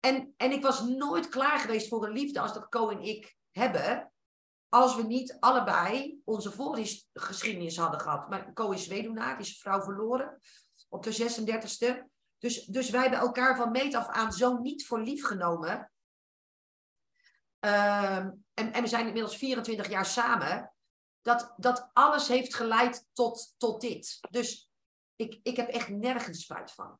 [0.00, 3.36] en, en ik was nooit klaar geweest voor een liefde als dat Co en ik
[3.50, 4.12] hebben
[4.68, 8.28] als we niet allebei onze voorgeschiedenis hadden gehad.
[8.28, 10.40] Maar Co is weduwnaar, is vrouw verloren
[10.88, 12.10] op de 36e.
[12.42, 15.90] Dus, dus wij hebben elkaar van meet af aan zo niet voor lief genomen.
[17.64, 18.16] Uh,
[18.54, 20.72] en, en we zijn inmiddels 24 jaar samen.
[21.20, 24.18] Dat, dat alles heeft geleid tot, tot dit.
[24.30, 24.70] Dus
[25.16, 26.98] ik, ik heb echt nergens spijt van.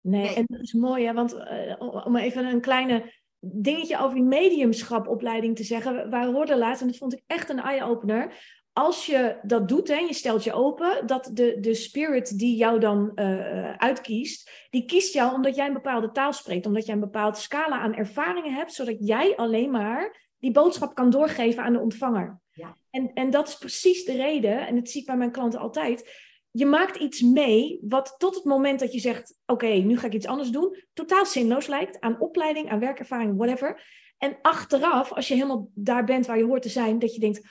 [0.00, 0.34] Nee, nee.
[0.34, 1.12] en dat is mooi, hè?
[1.12, 6.10] want uh, om even een kleine dingetje over die mediumschapopleiding te zeggen.
[6.10, 8.46] Wij hoorden laatst, en dat vond ik echt een eye-opener.
[8.74, 12.80] Als je dat doet en je stelt je open, dat de, de spirit die jou
[12.80, 17.00] dan uh, uitkiest, die kiest jou omdat jij een bepaalde taal spreekt, omdat jij een
[17.00, 21.80] bepaalde scala aan ervaringen hebt, zodat jij alleen maar die boodschap kan doorgeven aan de
[21.80, 22.40] ontvanger.
[22.52, 22.76] Ja.
[22.90, 26.10] En, en dat is precies de reden, en dat zie ik bij mijn klanten altijd,
[26.50, 30.06] je maakt iets mee wat tot het moment dat je zegt: Oké, okay, nu ga
[30.06, 33.82] ik iets anders doen, totaal zinloos lijkt aan opleiding, aan werkervaring, whatever.
[34.18, 37.48] En achteraf, als je helemaal daar bent waar je hoort te zijn, dat je denkt: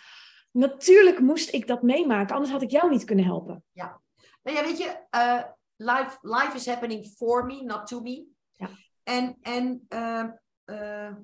[0.54, 3.64] Natuurlijk moest ik dat meemaken, anders had ik jou niet kunnen helpen.
[3.72, 4.01] Ja,
[4.43, 5.43] nou ja, weet je, uh,
[5.76, 8.26] life, life is happening for me, not to me.
[8.51, 8.70] Ja.
[9.04, 10.30] En, en uh,
[10.66, 11.16] uh,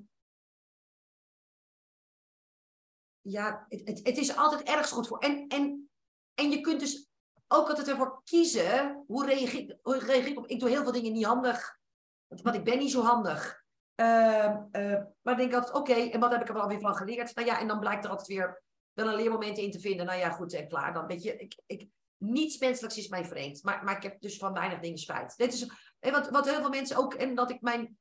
[3.20, 5.18] ja, het, het, het is altijd ergens goed voor.
[5.18, 5.90] En, en,
[6.34, 7.08] en je kunt dus
[7.48, 10.46] ook altijd ervoor kiezen, hoe reageer, hoe reageer ik op?
[10.46, 11.78] Ik doe heel veel dingen niet handig,
[12.26, 13.64] want ik ben niet zo handig.
[13.96, 16.80] Uh, uh, maar ik denk altijd, oké, okay, en wat heb ik er wel weer
[16.80, 17.34] van geleerd?
[17.34, 18.62] Nou ja, en dan blijkt er altijd weer
[19.04, 20.06] wel een leermoment in te vinden.
[20.06, 20.92] Nou ja, goed en klaar.
[20.92, 23.62] Dan weet je, ik, ik, niets menselijks is mij vreemd.
[23.62, 25.36] Maar, maar ik heb dus van weinig dingen spijt.
[25.36, 25.66] Dit is
[26.00, 27.98] wat, wat heel veel mensen ook, en dat ik mijn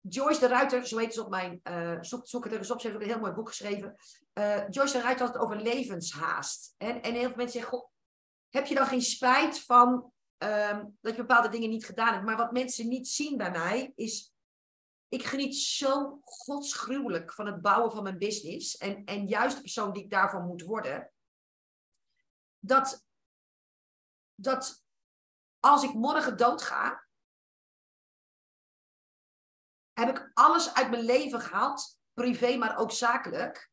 [0.00, 1.60] Joyce de Ruiter, zo heet ze op mijn,
[2.00, 3.94] zoek, zoek het even op, ze heeft ook een heel mooi boek geschreven.
[4.34, 6.74] Uh, Joyce de Ruiter had het over levenshaast.
[6.76, 7.88] En, en heel veel mensen zeggen, goh,
[8.48, 12.24] heb je dan geen spijt van um, dat je bepaalde dingen niet gedaan hebt.
[12.24, 14.32] Maar wat mensen niet zien bij mij is,
[15.08, 18.76] ik geniet zo godsgruwelijk van het bouwen van mijn business.
[18.76, 21.12] En, en juist de persoon die ik daarvan moet worden.
[22.58, 23.06] Dat,
[24.34, 24.84] dat
[25.60, 27.06] als ik morgen doodga,
[29.92, 33.70] heb ik alles uit mijn leven gehaald, privé, maar ook zakelijk.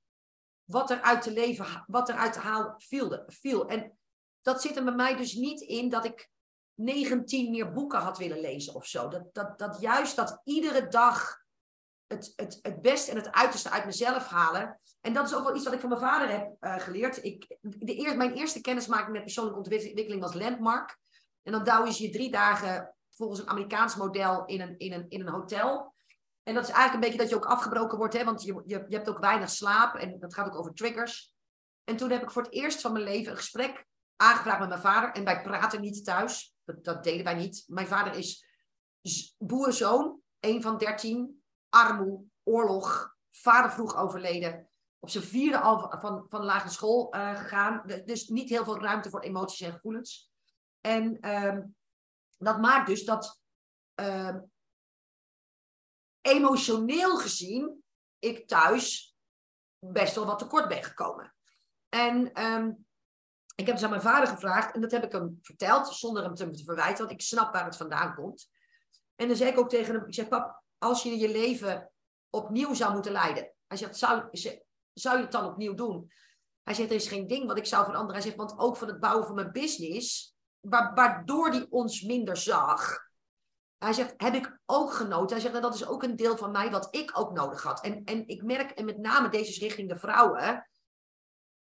[0.64, 3.68] wat er uit te leven, wat er uit te halen viel, viel.
[3.68, 4.00] En
[4.42, 6.30] dat zit er bij mij dus niet in dat ik
[6.76, 9.08] 19 meer boeken had willen lezen of zo.
[9.08, 11.44] Dat, dat, dat juist dat iedere dag
[12.08, 14.80] het, het, het beste en het uiterste uit mezelf halen.
[15.02, 17.24] En dat is ook wel iets wat ik van mijn vader heb uh, geleerd.
[17.24, 20.98] Ik, de eerste, mijn eerste kennismaking met persoonlijke ontwikkeling was Landmark.
[21.44, 25.06] En dan douw je je drie dagen volgens een Amerikaans model in een, in een,
[25.10, 25.94] in een hotel.
[26.44, 28.86] En dat is eigenlijk een beetje dat je ook afgebroken wordt, hè, want je, je,
[28.88, 31.34] je hebt ook weinig slaap en dat gaat ook over triggers.
[31.84, 34.82] En toen heb ik voor het eerst van mijn leven een gesprek aangevraagd met mijn
[34.82, 35.12] vader.
[35.12, 36.55] En wij praten niet thuis.
[36.66, 37.64] Dat, dat deden wij niet.
[37.68, 38.16] Mijn vader
[39.02, 44.70] is boerenzoon, een van dertien, armoe, oorlog, vader vroeg overleden.
[45.00, 47.84] Op zijn vierde al van, van lagere school uh, gegaan.
[48.06, 50.32] Dus niet heel veel ruimte voor emoties en gevoelens.
[50.82, 51.58] En uh,
[52.38, 53.42] dat maakt dus dat
[53.96, 54.36] uh,
[56.22, 57.84] emotioneel gezien
[58.20, 59.16] ik thuis
[59.80, 61.36] best wel wat tekort ben gekomen.
[61.90, 62.85] En um,
[63.56, 66.36] ik heb dus aan mijn vader gevraagd, en dat heb ik hem verteld, zonder hem
[66.36, 68.50] te verwijten, want ik snap waar het vandaan komt.
[69.16, 71.92] En dan zei ik ook tegen hem, ik zeg, pap, als je je leven
[72.30, 74.30] opnieuw zou moeten leiden, hij zegt, zou,
[74.94, 76.12] zou je het dan opnieuw doen?
[76.64, 78.22] Hij zegt, er is geen ding wat ik zou veranderen.
[78.22, 83.04] Hij zegt, want ook van het bouwen van mijn business, waardoor hij ons minder zag,
[83.78, 85.30] hij zegt, heb ik ook genoten.
[85.30, 87.82] Hij zegt, nou, dat is ook een deel van mij wat ik ook nodig had.
[87.82, 90.68] En, en ik merk, en met name deze richting de vrouwen,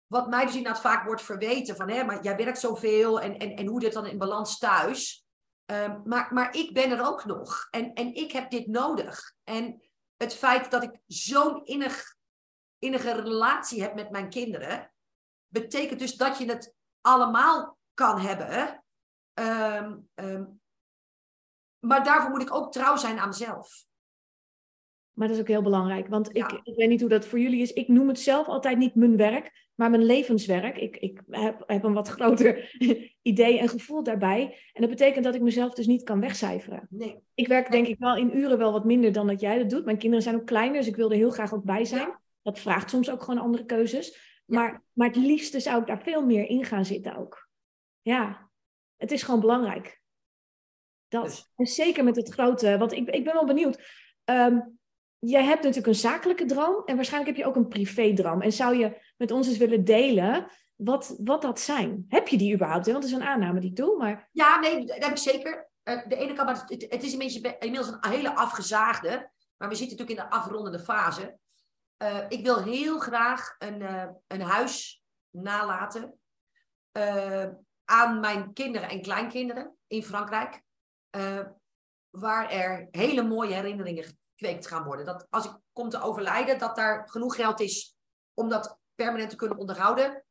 [0.08, 3.55] wat mij dus inderdaad vaak wordt verweten van, hè, maar jij werkt zoveel en, en,
[3.55, 5.26] en hoe dit dan in balans thuis.
[5.72, 9.36] Um, maar, maar ik ben er ook nog en, en ik heb dit nodig.
[9.43, 9.82] En
[10.18, 12.16] het feit dat ik zo'n innig,
[12.80, 14.91] innige relatie heb met mijn kinderen,
[15.47, 18.84] betekent dus dat je het allemaal kan hebben.
[19.39, 20.62] Um, um,
[21.80, 23.86] maar daarvoor moet ik ook trouw zijn aan mezelf.
[25.12, 26.08] Maar dat is ook heel belangrijk.
[26.08, 27.74] Want ik, ik weet niet hoe dat voor jullie is.
[27.74, 30.78] Ik noem het zelf altijd niet mijn werk, maar mijn levenswerk.
[30.78, 32.78] Ik, ik heb, heb een wat groter
[33.22, 34.58] idee en gevoel daarbij.
[34.74, 36.88] En dat betekent dat ik mezelf dus niet kan wegcijferen.
[36.90, 37.20] Nee.
[37.34, 39.86] Ik werk denk ik wel in uren wel wat minder dan dat jij dat doet.
[39.86, 42.20] Mijn kinderen zijn ook kleiner, dus ik wil er heel graag ook bij zijn.
[42.42, 44.42] Dat vraagt soms ook gewoon andere keuzes.
[44.46, 47.50] Maar, maar het liefste zou ik daar veel meer in gaan zitten ook.
[48.02, 48.50] Ja,
[48.96, 50.02] het is gewoon belangrijk.
[51.08, 51.26] Dat.
[51.26, 53.82] Dus- en zeker met het grote, want ik, ik ben wel benieuwd.
[54.26, 54.80] Um,
[55.20, 58.41] jij hebt natuurlijk een zakelijke droom en waarschijnlijk heb je ook een privé-droom.
[58.41, 62.05] En zou je met ons eens willen delen wat, wat dat zijn?
[62.09, 62.86] Heb je die überhaupt?
[62.86, 64.30] Want dat is een aanname die ik doe, maar...
[64.32, 65.70] Ja, nee, dat heb ik zeker.
[65.84, 70.20] Uh, de ene kant, maar het, is inmiddels een hele afgezaagde, maar we zitten natuurlijk
[70.20, 71.38] in de afrondende fase.
[72.03, 76.20] Uh, ik wil heel graag een, uh, een huis nalaten
[77.86, 80.61] aan mijn kinderen en kleinkinderen in Frankrijk.
[82.09, 85.06] Waar er hele mooie herinneringen gekweekt gaan worden.
[85.06, 87.98] Dat als ik kom te overlijden, dat daar genoeg geld is
[88.34, 90.24] om dat permanent te kunnen onderhouden.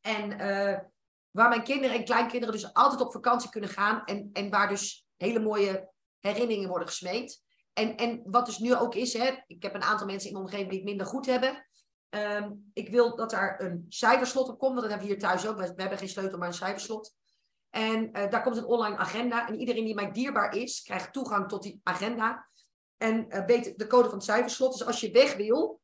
[0.00, 0.78] En uh,
[1.30, 4.04] waar mijn kinderen en kleinkinderen dus altijd op vakantie kunnen gaan.
[4.04, 7.42] En, en waar dus hele mooie herinneringen worden gesmeed.
[7.72, 10.44] En, en wat dus nu ook is, hè, ik heb een aantal mensen in mijn
[10.44, 11.68] omgeving die het minder goed hebben.
[12.10, 15.46] Um, ik wil dat daar een cijferslot op komt, want dat hebben we hier thuis
[15.46, 15.56] ook.
[15.56, 17.14] We, we hebben geen sleutel, maar een cijferslot.
[17.70, 19.48] En uh, daar komt een online agenda.
[19.48, 22.49] En iedereen die mij dierbaar is, krijgt toegang tot die agenda.
[23.02, 24.72] En uh, weet de code van het cijferslot.
[24.72, 25.80] Dus als je weg wil,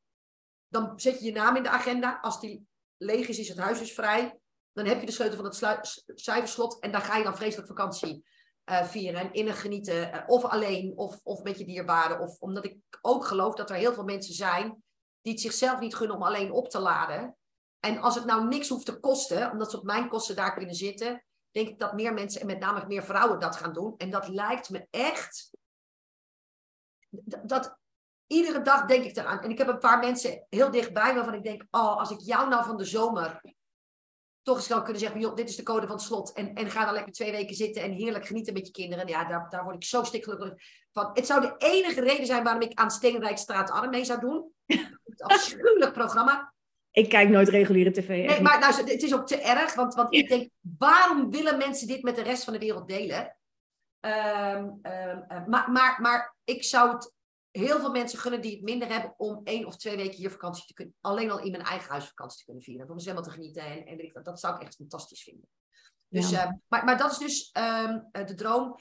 [0.69, 2.19] dan zet je je naam in de agenda.
[2.21, 4.39] Als die leeg is, is het huis dus vrij.
[4.73, 6.79] Dan heb je de sleutel van het cijferslot.
[6.81, 8.27] En dan ga je dan vreselijk vakantie
[8.71, 9.21] uh, vieren.
[9.21, 10.25] En innig genieten.
[10.27, 12.21] of alleen, of, of met je dierbaren.
[12.21, 14.83] Of omdat ik ook geloof dat er heel veel mensen zijn
[15.21, 17.37] die het zichzelf niet gunnen om alleen op te laden.
[17.81, 20.75] En als het nou niks hoeft te kosten, omdat ze op mijn kosten daar kunnen
[20.75, 23.95] zitten, denk ik dat meer mensen en met name meer vrouwen dat gaan doen.
[23.97, 25.51] En dat lijkt me echt.
[27.43, 27.79] Dat,
[28.27, 29.41] iedere dag denk ik eraan.
[29.43, 32.49] En ik heb een paar mensen heel dichtbij waarvan ik denk: oh, als ik jou
[32.49, 33.41] nou van de zomer
[34.43, 36.33] toch eens zou kunnen zeggen: joh, dit is de code van het slot.
[36.33, 39.09] En, en ga dan lekker twee weken zitten en heerlijk genieten met je kinderen.
[39.09, 40.53] Ja, daar, daar word ik zo stikgelukkig
[40.93, 41.11] van.
[41.13, 44.53] Het zou de enige reden zijn waarom ik aan Steenrijkstraat Arm mee zou doen.
[45.05, 46.55] Het afschuwelijk programma.
[46.91, 48.09] Ik kijk nooit reguliere tv.
[48.09, 49.75] Nee, maar nou, het is ook te erg.
[49.75, 53.36] Want, want ik denk, waarom willen mensen dit met de rest van de wereld delen?
[54.07, 57.15] Um, um, maar, maar, maar ik zou het
[57.51, 60.67] heel veel mensen gunnen die het minder hebben om één of twee weken hier vakantie
[60.67, 60.95] te kunnen.
[61.01, 62.91] Alleen al in mijn eigen huis vakantie te kunnen vieren.
[62.91, 63.63] Om helemaal te genieten.
[63.63, 65.49] En, en dat zou ik echt fantastisch vinden.
[66.09, 66.47] Dus, ja.
[66.47, 68.79] uh, maar, maar dat is dus um, de droom.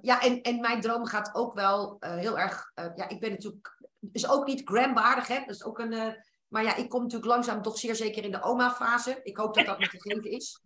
[0.00, 2.72] ja, en, en mijn droom gaat ook wel uh, heel erg.
[2.74, 3.80] Uh, ja, ik ben natuurlijk.
[4.12, 5.38] Is ook niet gramwaardig, hè?
[5.38, 6.22] Dat is ook een
[6.52, 9.20] maar ja, ik kom natuurlijk langzaam toch zeer zeker in de oma-fase.
[9.22, 10.60] Ik hoop dat dat nog gegeven is.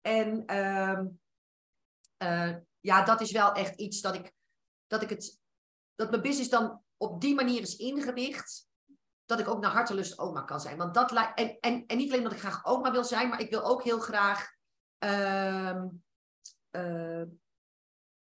[0.00, 0.44] En
[2.88, 4.32] ja, dat is wel echt iets dat ik,
[4.86, 5.40] dat ik het,
[5.94, 8.66] dat mijn business dan op die manier is ingericht.
[9.24, 10.76] dat ik ook naar hartelust oma kan zijn.
[10.76, 13.50] Want dat en, en, en niet alleen dat ik graag oma wil zijn, maar ik
[13.50, 14.50] wil ook heel graag
[14.98, 15.88] ehm,
[16.70, 17.22] eh,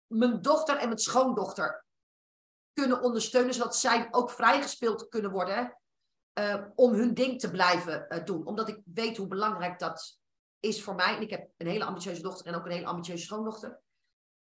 [0.08, 1.86] mijn dochter en mijn schoondochter
[2.74, 5.80] kunnen ondersteunen, zodat zij ook vrijgespeeld kunnen worden
[6.40, 8.46] uh, om hun ding te blijven uh, doen.
[8.46, 10.20] Omdat ik weet hoe belangrijk dat
[10.60, 11.16] is voor mij.
[11.16, 13.84] En ik heb een hele ambitieuze dochter en ook een hele ambitieuze schoondochter.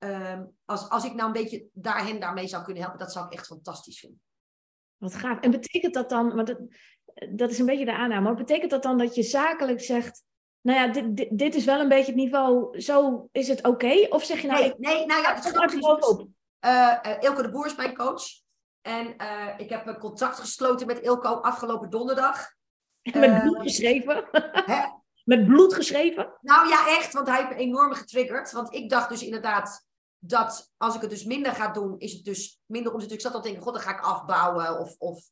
[0.05, 3.27] Uh, als, als ik nou een beetje daar hen daarmee zou kunnen helpen, dat zou
[3.27, 4.21] ik echt fantastisch vinden.
[4.97, 5.41] Wat gaaf.
[5.41, 6.59] En betekent dat dan, want dat,
[7.31, 10.23] dat is een beetje de aanname, maar betekent dat dan dat je zakelijk zegt,
[10.61, 14.07] nou ja, dit, dit, dit is wel een beetje het niveau, zo is het oké?
[14.09, 14.61] Of zeg je nou...
[14.61, 16.29] Nee, nee nou ja, het gaat er
[16.65, 18.23] uh, Ilke de Boer is mijn coach.
[18.81, 22.55] En uh, ik heb een contract gesloten met Ilko afgelopen donderdag.
[23.13, 24.29] Met bloed geschreven?
[24.53, 24.83] Hè?
[25.25, 26.39] Met bloed geschreven?
[26.41, 28.53] Nou ja, echt, want hij heeft me enorm getriggerd.
[28.53, 29.87] Want ik dacht dus inderdaad
[30.21, 33.13] dat als ik het dus minder ga doen, is het dus minder omzet.
[33.13, 34.79] Ik zat al te denken, god, dan ga ik afbouwen.
[34.79, 35.31] Of, of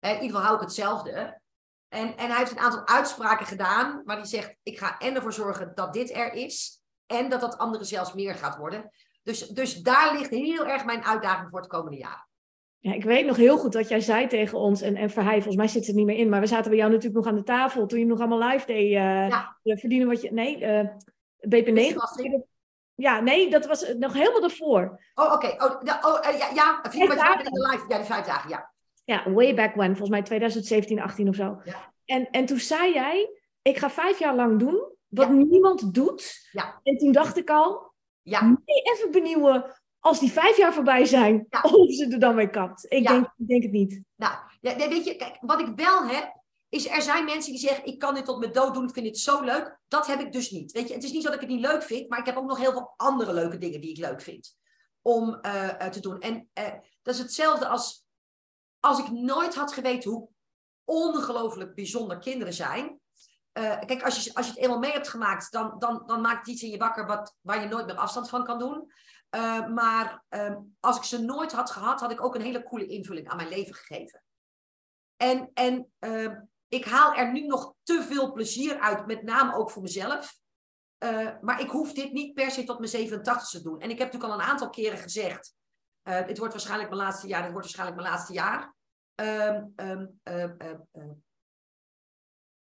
[0.00, 1.40] in ieder geval hou ik hetzelfde.
[1.88, 5.32] En, en hij heeft een aantal uitspraken gedaan, maar die zegt, ik ga en ervoor
[5.32, 6.82] zorgen dat dit er is.
[7.06, 8.90] En dat dat andere zelfs meer gaat worden.
[9.22, 12.28] Dus, dus daar ligt heel erg mijn uitdaging voor het komende jaar.
[12.78, 15.56] Ja, ik weet nog heel goed dat jij zei tegen ons, en, en Verheij, volgens
[15.56, 17.44] mij zit het niet meer in, maar we zaten bij jou natuurlijk nog aan de
[17.44, 18.90] tafel toen je nog allemaal live deed.
[18.90, 19.56] Uh, ja.
[19.62, 20.32] Verdienen wat je.
[20.32, 20.88] Nee, uh, eh,
[21.48, 21.96] BP9.
[23.00, 25.00] Ja, nee, dat was nog helemaal ervoor.
[25.14, 25.46] Oh, oké.
[25.46, 27.84] Oh, ja, oh, uh, ja, ja, wat je in de live.
[27.88, 28.72] Ja, die vijf dagen, ja.
[29.04, 31.60] Ja, way back when, volgens mij 2017, 18 of zo.
[31.64, 31.92] Ja.
[32.04, 33.30] En, en toen zei jij,
[33.62, 36.48] ik ga vijf jaar lang doen wat niemand doet.
[36.52, 36.80] Ja.
[36.82, 37.92] En toen dacht ik al,
[38.22, 38.42] ja.
[38.42, 41.60] nee, even benieuwen als die vijf jaar voorbij zijn, ja.
[41.60, 42.86] of ze er dan mee kapt.
[42.88, 44.02] Ik, denk, ik denk het niet.
[44.16, 46.37] Nou, ja, weet je, kijk, wat ik wel heb,
[46.68, 49.06] is er zijn mensen die zeggen, ik kan dit tot mijn dood doen, ik vind
[49.06, 49.78] dit zo leuk.
[49.88, 50.72] Dat heb ik dus niet.
[50.72, 52.48] Weet je, het is niet dat ik het niet leuk vind, maar ik heb ook
[52.48, 54.56] nog heel veel andere leuke dingen die ik leuk vind
[55.02, 56.20] om uh, te doen.
[56.20, 56.72] En uh,
[57.02, 58.04] dat is hetzelfde als,
[58.80, 60.28] als ik nooit had geweten hoe
[60.84, 63.00] ongelooflijk bijzonder kinderen zijn.
[63.52, 66.48] Kijk, als je, als je het eenmaal mee hebt gemaakt, dan, dan, dan maakt het
[66.48, 68.92] iets in je wakker wat, waar je nooit meer afstand van kan doen.
[69.74, 73.28] Maar uh, als ik ze nooit had gehad, had ik ook een hele coole invulling
[73.28, 74.22] aan mijn leven gegeven.
[75.16, 76.32] En, en uh,
[76.68, 80.38] ik haal er nu nog te veel plezier uit, met name ook voor mezelf.
[81.04, 83.80] Uh, maar ik hoef dit niet per se tot mijn 87 te doen.
[83.80, 85.54] En ik heb natuurlijk al een aantal keren gezegd:
[86.08, 88.76] uh, dit wordt waarschijnlijk mijn laatste jaar, dit wordt waarschijnlijk mijn laatste jaar.
[89.14, 91.22] Um, um,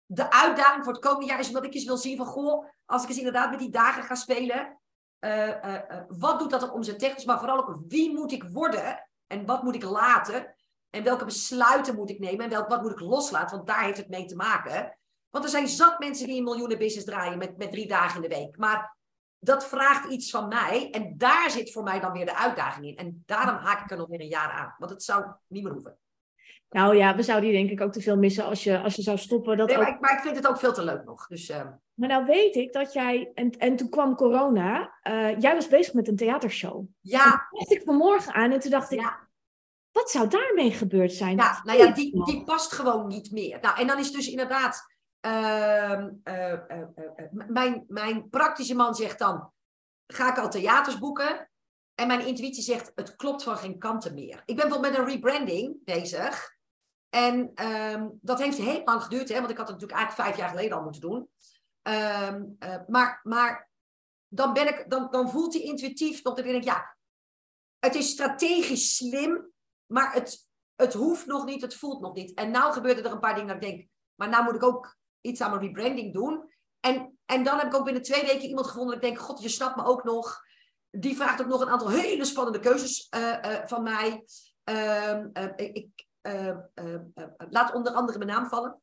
[0.05, 3.03] de uitdaging voor het komende jaar is omdat ik eens wil zien van, goh, als
[3.03, 4.79] ik eens inderdaad met die dagen ga spelen,
[5.19, 9.63] uh, wat doet dat op omzettechnisch, maar vooral ook wie moet ik worden en wat
[9.63, 10.55] moet ik laten
[10.89, 13.97] en welke besluiten moet ik nemen en welk, wat moet ik loslaten, want daar heeft
[13.97, 14.97] het mee te maken.
[15.29, 18.29] Want er zijn zat mensen die een miljoenen business draaien met, met drie dagen in
[18.29, 18.57] de week.
[18.57, 18.97] Maar
[19.39, 22.95] dat vraagt iets van mij en daar zit voor mij dan weer de uitdaging in.
[22.95, 25.73] En daarom haak ik er nog weer een jaar aan, want het zou niet meer
[25.73, 25.97] hoeven.
[26.69, 29.01] Nou ja, we zouden die denk ik ook te veel missen als je, als je
[29.01, 29.57] zou stoppen.
[29.57, 31.27] Dat nee, maar, ik, maar, ik, vind het ook veel te leuk nog.
[31.27, 31.61] Dus, uh...
[31.93, 35.93] Maar nou weet ik dat jij, en, en toen kwam corona, uh, jij was bezig
[35.93, 36.85] met een theatershow.
[37.01, 37.25] Ja.
[37.25, 39.26] En dacht ik vanmorgen aan en toen dacht ik, ja.
[39.97, 41.37] Wat zou daarmee gebeurd zijn?
[41.37, 43.59] Ja, nou ja, die, die past gewoon niet meer.
[43.61, 44.85] Nou, en dan is dus inderdaad,
[45.25, 46.05] uh,
[47.31, 49.51] mijn, mijn praktische man zegt dan,
[50.07, 51.49] ga ik al theaters boeken?
[51.95, 54.41] En mijn intuïtie zegt, het klopt van geen kanten meer.
[54.45, 56.55] Ik ben bijvoorbeeld met een rebranding bezig.
[57.09, 60.37] En um, dat heeft heel lang geduurd, hè, want ik had het natuurlijk eigenlijk vijf
[60.37, 61.29] jaar geleden al moeten doen.
[61.87, 62.35] Uh,
[62.87, 63.69] maar, maar
[64.27, 66.97] dan, ben ik, dan, dan voelt hij intuïtief dat ik denk, ja,
[67.79, 69.51] het is strategisch slim,
[69.87, 72.33] maar het, het hoeft nog niet, het voelt nog niet.
[72.33, 74.97] En nou gebeuren er een paar dingen dat ik denk, maar nou moet ik ook
[75.21, 76.53] iets aan mijn rebranding doen.
[76.79, 79.41] En, en dan heb ik ook binnen twee weken iemand gevonden dat ik denk, god,
[79.41, 80.41] je snapt me ook nog.
[80.89, 84.25] Die vraagt ook nog een aantal hele spannende keuzes uh, uh, van mij.
[84.63, 86.99] Um, ik, uh, uh,
[87.49, 88.81] laat onder andere mijn naam vallen.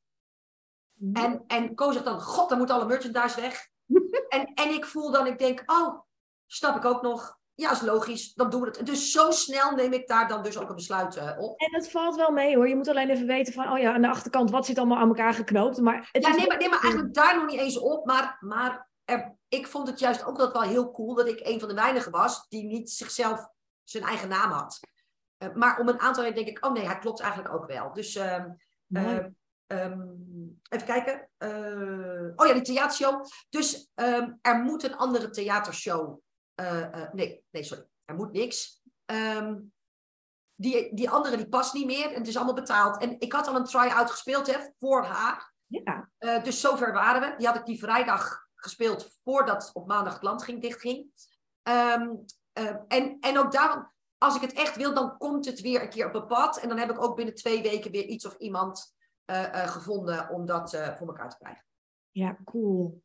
[0.95, 1.15] Mm.
[1.15, 3.69] En, en Ko zegt dan, god, dan moet alle merchandise weg.
[4.29, 6.01] en, en ik voel dan, ik denk, oh,
[6.47, 7.39] snap ik ook nog.
[7.57, 8.87] Ja, is logisch, dan doen we het.
[8.87, 11.61] Dus zo snel neem ik daar dan dus ook een besluit uh, op.
[11.61, 12.69] En dat valt wel mee hoor.
[12.69, 15.09] Je moet alleen even weten van, oh ja, aan de achterkant, wat zit allemaal aan
[15.09, 15.81] elkaar geknoopt.
[15.81, 18.07] Maar het ja, neem maar, neem maar eigenlijk daar nog niet eens op.
[18.07, 21.61] Maar, maar er, ik vond het juist ook dat wel heel cool dat ik een
[21.61, 23.49] van de weinigen was die niet zichzelf
[23.83, 24.81] zijn eigen naam had.
[25.39, 27.93] Uh, maar om een aantal jaar denk ik, oh nee, hij klopt eigenlijk ook wel.
[27.93, 28.45] Dus uh,
[28.89, 29.25] uh,
[29.67, 31.29] um, even kijken.
[31.39, 33.25] Uh, oh ja, die theatershow.
[33.51, 36.23] Dus um, er moet een andere theatershow.
[37.13, 37.87] Nee, nee, sorry.
[38.05, 38.83] Er moet niks.
[39.07, 39.73] Um,
[40.55, 42.09] die, die andere die past niet meer.
[42.09, 43.03] En het is allemaal betaald.
[43.03, 45.53] En ik had al een try-out gespeeld hè, voor haar.
[45.67, 46.11] Ja.
[46.43, 47.37] dus zover waren we.
[47.37, 51.11] Die had ik die vrijdag gespeeld voordat op maandag het land ging, dicht ging.
[51.63, 52.25] Um,
[52.89, 56.07] en, en ook daarom, als ik het echt wil, dan komt het weer een keer
[56.07, 56.59] op een pad.
[56.59, 58.95] En dan heb ik ook binnen twee weken weer iets of iemand
[59.25, 61.65] eh, eh, gevonden om dat eh, voor elkaar te krijgen.
[62.11, 63.03] Ja, cool.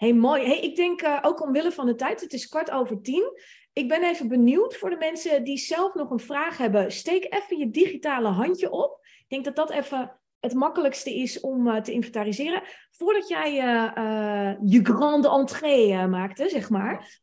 [0.00, 0.46] Hey, mooi.
[0.46, 3.32] Hey, ik denk uh, ook omwille van de tijd, het is kwart over tien.
[3.72, 6.92] Ik ben even benieuwd voor de mensen die zelf nog een vraag hebben.
[6.92, 8.98] Steek even je digitale handje op.
[9.02, 12.62] Ik denk dat dat even het makkelijkste is om uh, te inventariseren.
[12.90, 17.22] Voordat jij uh, je grande entree maakte, zeg maar.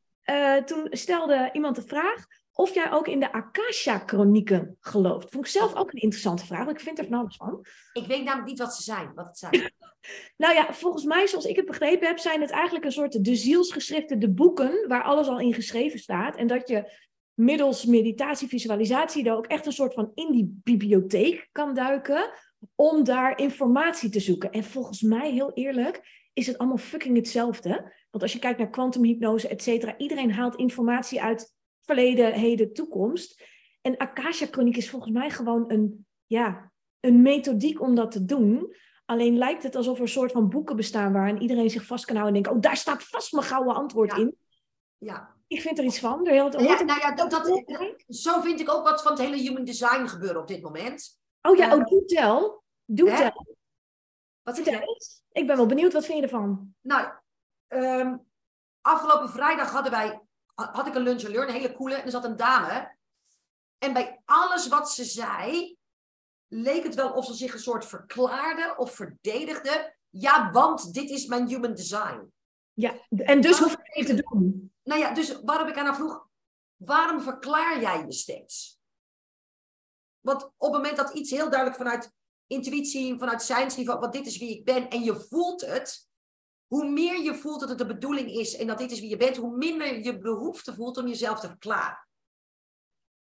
[0.66, 2.26] toen stelde iemand de vraag
[2.58, 5.32] of jij ook in de Akasha-chronieken gelooft.
[5.32, 7.66] Vond ik zelf ook een interessante vraag, want ik vind er van alles van.
[7.94, 9.72] Ik weet namelijk niet wat ze zijn, wat het zijn.
[10.44, 13.36] nou ja, volgens mij, zoals ik het begrepen heb, zijn het eigenlijk een soort de
[13.36, 16.36] zielsgeschriften, de boeken, waar alles al in geschreven staat.
[16.36, 16.92] En dat je
[17.34, 22.32] middels meditatie, visualisatie, daar ook echt een soort van in die bibliotheek kan duiken,
[22.76, 24.52] om daar informatie te zoeken.
[24.52, 27.94] En volgens mij, heel eerlijk, is het allemaal fucking hetzelfde.
[28.12, 31.56] Want als je kijkt naar kwantumhypnose, et cetera, iedereen haalt informatie uit
[31.88, 33.44] verleden, heden, toekomst.
[33.82, 38.76] En Akasha Chroniek is volgens mij gewoon een, ja, een methodiek om dat te doen.
[39.06, 42.16] Alleen lijkt het alsof er een soort van boeken bestaan waarin iedereen zich vast kan
[42.16, 44.38] houden en denkt, oh, daar staat vast mijn gouden antwoord in.
[44.98, 45.36] Ja.
[45.48, 46.26] Ik vind er iets van.
[46.26, 47.64] Er heel, ja, nou ja, dat, dat,
[48.08, 51.20] zo vind ik ook wat van het hele human design gebeuren op dit moment.
[51.42, 52.64] Oh ja, uh, oh, doe tel.
[52.86, 53.18] Doe hè?
[53.18, 53.46] tel.
[54.44, 55.16] Wat zeg je?
[55.32, 56.76] Ik ben wel benieuwd, wat vind je ervan?
[56.82, 57.08] Nou,
[57.68, 58.26] um,
[58.82, 60.22] afgelopen vrijdag hadden wij
[60.66, 61.96] had ik een lunch learn, een hele coole.
[61.96, 62.96] En er zat een dame.
[63.78, 65.78] En bij alles wat ze zei,
[66.48, 69.96] leek het wel of ze zich een soort verklaarde of verdedigde.
[70.10, 72.32] Ja, want dit is mijn human design.
[72.74, 74.74] Ja, en dus hoef ik het te doen.
[74.84, 76.28] Nou ja, dus waarom ik aan haar vroeg,
[76.76, 78.80] waarom verklaar jij je steeds?
[80.20, 82.12] Want op het moment dat iets heel duidelijk vanuit
[82.48, 86.08] intuïtie, vanuit zijnsniveau, want dit is wie ik ben, en je voelt het,
[86.68, 89.18] hoe meer je voelt dat het de bedoeling is en dat dit is wie je
[89.18, 92.08] bent, hoe minder je behoefte voelt om jezelf te verklaren.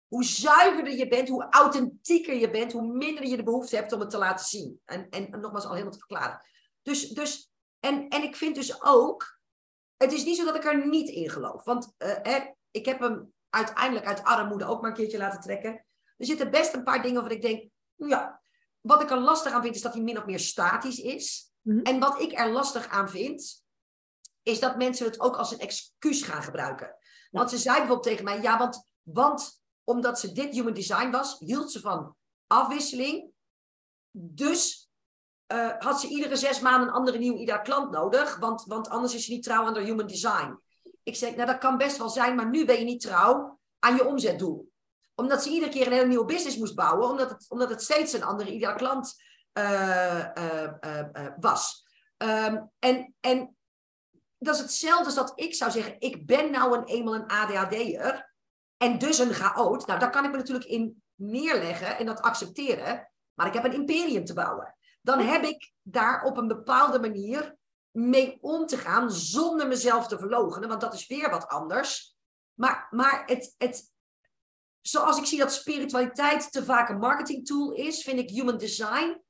[0.09, 4.01] Hoe zuiverder je bent, hoe authentieker je bent, hoe minder je de behoefte hebt om
[4.01, 4.81] het te laten zien.
[4.85, 6.47] En, en, nogmaals, al helemaal te verklaren.
[6.83, 7.51] Dus, dus
[7.81, 9.39] en, en ik vind dus ook,
[9.97, 11.65] het is niet zo dat ik er niet in geloof.
[11.65, 15.87] Want uh, ik heb hem uiteindelijk uit armoede ook maar een keertje laten trekken.
[16.17, 18.41] Er zitten best een paar dingen waarvan ik denk, ja,
[18.81, 21.54] wat ik er lastig aan vind is dat hij min of meer statisch is.
[21.65, 21.79] Mhm.
[21.83, 23.65] En wat ik er lastig aan vind,
[24.43, 26.97] is dat mensen het ook als een excuus gaan gebruiken.
[27.31, 31.39] Want ze zei bijvoorbeeld tegen mij, ja, want, want omdat ze dit human design was,
[31.39, 32.17] hield ze van
[32.47, 33.33] afwisseling.
[34.11, 34.91] Dus
[35.53, 39.15] uh, had ze iedere zes maanden een andere nieuw ieder klant nodig, want, want anders
[39.15, 40.61] is ze niet trouw aan haar human design.
[41.03, 43.97] Ik zeg, nou dat kan best wel zijn, maar nu ben je niet trouw aan
[43.97, 44.73] je omzetdoel.
[45.15, 48.13] Omdat ze iedere keer een hele nieuwe business moest bouwen, omdat het, omdat het steeds
[48.13, 49.15] een andere ieder klant
[51.41, 51.85] was.
[52.17, 53.57] Um, en, en
[54.39, 58.33] dat is hetzelfde als dat ik zou zeggen, ik ben nou een, eenmaal een ADHD'er
[58.77, 59.87] en dus een chaot.
[59.87, 63.73] Nou, daar kan ik me natuurlijk in neerleggen en dat accepteren, maar ik heb een
[63.73, 64.77] imperium te bouwen.
[65.03, 67.57] Dan heb ik daar op een bepaalde manier
[67.91, 72.17] mee om te gaan zonder mezelf te verloochenen, want dat is weer wat anders.
[72.55, 73.93] Maar, maar het, het,
[74.81, 79.24] zoals ik zie dat spiritualiteit te vaak een marketingtool is, vind ik human design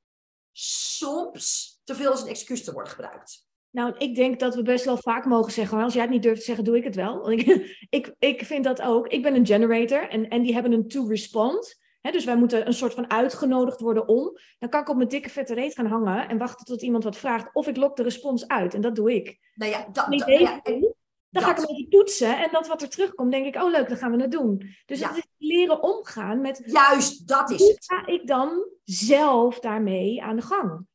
[0.58, 3.46] soms te veel als een excuus te worden gebruikt.
[3.70, 6.38] Nou, ik denk dat we best wel vaak mogen zeggen, als jij het niet durft
[6.38, 7.30] te zeggen, doe ik het wel.
[7.30, 7.46] Ik,
[7.88, 9.08] ik, ik vind dat ook.
[9.08, 11.78] Ik ben een generator en, en die hebben een to-respond.
[12.00, 14.38] dus wij moeten een soort van uitgenodigd worden om.
[14.58, 17.16] Dan kan ik op mijn dikke vette reet gaan hangen en wachten tot iemand wat
[17.16, 17.50] vraagt.
[17.52, 18.74] Of ik lok de respons uit.
[18.74, 19.38] En dat doe ik.
[19.54, 20.62] Nou ja, dat, dat, ja,
[21.34, 23.88] dan ga ik een beetje toetsen en dat wat er terugkomt, denk ik, oh leuk,
[23.88, 24.76] dan gaan we het doen.
[24.86, 26.62] Dus het is leren omgaan met...
[26.66, 27.84] Juist, dat is hoe het.
[27.84, 30.86] ga ik dan zelf daarmee aan de gang?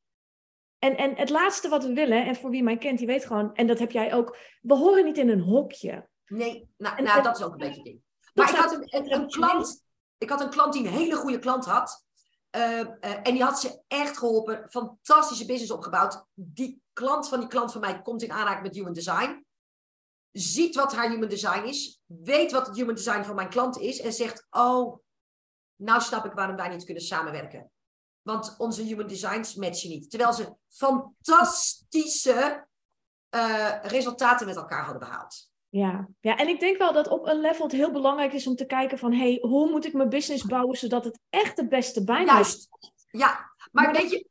[0.79, 3.55] En, en het laatste wat we willen, en voor wie mij kent, die weet gewoon,
[3.55, 6.09] en dat heb jij ook, we horen niet in een hokje.
[6.25, 8.01] Nee, nou, nou dat is ook een beetje het ding.
[8.33, 9.83] Maar ik had een, een, klant,
[10.17, 12.05] ik had een klant die een hele goede klant had.
[12.55, 14.65] Uh, uh, en die had ze echt geholpen.
[14.69, 16.25] Fantastische business opgebouwd.
[16.33, 19.47] Die klant van die klant van mij komt in aanraking met human design
[20.31, 23.99] ziet wat haar human design is, weet wat het human design van mijn klant is
[23.99, 24.99] en zegt, oh,
[25.75, 27.71] nou snap ik waarom wij niet kunnen samenwerken.
[28.21, 30.09] Want onze human designs matchen niet.
[30.09, 32.67] Terwijl ze fantastische
[33.35, 35.49] uh, resultaten met elkaar hadden behaald.
[35.69, 36.07] Ja.
[36.19, 38.65] ja, en ik denk wel dat op een level het heel belangrijk is om te
[38.65, 39.13] kijken van...
[39.13, 42.69] hey, hoe moet ik mijn business bouwen zodat het echt de beste bij mij Juist,
[43.11, 43.53] ja.
[43.71, 44.27] Maar, maar weet je,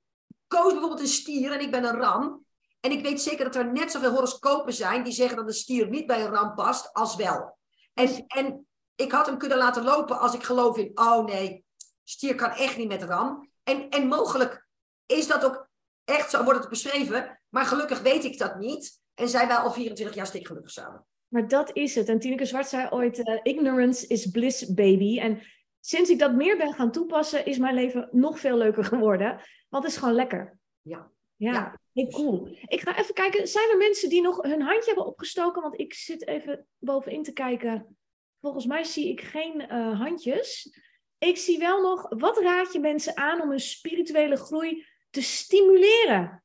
[0.47, 2.47] koos bijvoorbeeld een stier en ik ben een ram.
[2.81, 5.89] En ik weet zeker dat er net zoveel horoscopen zijn die zeggen dat een stier
[5.89, 7.59] niet bij een ram past, als wel.
[7.95, 11.65] En, en ik had hem kunnen laten lopen als ik geloof in, oh nee,
[12.05, 13.51] stier kan echt niet met ram.
[13.63, 14.67] En, en mogelijk
[15.07, 15.69] is dat ook
[16.05, 19.01] echt zo, wordt het beschreven, maar gelukkig weet ik dat niet.
[19.15, 21.07] En zijn wij al 24 jaar stikgelukkig samen.
[21.29, 22.09] Maar dat is het.
[22.09, 25.19] En Tineke Zwart zei ooit, uh, ignorance is bliss, baby.
[25.19, 25.43] En
[25.81, 29.41] sinds ik dat meer ben gaan toepassen, is mijn leven nog veel leuker geworden.
[29.69, 30.59] Want het is gewoon lekker.
[30.83, 31.11] Ja.
[31.39, 32.48] Ja, heel cool.
[32.62, 35.62] Ik ga even kijken, zijn er mensen die nog hun handje hebben opgestoken?
[35.62, 37.97] Want ik zit even bovenin te kijken.
[38.40, 40.77] Volgens mij zie ik geen eh, handjes.
[41.19, 46.44] Ik zie wel nog, wat raad je mensen aan om hun spirituele groei te stimuleren?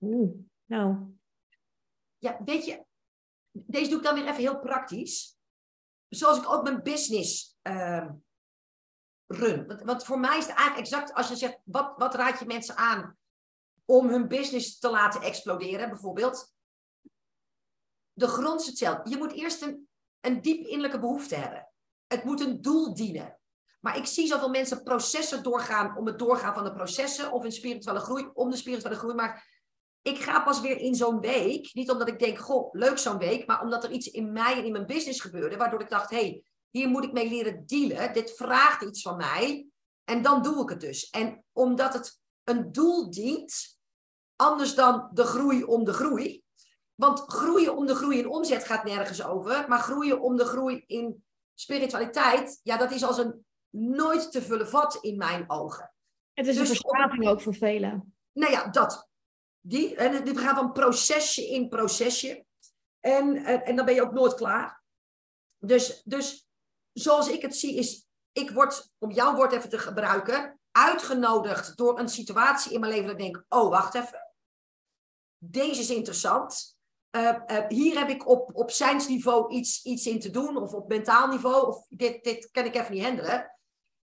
[0.00, 0.96] Oeh, nou,
[2.18, 2.84] Ja, weet je,
[3.50, 5.38] deze doe ik dan weer even heel praktisch.
[6.08, 8.12] Zoals ik ook mijn business ehm,
[9.26, 9.66] run.
[9.66, 12.46] Want, want voor mij is het eigenlijk exact als je zegt, wat, wat raad je
[12.46, 13.18] mensen aan
[13.86, 16.54] om hun business te laten exploderen, bijvoorbeeld?
[18.12, 19.10] De grond is hetzelfde.
[19.10, 19.88] Je moet eerst een,
[20.20, 21.70] een diep innerlijke behoefte hebben.
[22.06, 23.38] Het moet een doel dienen.
[23.80, 27.52] Maar ik zie zoveel mensen processen doorgaan om het doorgaan van de processen of een
[27.52, 29.14] spirituele groei om de spirituele groei.
[29.14, 29.54] Maar
[30.02, 33.46] ik ga pas weer in zo'n week, niet omdat ik denk, goh, leuk zo'n week,
[33.46, 36.16] maar omdat er iets in mij en in mijn business gebeurde, waardoor ik dacht, hé,
[36.16, 38.12] hey, hier moet ik mee leren dealen.
[38.12, 39.66] Dit vraagt iets van mij.
[40.04, 41.10] En dan doe ik het dus.
[41.10, 43.75] En omdat het een doel dient,
[44.36, 46.44] anders dan de groei om de groei.
[46.94, 49.68] Want groeien om de groei in omzet gaat nergens over.
[49.68, 54.68] Maar groeien om de groei in spiritualiteit, ja, dat is als een nooit te vullen
[54.68, 55.92] vat in mijn ogen.
[56.32, 58.16] het is Dus een verslaving ook voor velen.
[58.32, 59.08] Nou ja, dat.
[59.60, 62.44] Die, en we gaan van procesje in procesje.
[63.00, 64.82] En, en, en dan ben je ook nooit klaar.
[65.58, 66.48] Dus, dus
[66.92, 71.98] zoals ik het zie is, ik word, om jouw woord even te gebruiken, uitgenodigd door
[71.98, 74.25] een situatie in mijn leven dat ik denk, oh, wacht even.
[75.50, 76.76] Deze is interessant.
[77.10, 80.88] Eh, eh, hier heb ik op, op zijnsniveau iets, iets in te doen, of op
[80.88, 83.56] mentaal niveau, of dit, dit kan ik even niet handelen.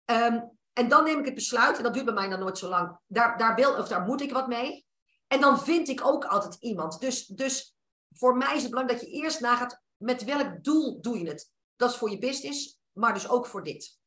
[0.04, 0.40] Ehm,
[0.72, 2.98] en dan neem ik het besluit, en dat duurt bij mij dan nooit zo lang,
[3.06, 4.86] daar, daar, wil, of daar moet ik wat mee.
[5.26, 7.00] En dan vind ik ook altijd iemand.
[7.00, 7.76] Dus, dus
[8.14, 11.52] voor mij is het belangrijk dat je eerst nagaat, met welk doel doe je het?
[11.76, 13.98] Dat is voor je business, maar dus ook voor dit.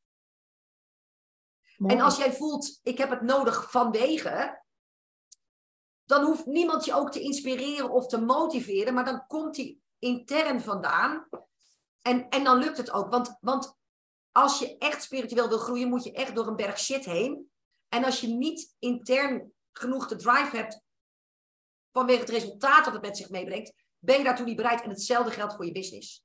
[1.78, 1.96] Mooi.
[1.96, 4.61] En als jij voelt, ik heb het nodig vanwege,
[6.12, 10.62] dan hoeft niemand je ook te inspireren of te motiveren, maar dan komt die intern
[10.62, 11.28] vandaan.
[12.02, 13.10] En, en dan lukt het ook.
[13.10, 13.78] Want, want
[14.32, 17.52] als je echt spiritueel wil groeien, moet je echt door een berg shit heen.
[17.90, 20.82] En als je niet intern genoeg de drive hebt
[21.92, 24.82] vanwege het resultaat dat het met zich meebrengt, ben je daartoe niet bereid.
[24.82, 26.24] En hetzelfde geldt voor je business.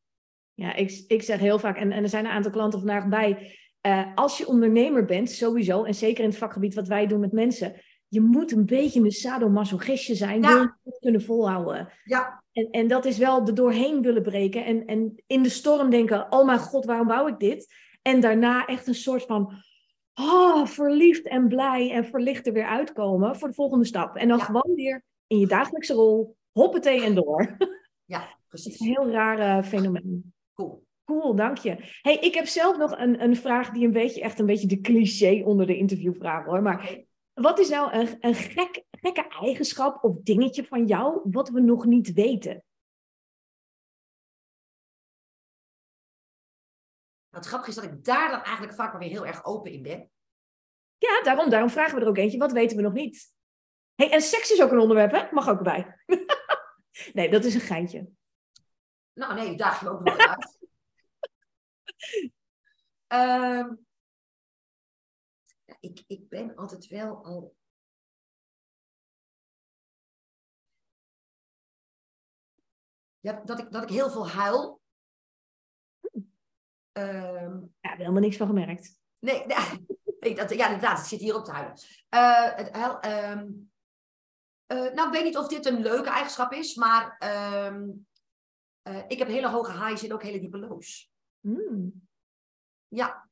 [0.54, 3.58] Ja, ik, ik zeg heel vaak, en, en er zijn een aantal klanten vandaag bij.
[3.80, 7.32] eh, als je ondernemer bent, sowieso, en zeker in het vakgebied wat wij doen met
[7.32, 10.49] mensen, je moet een beetje een sadomasochistje zijn, Ja.
[10.49, 11.89] wil je het kunnen volhouden.
[12.05, 15.91] Ja, En, en dat is wel er doorheen willen breken en, en in de storm
[15.91, 17.74] denken, oh mijn god, waarom bouw ik dit?
[18.03, 19.53] En daarna echt een soort van,
[20.15, 24.16] oh, verliefd en blij en verlicht er weer uitkomen voor de volgende stap.
[24.16, 24.45] En dan Ja.
[24.45, 27.57] gewoon weer in je dagelijkse rol, hoppatee en door.
[28.05, 28.81] ja, Het is precies.
[28.81, 30.33] een heel raar eh, fenomeen.
[30.55, 30.85] Cool.
[31.05, 31.77] Cool, dank je.
[32.03, 34.81] Hey, ik heb zelf nog een, een vraag die een beetje echt een beetje de
[34.81, 36.62] cliché onder de interviewvragen hoor.
[36.62, 37.05] Maar.
[37.40, 41.84] Wat is nou een, een gek, gekke eigenschap of dingetje van jou wat we nog
[41.84, 42.64] niet weten?
[47.30, 49.72] Nou, het grappige is dat ik daar dan eigenlijk vaak wel weer heel erg open
[49.72, 50.10] in ben.
[50.98, 52.38] Ja, daarom, daarom vragen we er ook eentje.
[52.38, 53.34] Wat weten we nog niet?
[53.94, 55.28] Hey, en seks is ook een onderwerp, hè?
[55.32, 56.00] Mag ook erbij.
[57.12, 58.08] nee, dat is een geintje.
[59.12, 60.58] Nou nee, daag je ook nog uit.
[63.06, 63.74] Ehm,
[65.90, 67.56] ik, ik ben altijd wel al.
[73.20, 74.80] Ja, dat ik, dat ik heel veel huil.
[76.92, 79.00] Ehm, Ja, helemaal niks van gemerkt.
[79.18, 79.46] nee,
[80.34, 81.78] dat, ja, inderdaad, ik zit hier op te huilen.
[82.08, 83.50] Eh, het huil, ehm,
[84.66, 87.88] eh, nou, ik weet niet of dit een leuke eigenschap is, maar ehm,
[88.82, 91.10] eh, ik heb hele hoge highs en ook hele diepe lows.
[91.40, 92.08] Hmm.
[92.88, 93.28] Ja,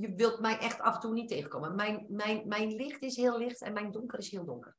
[0.00, 1.74] je wilt mij echt af en toe niet tegenkomen.
[1.74, 4.76] Mijn, mijn, mijn licht is heel licht en mijn donker is heel donker.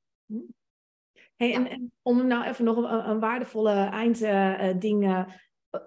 [1.36, 1.56] Hey, Ja.
[1.56, 5.04] en, en om nou even nog een, een waardevolle eindding.
[5.04, 5.26] eh,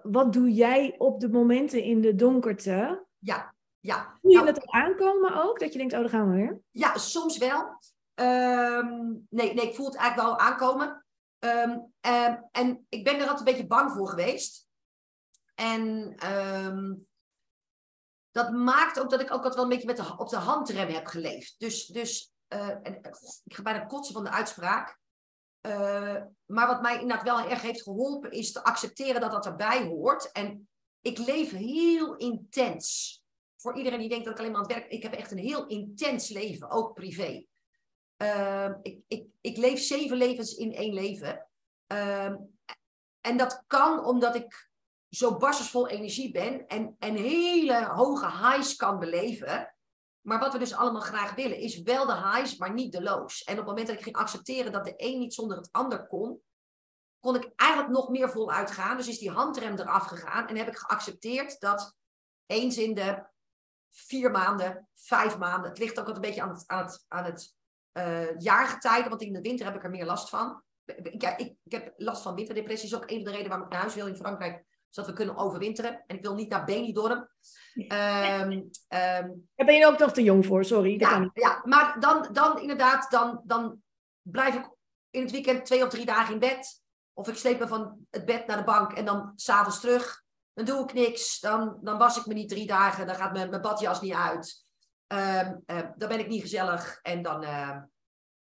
[0.03, 3.05] wat doe jij op de momenten in de donkerte?
[3.17, 4.17] Ja, ja.
[4.21, 5.59] Voel je Nou, het al aankomen ook?
[5.59, 6.59] Dat je denkt, oh, daar gaan we weer.
[6.71, 7.79] Ja, soms wel.
[8.13, 8.95] Ehm,
[9.29, 11.05] nee, nee, ik voel het eigenlijk wel aankomen.
[11.39, 14.67] Ehm, ehm, en ik ben er altijd een beetje bang voor geweest.
[15.55, 16.13] En
[18.37, 20.87] dat maakt ook dat ik ook altijd wel een beetje met de, op de handrem
[20.87, 21.55] heb geleefd.
[21.57, 23.11] Dus, dus eh, en, eh,
[23.43, 24.99] ik ga bijna kotsen van de uitspraak.
[25.61, 29.83] Eh, maar wat mij inderdaad wel erg heeft geholpen, is te accepteren dat dat erbij
[29.83, 30.31] hoort.
[30.31, 30.69] En
[31.01, 33.15] ik leef heel intens.
[33.55, 34.91] Voor iedereen die denkt dat ik alleen maar aan het werk...
[34.91, 37.45] Ik heb echt een heel intens leven, ook privé.
[38.17, 41.47] Ehm, ik, ik, ik leef zeven levens in één leven.
[41.87, 42.35] Ehm,
[43.21, 44.69] en dat kan omdat ik
[45.09, 49.75] zo barstensvol energie ben en, en hele hoge highs kan beleven.
[50.21, 53.43] Maar wat we dus allemaal graag willen, is wel de highs, maar niet de lows.
[53.43, 56.07] En op het moment dat ik ging accepteren dat de een niet zonder het ander
[56.07, 56.41] kon,
[57.19, 58.97] kon ik eigenlijk nog meer voluit gaan.
[58.97, 61.95] Dus is die handrem eraf gegaan en heb ik geaccepteerd dat
[62.45, 63.25] eens in de
[63.89, 67.23] vier maanden, vijf maanden, het ligt ook altijd een beetje aan het, aan het, aan
[67.23, 67.55] het
[67.93, 70.63] uh, jaargetijde, want in de winter heb ik er meer last van.
[70.85, 73.71] Ik, ik, ik heb last van winterdepressie, is ook een van de redenen waarom ik
[73.71, 76.03] naar huis wil in Frankrijk zodat we kunnen overwinteren.
[76.07, 77.29] En ik wil niet naar Benidorm.
[77.73, 78.69] Um, um,
[79.55, 80.97] Daar ben je ook nog te jong voor, sorry.
[80.97, 83.81] Dat ja, ja, maar dan, dan inderdaad, dan, dan
[84.21, 84.69] blijf ik
[85.09, 86.81] in het weekend twee of drie dagen in bed.
[87.13, 90.23] Of ik sleep me van het bed naar de bank en dan s'avonds terug.
[90.53, 91.39] Dan doe ik niks.
[91.39, 93.07] Dan, dan was ik me niet drie dagen.
[93.07, 94.65] Dan gaat mijn, mijn badjas niet uit.
[95.07, 95.63] Um,
[95.97, 96.99] dan ben ik niet gezellig.
[97.01, 97.43] En dan...
[97.43, 97.77] Uh,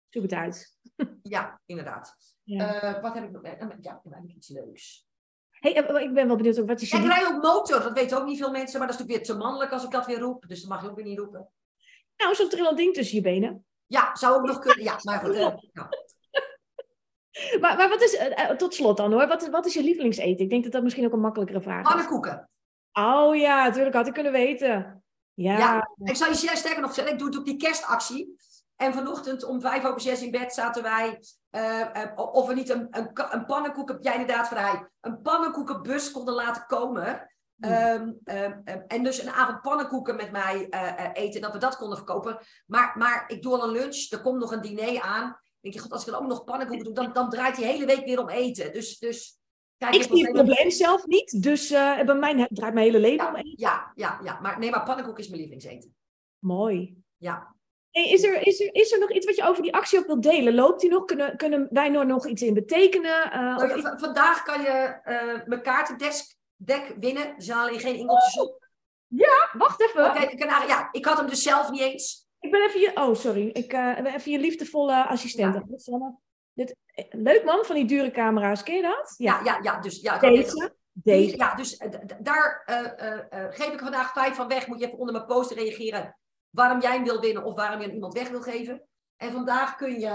[0.10, 0.78] Zoek het uit.
[1.22, 2.16] ja, inderdaad.
[2.44, 2.96] Ja.
[2.96, 3.46] Uh, wat heb ik nog?
[3.46, 3.56] Ja,
[4.04, 5.08] dan heb ik iets leuks.
[5.62, 6.98] Hey, eh, ik ben wel benieuwd, wat is je...
[6.98, 9.38] Ik rij op motor, dat weten ook niet veel mensen, maar dat is natuurlijk weer
[9.38, 10.48] te mannelijk als ik dat weer roep.
[10.48, 11.50] Dus dat mag je ook weer niet roepen.
[12.18, 13.66] Nou, zo'n trillend ding tussen je benen.
[13.86, 14.84] Ja, zou ook nog kunnen.
[14.84, 15.36] Ja, maar goed.
[15.36, 15.48] Uh,
[17.62, 20.44] maar, maar wat is, uh, tot slot dan hoor, wat, wat is je lievelingseten?
[20.44, 21.88] Ik denk dat dat misschien ook een makkelijkere vraag is.
[21.88, 22.50] Pannenkoeken.
[22.94, 25.04] Oh ja, natuurlijk had ik kunnen weten.
[25.34, 25.58] Ja.
[25.58, 28.36] ja, ik zal je sterker nog zeggen, ik doe het op die kerstactie.
[28.82, 31.24] En vanochtend om vijf over zes in bed zaten wij.
[31.52, 36.12] Uh, uh, of we niet een, een, een pannenkoek, heb jij inderdaad vrij, een pannenkoekenbus
[36.12, 37.30] konden laten komen.
[37.60, 41.98] Um, um, en dus een avond pannenkoeken met mij uh, eten, dat we dat konden
[41.98, 42.40] verkopen.
[42.66, 45.40] Maar, maar ik doe al een lunch, er komt nog een diner aan.
[45.60, 47.86] denk je, god, als ik dan ook nog pannenkoeken doe, dan, dan draait die hele
[47.86, 48.74] week weer om eten.
[48.74, 49.40] Dus, dus
[49.78, 53.30] kijk, ik zie het probleem zelf niet, dus bij mij draait mijn hele leven ja,
[53.30, 53.54] om eten.
[53.56, 55.96] Ja, ja, ja, maar nee, maar pannenkoek is mijn lievelingseten.
[56.40, 57.04] Mooi.
[57.18, 57.56] Ja,
[57.92, 60.06] Hey, is, er, is, er, is er nog iets wat je over die actie ook
[60.06, 60.54] wilt delen?
[60.54, 61.06] Loopt die nog?
[61.06, 63.26] Kunnen, kunnen wij er nog iets in betekenen?
[63.26, 66.36] Uh, nou, Vandaag kan je uh, mijn kaartendek
[67.00, 67.34] winnen.
[67.38, 68.70] Zijn alleen geen ingeltjes op.
[69.08, 70.06] Ja, wacht even.
[70.06, 72.28] Oké, okay, ja, ik had hem dus zelf niet eens.
[72.40, 72.92] Ik ben even je...
[72.94, 73.48] Oh, sorry.
[73.48, 75.62] Ik uh, ben even je liefdevolle assistent.
[75.84, 76.20] Ja.
[76.54, 76.76] Dit,
[77.10, 78.64] leuk man, van die dure camera's.
[78.64, 79.14] Ken je dat?
[79.18, 79.60] Ja, ja, ja.
[79.62, 80.76] ja dus, ja Deze?
[80.92, 81.38] Deze.
[81.38, 81.82] Ja, dus
[82.20, 82.64] daar
[83.52, 84.68] geef ik vandaag vijf van weg.
[84.68, 86.16] Moet je even onder mijn post reageren
[86.52, 88.88] waarom jij hem wil winnen of waarom je aan iemand weg wil geven.
[89.16, 90.10] En vandaag kun je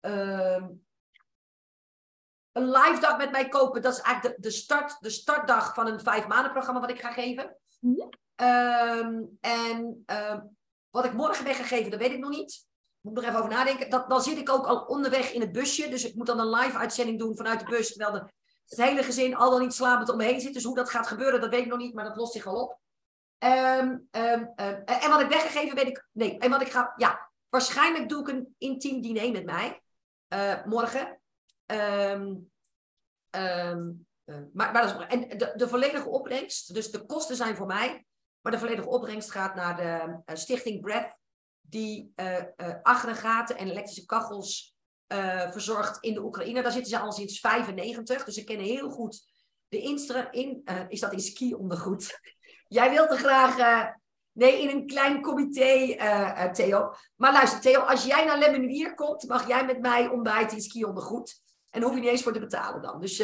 [0.00, 0.64] uh,
[2.52, 3.82] een live dag met mij kopen.
[3.82, 7.00] Dat is eigenlijk de, de, start, de startdag van een vijf maanden programma wat ik
[7.00, 7.56] ga geven.
[7.80, 8.12] Mm
[9.40, 10.40] en uh,
[10.90, 12.66] wat ik morgen weg ga geven, dat weet ik nog niet.
[13.00, 13.90] Moet nog even over nadenken.
[13.90, 15.88] Dat, dan zit ik ook al onderweg in het busje.
[15.88, 17.92] Dus ik moet dan een live uitzending doen vanuit de bus.
[17.92, 18.32] Terwijl de,
[18.66, 20.54] het hele gezin al dan niet slapend om me heen zit.
[20.54, 21.94] Dus hoe dat gaat gebeuren, dat weet ik nog niet.
[21.94, 22.78] Maar dat lost zich wel op.
[23.38, 24.52] Um, um,
[24.84, 26.08] en wat ik weggegeven weet ik.
[26.12, 26.92] Nee, en wat ik ga.
[26.96, 29.82] Ja, waarschijnlijk doe ik een intiem diner met mij.
[30.28, 31.20] Uh, morgen.
[31.72, 32.24] Uh,
[34.52, 38.06] maar, maar dat is, en de, volledige opbrengst, dus de kosten zijn voor mij,
[38.40, 41.16] maar de volledige opbrengst gaat naar de uh, stichting Breath,
[41.60, 42.12] die
[42.82, 44.74] aggregaten en elektrische kachels
[45.50, 46.62] verzorgt in de Oekraïne.
[46.62, 49.26] Daar zitten ze al sinds 95, dus ze kennen heel goed
[49.68, 52.20] de instra in, is dat in ski ondergoed?
[52.74, 53.58] Jij wilt er graag.
[53.58, 53.86] Uh,
[54.32, 56.94] nee, in een klein comité, uh, Theo.
[57.16, 60.84] Maar luister, Theo, als jij naar Lemmenuier komt, mag jij met mij ontbijten in ski
[60.84, 61.42] ondergoed.
[61.70, 63.00] En hoef je niet eens voor te betalen dan.
[63.00, 63.22] Dus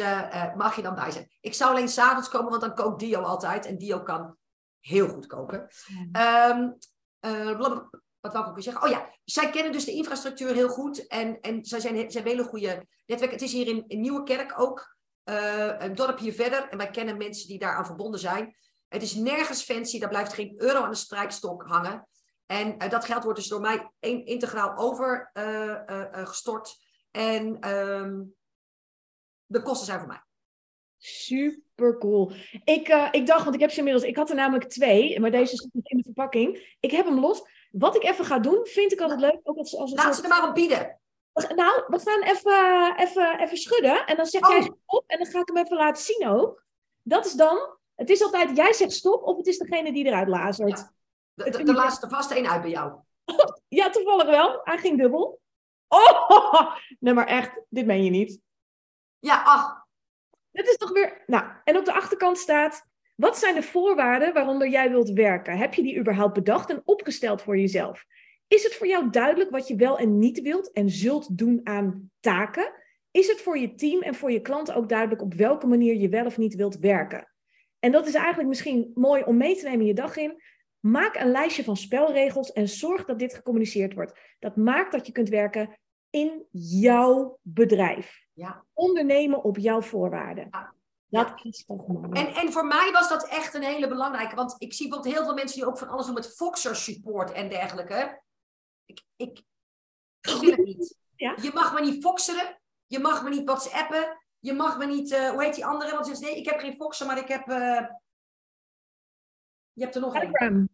[0.55, 1.31] mag je dan bij zijn.
[1.41, 3.65] Ik zou alleen s'avonds komen, want dan kookt Dio altijd.
[3.65, 4.37] En Dio kan
[4.79, 5.67] heel goed koken.
[6.49, 6.77] Um,
[8.19, 8.83] wat wou ik ook zeggen?
[8.83, 11.07] Oh ja, zij kennen dus de infrastructuur heel goed.
[11.07, 13.31] En, en zij zijn, zij hebben hele goede netwerk.
[13.31, 14.95] Het is hier in, in Nieuwekerk ook.
[15.23, 16.69] een dorp hier verder.
[16.69, 18.55] En wij kennen mensen die daar aan verbonden zijn.
[18.91, 22.07] Het is nergens fancy, daar blijft geen euro aan de strijkstok hangen.
[22.45, 26.79] En uh, dat geld wordt dus door mij in, integraal overgestort.
[27.11, 28.35] Eh, uh, en um,
[29.45, 30.21] de kosten zijn voor mij.
[30.97, 32.31] Super cool.
[32.63, 35.53] Ik, ik dacht, want ik heb ze inmiddels, ik had er namelijk twee, maar deze
[35.53, 36.75] is in de verpakking.
[36.79, 37.41] Ik heb hem los.
[37.71, 39.39] Wat ik even ga doen, vind ik altijd leuk.
[39.43, 40.99] Ook als, als Laat ze er maar op bieden.
[41.33, 44.05] Nou, we gaan even, even, even schudden.
[44.05, 44.49] En dan zeg oh.
[44.49, 45.03] jij op.
[45.07, 46.63] En dan ga ik hem even laten zien ook.
[47.01, 50.27] Dat is dan het is altijd, jij zegt stop of het is degene die eruit
[50.27, 50.91] lazert.
[51.33, 51.49] Ja.
[51.49, 52.99] De, laatste vast één uit bij jou.
[53.79, 54.61] ja, toevallig wel.
[54.63, 55.39] Hij ging dubbel.
[55.87, 58.39] Oh, nee, maar echt, dit meen je niet.
[59.19, 59.85] Ja, ach.
[60.51, 61.23] Dit is toch weer...
[61.25, 62.89] Nou, en op de achterkant staat...
[63.15, 65.57] Wat zijn de voorwaarden waaronder jij wilt werken?
[65.57, 68.05] Heb je die überhaupt bedacht en opgesteld voor jezelf?
[68.47, 72.11] Is het voor jou duidelijk wat je wel en niet wilt en zult doen aan
[72.19, 72.73] taken?
[73.11, 76.09] Is het voor je team en voor je klanten ook duidelijk op welke manier je
[76.09, 77.30] wel of niet wilt werken?
[77.81, 80.41] En dat is eigenlijk misschien mooi om mee te nemen in je dag in.
[80.79, 84.19] Maak een lijstje van spelregels en zorg dat dit gecommuniceerd wordt.
[84.39, 85.79] Dat maakt dat je kunt werken
[86.09, 86.45] in
[86.81, 88.25] jouw bedrijf.
[88.33, 88.65] Ja.
[88.73, 90.47] Ondernemen op jouw voorwaarden.
[90.51, 90.73] Ja.
[91.07, 92.09] Dat is toch mooi.
[92.11, 94.35] En, en voor mij was dat echt een hele belangrijke.
[94.35, 97.31] Want ik zie bijvoorbeeld heel veel mensen die ook van alles doen met Foxer support
[97.31, 98.21] en dergelijke.
[98.85, 99.41] Ik, ik,
[100.21, 100.97] ik wil het niet.
[101.15, 101.37] Ja?
[101.41, 102.61] Je mag me niet foxeren.
[102.87, 104.20] Je mag me niet whatsappen.
[104.43, 105.91] Je mag me niet, eh, hoe heet die andere?
[105.93, 107.47] Want ze zegt, nee, ik heb geen foxer, maar ik heb...
[107.47, 107.85] eh,
[109.73, 110.19] Je hebt er nog een.
[110.21, 110.69] Telegram.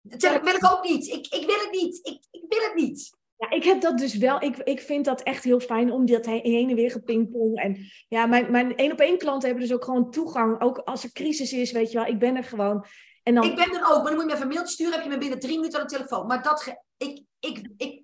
[0.00, 1.06] Dat zeg ik, wil ik ook niet.
[1.06, 2.06] Ik, ik wil het niet.
[2.06, 3.16] Ik, ik wil het niet.
[3.36, 4.42] Ja, ik heb dat dus wel.
[4.42, 7.58] Ik, ik vind dat echt heel fijn om dat he- heen en weer gepingpong.
[7.60, 7.76] En
[8.08, 10.60] ja, mijn, mijn één op één klanten hebben dus ook gewoon toegang.
[10.60, 12.06] Ook als er crisis is, weet je wel.
[12.06, 12.86] Ik ben er gewoon.
[13.22, 14.92] En dan, Ik ben er ook, maar dan moet je me even een mailtje sturen.
[14.94, 16.26] Heb je me binnen drie minuten aan de telefoon.
[16.26, 16.62] Maar dat...
[16.62, 18.03] ge- ik, ik, ik,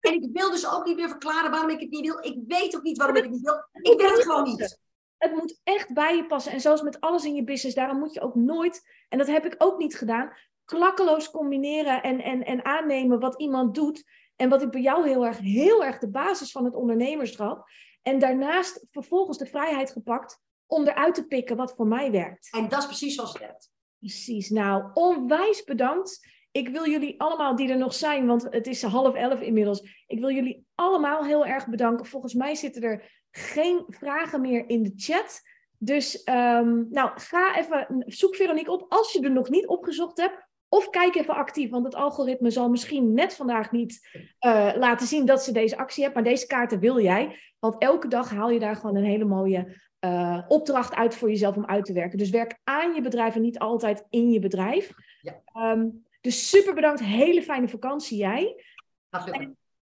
[0.00, 2.18] en ik wil dus ook niet meer verklaren waarom ik het niet wil.
[2.24, 3.64] Ik weet ook niet waarom ik het niet wil.
[3.92, 4.78] Ik wil het gewoon niet.
[5.16, 6.52] Het moet echt bij je passen.
[6.52, 9.44] En zoals met alles in je business, daarom moet je ook nooit, en dat heb
[9.44, 10.32] ik ook niet gedaan,
[10.64, 14.04] klakkeloos combineren en, en, en aannemen wat iemand doet.
[14.36, 17.68] En wat ik bij jou heel erg, heel erg de basis van het ondernemerschap.
[18.02, 22.48] En daarnaast vervolgens de vrijheid gepakt om eruit te pikken wat voor mij werkt.
[22.50, 23.70] En dat is precies zoals het werkt.
[23.98, 24.50] Precies.
[24.50, 26.26] Nou, onwijs bedankt.
[26.52, 30.04] Ik wil jullie allemaal die er nog zijn, want het is half elf inmiddels.
[30.06, 32.06] Ik wil jullie allemaal heel erg bedanken.
[32.06, 35.40] Volgens mij zitten er geen vragen meer in de chat.
[35.78, 40.48] Dus ehm, nou, ga even, zoek Veronique op als je er nog niet opgezocht hebt.
[40.68, 44.08] Of kijk even actief, want het algoritme zal misschien net vandaag niet
[44.38, 46.14] eh, laten zien dat ze deze actie heeft.
[46.14, 47.38] Maar deze kaarten wil jij.
[47.58, 51.56] Want elke dag haal je daar gewoon een hele mooie eh, opdracht uit voor jezelf
[51.56, 52.18] om uit te werken.
[52.18, 54.92] Dus werk aan je bedrijf en niet altijd in je bedrijf.
[55.20, 55.40] Ja.
[55.44, 55.88] Ehm,
[56.20, 57.00] dus super bedankt.
[57.00, 58.64] Hele fijne vakantie jij.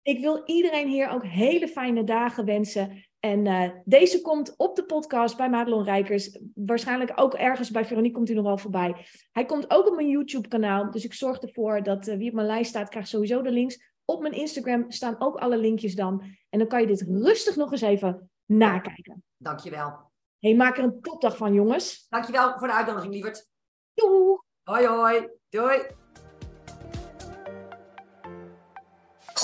[0.03, 3.05] Ik wil iedereen hier ook hele fijne dagen wensen.
[3.21, 6.39] En eh, deze komt op de podcast bij Madelon Rijkers.
[6.55, 9.07] Waarschijnlijk ook ergens bij Veronique komt hij nog wel voorbij.
[9.33, 10.91] Hij komt ook op mijn YouTube kanaal.
[10.91, 13.93] Dus ik zorg ervoor dat eh, wie op mijn lijst staat, krijgt sowieso de links.
[14.05, 16.25] Op mijn Instagram staan ook alle linkjes dan.
[16.51, 19.25] En dan kan je dit rustig nog eens even nakijken.
[19.37, 20.11] Dankjewel.
[20.39, 22.07] hey, maak er een topdag van, jongens.
[22.09, 23.49] Dankjewel voor de uitnodiging, lieverd.
[23.95, 24.39] Doei!
[24.63, 25.29] Hoi hoi.
[25.49, 26.03] Doei.